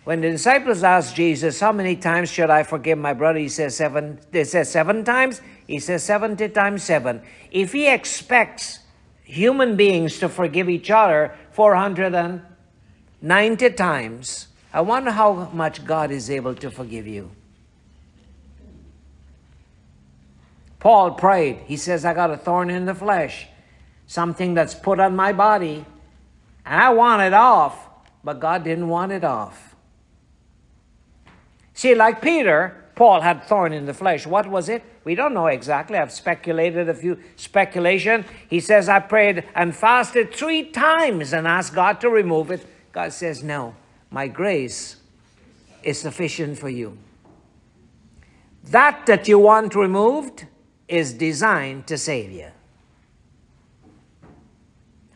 When 0.05 0.21
the 0.21 0.29
disciples 0.31 0.83
asked 0.83 1.17
Jesus, 1.17 1.61
How 1.61 1.73
many 1.73 1.97
times 1.97 2.31
should 2.31 2.51
I 2.51 2.63
forgive 2.63 2.99
my 2.99 3.15
brother? 3.15 3.39
He 3.39 3.49
says 3.49 3.75
seven. 3.77 4.21
They 4.31 4.45
says 4.45 4.71
seven 4.71 5.05
times. 5.05 5.41
He 5.67 5.79
says 5.79 6.03
70 6.03 6.51
times 6.51 6.83
seven. 6.83 7.23
If 7.51 7.73
he 7.73 7.89
expects 7.89 8.81
human 9.23 9.77
beings 9.77 10.19
to 10.19 10.29
forgive 10.29 10.69
each 10.69 10.91
other 10.91 11.35
490 11.53 13.71
times, 13.71 14.49
I 14.73 14.81
wonder 14.81 15.13
how 15.13 15.49
much 15.53 15.85
God 15.85 16.11
is 16.11 16.29
able 16.29 16.57
to 16.57 16.71
forgive 16.71 17.07
you. 17.07 17.31
Paul 20.81 21.13
prayed. 21.13 21.61
He 21.67 21.77
says, 21.77 22.05
I 22.05 22.15
got 22.15 22.31
a 22.31 22.37
thorn 22.37 22.71
in 22.71 22.87
the 22.87 22.95
flesh, 22.95 23.47
something 24.07 24.55
that's 24.55 24.75
put 24.75 24.99
on 24.99 25.15
my 25.15 25.33
body, 25.33 25.85
and 26.67 26.83
I 26.83 26.91
want 26.91 27.23
it 27.23 27.35
off, 27.35 27.89
but 28.25 28.41
God 28.41 28.65
didn't 28.65 28.89
want 28.89 29.13
it 29.13 29.23
off. 29.23 29.77
See, 31.75 31.95
like 31.95 32.21
Peter, 32.21 32.85
Paul 32.95 33.21
had 33.21 33.45
thorn 33.45 33.73
in 33.73 33.87
the 33.87 33.95
flesh. 33.95 34.27
What 34.27 34.47
was 34.49 34.69
it? 34.69 34.83
We 35.05 35.15
don't 35.15 35.33
know 35.33 35.47
exactly. 35.47 35.97
I've 35.97 36.13
speculated 36.13 36.89
a 36.89 36.95
few 36.95 37.19
speculation. 37.37 38.25
He 38.49 38.61
says, 38.61 38.89
I 38.89 39.01
prayed 39.01 39.45
and 39.55 39.75
fasted 39.75 40.35
three 40.35 40.65
times 40.65 41.33
and 41.33 41.47
asked 41.47 41.75
God 41.75 42.01
to 42.03 42.11
remove 42.11 42.51
it. 42.51 42.67
God 42.93 43.13
says, 43.13 43.43
no. 43.43 43.75
My 44.11 44.29
grace 44.29 44.97
is 45.83 45.99
sufficient 45.99 46.59
for 46.59 46.69
you. 46.69 46.99
That 48.65 49.07
that 49.07 49.27
you 49.27 49.39
want 49.39 49.75
removed 49.75 50.47
is 50.91 51.13
designed 51.13 51.87
to 51.87 51.97
save 51.97 52.33
you. 52.33 52.49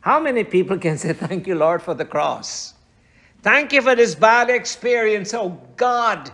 How 0.01 0.21
many 0.21 0.45
people 0.45 0.79
can 0.79 0.97
say, 0.97 1.13
Thank 1.13 1.47
you, 1.47 1.55
Lord, 1.55 1.83
for 1.83 1.95
the 1.95 2.05
cross? 2.05 2.75
Thank 3.43 3.73
you 3.73 3.83
for 3.83 3.95
this 3.95 4.15
bad 4.15 4.49
experience, 4.49 5.35
oh 5.35 5.61
God. 5.77 6.31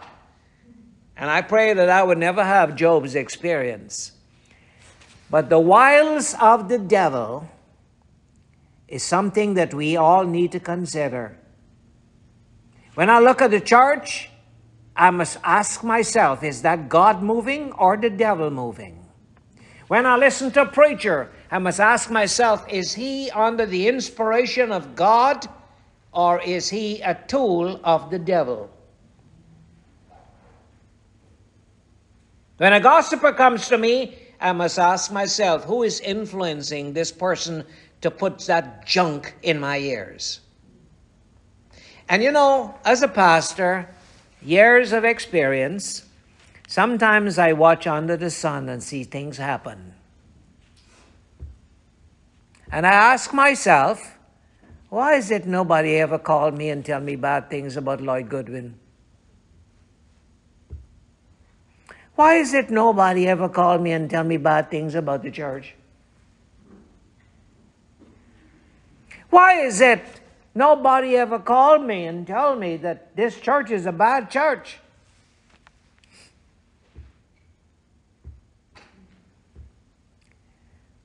And 1.17 1.29
I 1.29 1.43
pray 1.43 1.75
that 1.75 1.89
I 1.89 2.03
would 2.03 2.19
never 2.19 2.45
have 2.45 2.77
Job's 2.77 3.15
experience. 3.15 4.13
But 5.31 5.49
the 5.49 5.59
wiles 5.59 6.35
of 6.41 6.69
the 6.69 6.79
devil 6.79 7.49
is 8.89 9.03
something 9.03 9.55
that 9.55 9.73
we 9.73 9.97
all 9.97 10.25
need 10.25 10.53
to 10.53 10.61
consider. 10.61 11.37
When 12.95 13.09
I 13.09 13.21
look 13.21 13.41
at 13.41 13.51
the 13.51 13.61
church, 13.61 14.31
I 14.97 15.11
must 15.11 15.39
ask 15.43 15.83
myself 15.83 16.43
is 16.43 16.63
that 16.63 16.89
God 16.89 17.23
moving 17.23 17.73
or 17.73 17.97
the 17.97 18.11
devil 18.11 18.51
moving? 18.51 19.00
When 19.91 20.07
I 20.07 20.15
listen 20.15 20.53
to 20.53 20.63
a 20.63 20.67
preacher, 20.67 21.33
I 21.51 21.59
must 21.59 21.81
ask 21.81 22.13
myself 22.13 22.65
is 22.69 22.95
he 22.95 23.29
under 23.33 23.67
the 23.67 23.89
inspiration 23.89 24.71
of 24.71 24.95
God 24.95 25.49
or 26.13 26.41
is 26.41 26.69
he 26.69 27.01
a 27.01 27.17
tool 27.27 27.81
of 27.83 28.09
the 28.09 28.21
devil? 28.21 28.71
When 32.59 32.73
a 32.73 32.79
gossiper 32.79 33.33
comes 33.33 33.67
to 33.67 33.79
me, 33.79 34.17
I 34.41 34.53
must 34.53 34.79
ask 34.79 35.11
myself 35.11 35.65
who 35.65 35.83
is 35.83 35.99
influencing 35.99 36.93
this 36.93 37.11
person 37.11 37.65
to 38.03 38.13
put 38.13 38.39
that 38.47 38.87
junk 38.87 39.35
in 39.43 39.59
my 39.59 39.79
ears? 39.79 40.39
And 42.09 42.23
you 42.23 42.31
know, 42.31 42.77
as 42.85 43.03
a 43.03 43.09
pastor, 43.09 43.93
years 44.41 44.93
of 44.93 45.05
experience, 45.05 46.05
sometimes 46.71 47.37
I 47.37 47.53
watch 47.53 47.89
under 47.89 48.17
the 48.17 48.31
sun 48.31 48.69
and 48.69 48.81
see 48.81 49.03
things 49.03 49.39
happen. 49.39 49.93
And 52.71 52.87
I 52.87 52.93
ask 52.93 53.35
myself, 53.35 54.17
why 54.89 55.15
is 55.15 55.33
it 55.33 55.47
nobody 55.47 55.97
ever 55.97 56.17
called 56.17 56.57
me 56.57 56.71
and 56.71 56.85
tell 56.85 57.01
me 57.01 57.17
bad 57.17 57.51
things 57.51 57.77
about 57.77 58.01
Lloyd 58.01 58.29
Goodwin? 58.29 58.77
Why 62.15 62.37
is 62.37 62.55
it 62.55 62.71
nobody 62.71 63.27
ever 63.27 63.49
called 63.49 63.83
me 63.83 63.91
and 63.91 64.09
tell 64.09 64.23
me 64.23 64.37
bad 64.37 64.71
things 64.71 64.95
about 64.95 65.25
the 65.25 65.33
church? 65.33 65.75
Why 69.31 69.63
is 69.63 69.81
it 69.81 70.05
nobody 70.55 71.17
ever 71.17 71.41
called 71.41 71.85
me 71.85 72.07
and 72.07 72.25
tell 72.25 72.55
me 72.55 72.77
that 72.77 73.17
this 73.17 73.41
church 73.41 73.73
is 73.73 73.87
a 73.87 73.93
bad 73.93 74.31
church? 74.31 74.79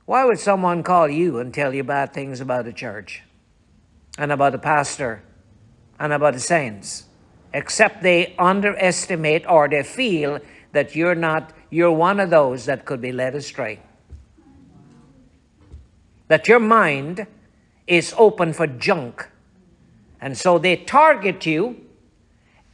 Why 0.06 0.24
would 0.24 0.40
someone 0.40 0.84
call 0.84 1.10
you 1.10 1.40
and 1.40 1.52
tell 1.54 1.74
you 1.74 1.84
bad 1.84 2.14
things 2.14 2.40
about 2.40 2.66
the 2.66 2.74
church 2.74 3.24
and 4.18 4.32
about 4.32 4.52
the 4.52 4.60
pastor 4.60 5.24
and 6.00 6.14
about 6.14 6.36
the 6.36 6.40
saints? 6.40 7.06
Except 7.54 8.04
they 8.04 8.36
underestimate 8.38 9.50
or 9.50 9.68
they 9.68 9.82
feel 9.82 10.40
that 10.74 10.96
you're 10.96 11.16
not, 11.16 11.54
you're 11.72 11.92
one 11.92 12.20
of 12.20 12.30
those 12.30 12.66
that 12.66 12.86
could 12.86 13.02
be 13.02 13.12
led 13.12 13.34
astray. 13.34 13.80
That 16.28 16.48
your 16.48 16.60
mind 16.60 17.26
is 17.88 18.14
open 18.18 18.54
for 18.54 18.68
junk. 18.68 19.28
And 20.22 20.38
so 20.38 20.60
they 20.60 20.76
target 20.76 21.46
you 21.46 21.82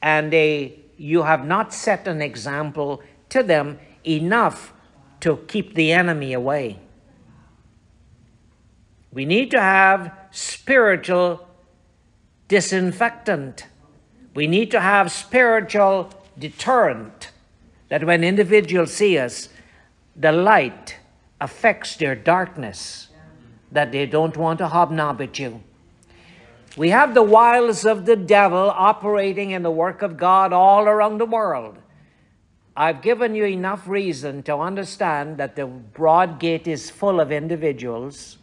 and 0.01 0.33
they 0.33 0.79
you 0.97 1.23
have 1.23 1.45
not 1.45 1.73
set 1.73 2.07
an 2.07 2.21
example 2.21 3.01
to 3.29 3.41
them 3.41 3.79
enough 4.05 4.73
to 5.21 5.37
keep 5.47 5.75
the 5.75 5.91
enemy 5.91 6.33
away. 6.33 6.80
We 9.13 9.25
need 9.25 9.51
to 9.51 9.59
have 9.59 10.11
spiritual 10.31 11.47
disinfectant. 12.47 13.65
We 14.33 14.47
need 14.47 14.71
to 14.71 14.79
have 14.79 15.11
spiritual 15.11 16.09
deterrent 16.37 17.31
that 17.89 18.05
when 18.05 18.23
individuals 18.23 18.93
see 18.93 19.17
us, 19.17 19.49
the 20.15 20.31
light 20.31 20.97
affects 21.41 21.97
their 21.97 22.15
darkness, 22.15 23.09
that 23.71 23.91
they 23.91 24.05
don't 24.05 24.37
want 24.37 24.59
to 24.59 24.67
hobnob 24.67 25.19
with 25.19 25.39
you. 25.39 25.61
We 26.77 26.89
have 26.91 27.13
the 27.13 27.23
wiles 27.23 27.85
of 27.85 28.05
the 28.05 28.15
devil 28.15 28.69
operating 28.69 29.51
in 29.51 29.61
the 29.61 29.71
work 29.71 30.01
of 30.01 30.15
God 30.15 30.53
all 30.53 30.85
around 30.85 31.17
the 31.17 31.25
world. 31.25 31.77
I've 32.77 33.01
given 33.01 33.35
you 33.35 33.43
enough 33.43 33.85
reason 33.89 34.43
to 34.43 34.55
understand 34.55 35.35
that 35.37 35.57
the 35.57 35.65
broad 35.65 36.39
gate 36.39 36.67
is 36.67 36.89
full 36.89 37.19
of 37.19 37.29
individuals 37.29 38.37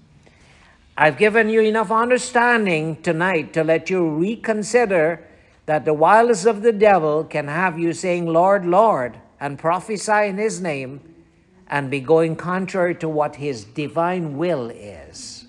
I've 1.01 1.17
given 1.17 1.49
you 1.49 1.61
enough 1.61 1.93
understanding 1.93 3.01
tonight 3.03 3.53
to 3.53 3.63
let 3.63 3.89
you 3.89 4.05
reconsider 4.09 5.25
that 5.67 5.85
the 5.85 5.95
wiles 5.95 6.45
of 6.45 6.63
the 6.63 6.73
devil 6.73 7.23
can 7.23 7.47
have 7.47 7.79
you 7.79 7.93
saying, 7.93 8.27
Lord, 8.27 8.67
Lord, 8.67 9.17
and 9.39 9.61
prophesy 9.61 10.27
in 10.27 10.39
his 10.39 10.61
name 10.61 11.01
and 11.69 11.89
be 11.89 12.01
going 12.01 12.35
contrary 12.35 12.97
to 12.97 13.09
what 13.09 13.37
his 13.37 13.63
divine 13.63 14.39
will 14.39 14.71
is. 14.71 15.45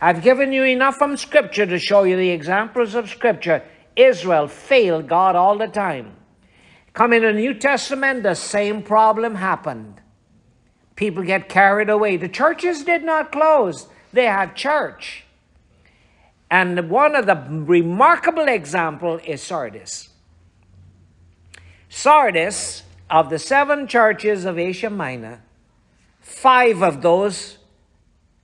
I've 0.00 0.22
given 0.22 0.52
you 0.52 0.62
enough 0.62 0.94
from 0.94 1.16
Scripture 1.16 1.66
to 1.66 1.78
show 1.80 2.04
you 2.04 2.16
the 2.16 2.30
examples 2.30 2.94
of 2.94 3.10
Scripture. 3.10 3.64
Israel 3.96 4.46
failed 4.46 5.08
God 5.08 5.34
all 5.34 5.58
the 5.58 5.66
time. 5.66 6.14
Come 6.92 7.12
in 7.12 7.24
the 7.24 7.32
New 7.32 7.54
Testament, 7.54 8.22
the 8.22 8.34
same 8.34 8.84
problem 8.84 9.34
happened. 9.34 10.00
People 10.94 11.24
get 11.24 11.48
carried 11.48 11.90
away. 11.90 12.16
The 12.16 12.28
churches 12.28 12.84
did 12.84 13.02
not 13.02 13.32
close. 13.32 13.88
They 14.12 14.24
have 14.24 14.54
church. 14.54 15.24
And 16.50 16.88
one 16.88 17.14
of 17.14 17.26
the 17.26 17.36
remarkable 17.48 18.48
example 18.48 19.20
is 19.24 19.42
Sardis. 19.42 20.08
Sardis, 21.88 22.82
of 23.10 23.30
the 23.30 23.38
seven 23.38 23.86
churches 23.86 24.44
of 24.44 24.58
Asia 24.58 24.90
Minor, 24.90 25.42
five 26.20 26.82
of 26.82 27.02
those 27.02 27.58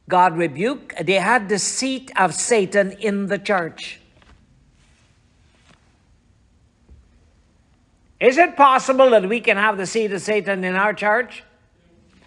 God 0.09 0.37
rebuked. 0.37 1.07
They 1.07 1.15
had 1.15 1.49
the 1.49 1.59
seat 1.59 2.11
of 2.17 2.35
Satan 2.35 2.93
in 2.93 3.27
the 3.27 3.39
church. 3.39 4.01
Is 8.21 8.39
it 8.39 8.57
possible 8.57 9.11
that 9.11 9.29
we 9.29 9.41
can 9.41 9.57
have 9.57 9.77
the 9.77 9.87
seat 9.87 10.12
of 10.12 10.21
Satan 10.21 10.65
in 10.65 10.77
our 10.77 10.95
church? 10.95 11.43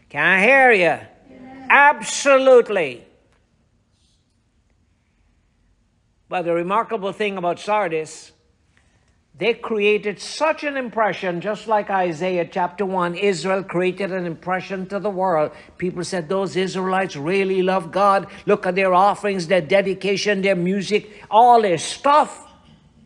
Can 0.09 0.23
I 0.23 0.41
hear 0.41 0.71
you? 0.71 0.79
Yes. 0.79 1.09
Absolutely. 1.69 3.06
But 6.29 6.43
the 6.43 6.53
remarkable 6.53 7.13
thing 7.13 7.37
about 7.37 7.59
Sardis, 7.59 8.31
they 9.37 9.53
created 9.53 10.19
such 10.19 10.63
an 10.63 10.77
impression, 10.77 11.41
just 11.41 11.67
like 11.67 11.89
Isaiah 11.89 12.47
chapter 12.51 12.85
1. 12.85 13.15
Israel 13.15 13.63
created 13.63 14.11
an 14.11 14.25
impression 14.25 14.87
to 14.87 14.99
the 14.99 15.11
world. 15.11 15.51
People 15.77 16.03
said, 16.03 16.27
Those 16.27 16.55
Israelites 16.55 17.15
really 17.15 17.61
love 17.61 17.91
God. 17.91 18.27
Look 18.47 18.65
at 18.65 18.75
their 18.75 18.93
offerings, 18.93 19.47
their 19.47 19.61
dedication, 19.61 20.41
their 20.41 20.55
music, 20.55 21.23
all 21.29 21.61
their 21.61 21.77
stuff. 21.77 22.45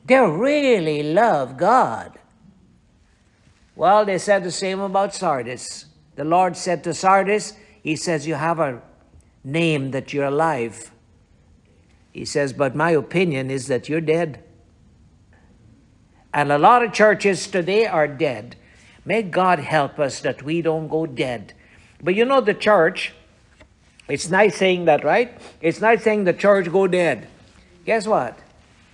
They 0.05 0.19
really 0.19 1.03
love 1.03 1.57
God. 1.57 2.17
Well, 3.76 4.05
they 4.05 4.17
said 4.17 4.43
the 4.43 4.51
same 4.51 4.80
about 4.80 5.13
Sardis. 5.13 5.86
The 6.15 6.24
Lord 6.24 6.55
said 6.55 6.84
to 6.86 6.93
Sardis, 6.93 7.53
He 7.84 7.95
says, 7.95 8.26
You 8.26 8.36
have 8.36 8.59
a 8.59 8.82
name 9.43 9.91
that 9.91 10.13
you're 10.13 10.26
alive. 10.26 10.91
He 12.12 12.26
says, 12.26 12.53
But 12.53 12.76
my 12.76 12.91
opinion 12.91 13.49
is 13.49 13.68
that 13.68 13.89
you're 13.89 14.01
dead. 14.01 14.43
And 16.34 16.51
a 16.51 16.57
lot 16.57 16.84
of 16.84 16.93
churches 16.93 17.47
today 17.47 17.86
are 17.86 18.07
dead. 18.07 18.55
May 19.03 19.24
God 19.24 19.59
help 19.59 19.99
us 19.99 20.22
that 20.22 20.43
we 20.43 20.62
don't 20.62 20.88
go 20.88 21.05
dead. 21.05 21.53
But 22.01 22.16
you 22.16 22.26
know, 22.26 22.41
the 22.41 22.53
church, 22.53 23.14
it's 24.07 24.30
nice 24.30 24.57
saying 24.57 24.86
that, 24.86 25.03
right? 25.03 25.38
It's 25.62 25.82
nice 25.82 26.03
saying 26.03 26.24
the 26.24 26.34
church 26.34 26.72
go 26.72 26.88
dead. 26.88 27.28
Guess 27.86 28.07
what? 28.07 28.38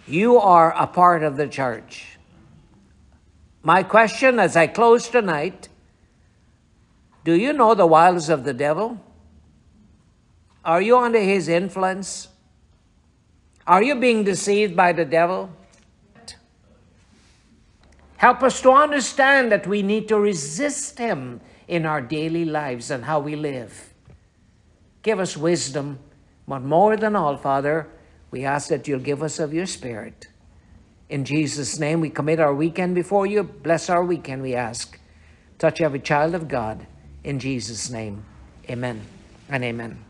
You 0.08 0.38
are 0.38 0.74
a 0.76 0.88
part 0.88 1.24
of 1.24 1.38
the 1.38 1.48
church. 1.48 2.18
My 3.64 3.84
question 3.84 4.40
as 4.40 4.56
I 4.56 4.68
close 4.68 5.10
tonight 5.10 5.70
do 7.26 7.34
you 7.34 7.52
know 7.52 7.76
the 7.76 7.86
wiles 7.86 8.30
of 8.30 8.46
the 8.46 8.54
devil? 8.54 9.02
Are 10.64 10.82
you 10.82 10.98
under 10.98 11.20
his 11.20 11.50
influence? 11.50 12.30
Are 13.68 13.84
you 13.84 13.96
being 13.96 14.24
deceived 14.24 14.76
by 14.76 14.94
the 14.94 15.04
devil? 15.04 15.52
Help 18.16 18.42
us 18.42 18.62
to 18.62 18.72
understand 18.72 19.52
that 19.52 19.68
we 19.68 19.82
need 19.82 20.08
to 20.08 20.18
resist 20.18 20.98
him 20.98 21.42
in 21.68 21.86
our 21.86 22.02
daily 22.02 22.46
lives 22.46 22.90
and 22.90 23.06
how 23.06 23.20
we 23.20 23.36
live. 23.36 23.94
Give 25.04 25.20
us 25.20 25.38
wisdom, 25.38 26.00
but 26.48 26.62
more 26.62 26.98
than 26.98 27.16
all, 27.16 27.38
Father, 27.38 27.88
we 28.32 28.44
ask 28.44 28.70
that 28.70 28.88
you'll 28.88 29.00
give 29.00 29.22
us 29.22 29.38
of 29.38 29.54
your 29.54 29.66
Spirit. 29.66 30.28
In 31.10 31.26
Jesus' 31.26 31.78
name, 31.78 32.02
we 32.02 32.10
commit 32.10 32.40
our 32.40 32.54
weekend 32.54 32.96
before 32.96 33.26
you. 33.26 33.44
Bless 33.44 33.90
our 33.90 34.04
weekend, 34.04 34.42
we 34.42 34.56
ask. 34.56 35.00
Touch 35.60 35.80
every 35.82 36.00
child 36.00 36.36
of 36.36 36.48
God. 36.48 36.88
In 37.24 37.40
Jesus' 37.40 37.90
name, 37.90 38.26
amen 38.70 39.02
and 39.50 39.64
amen. 39.64 40.07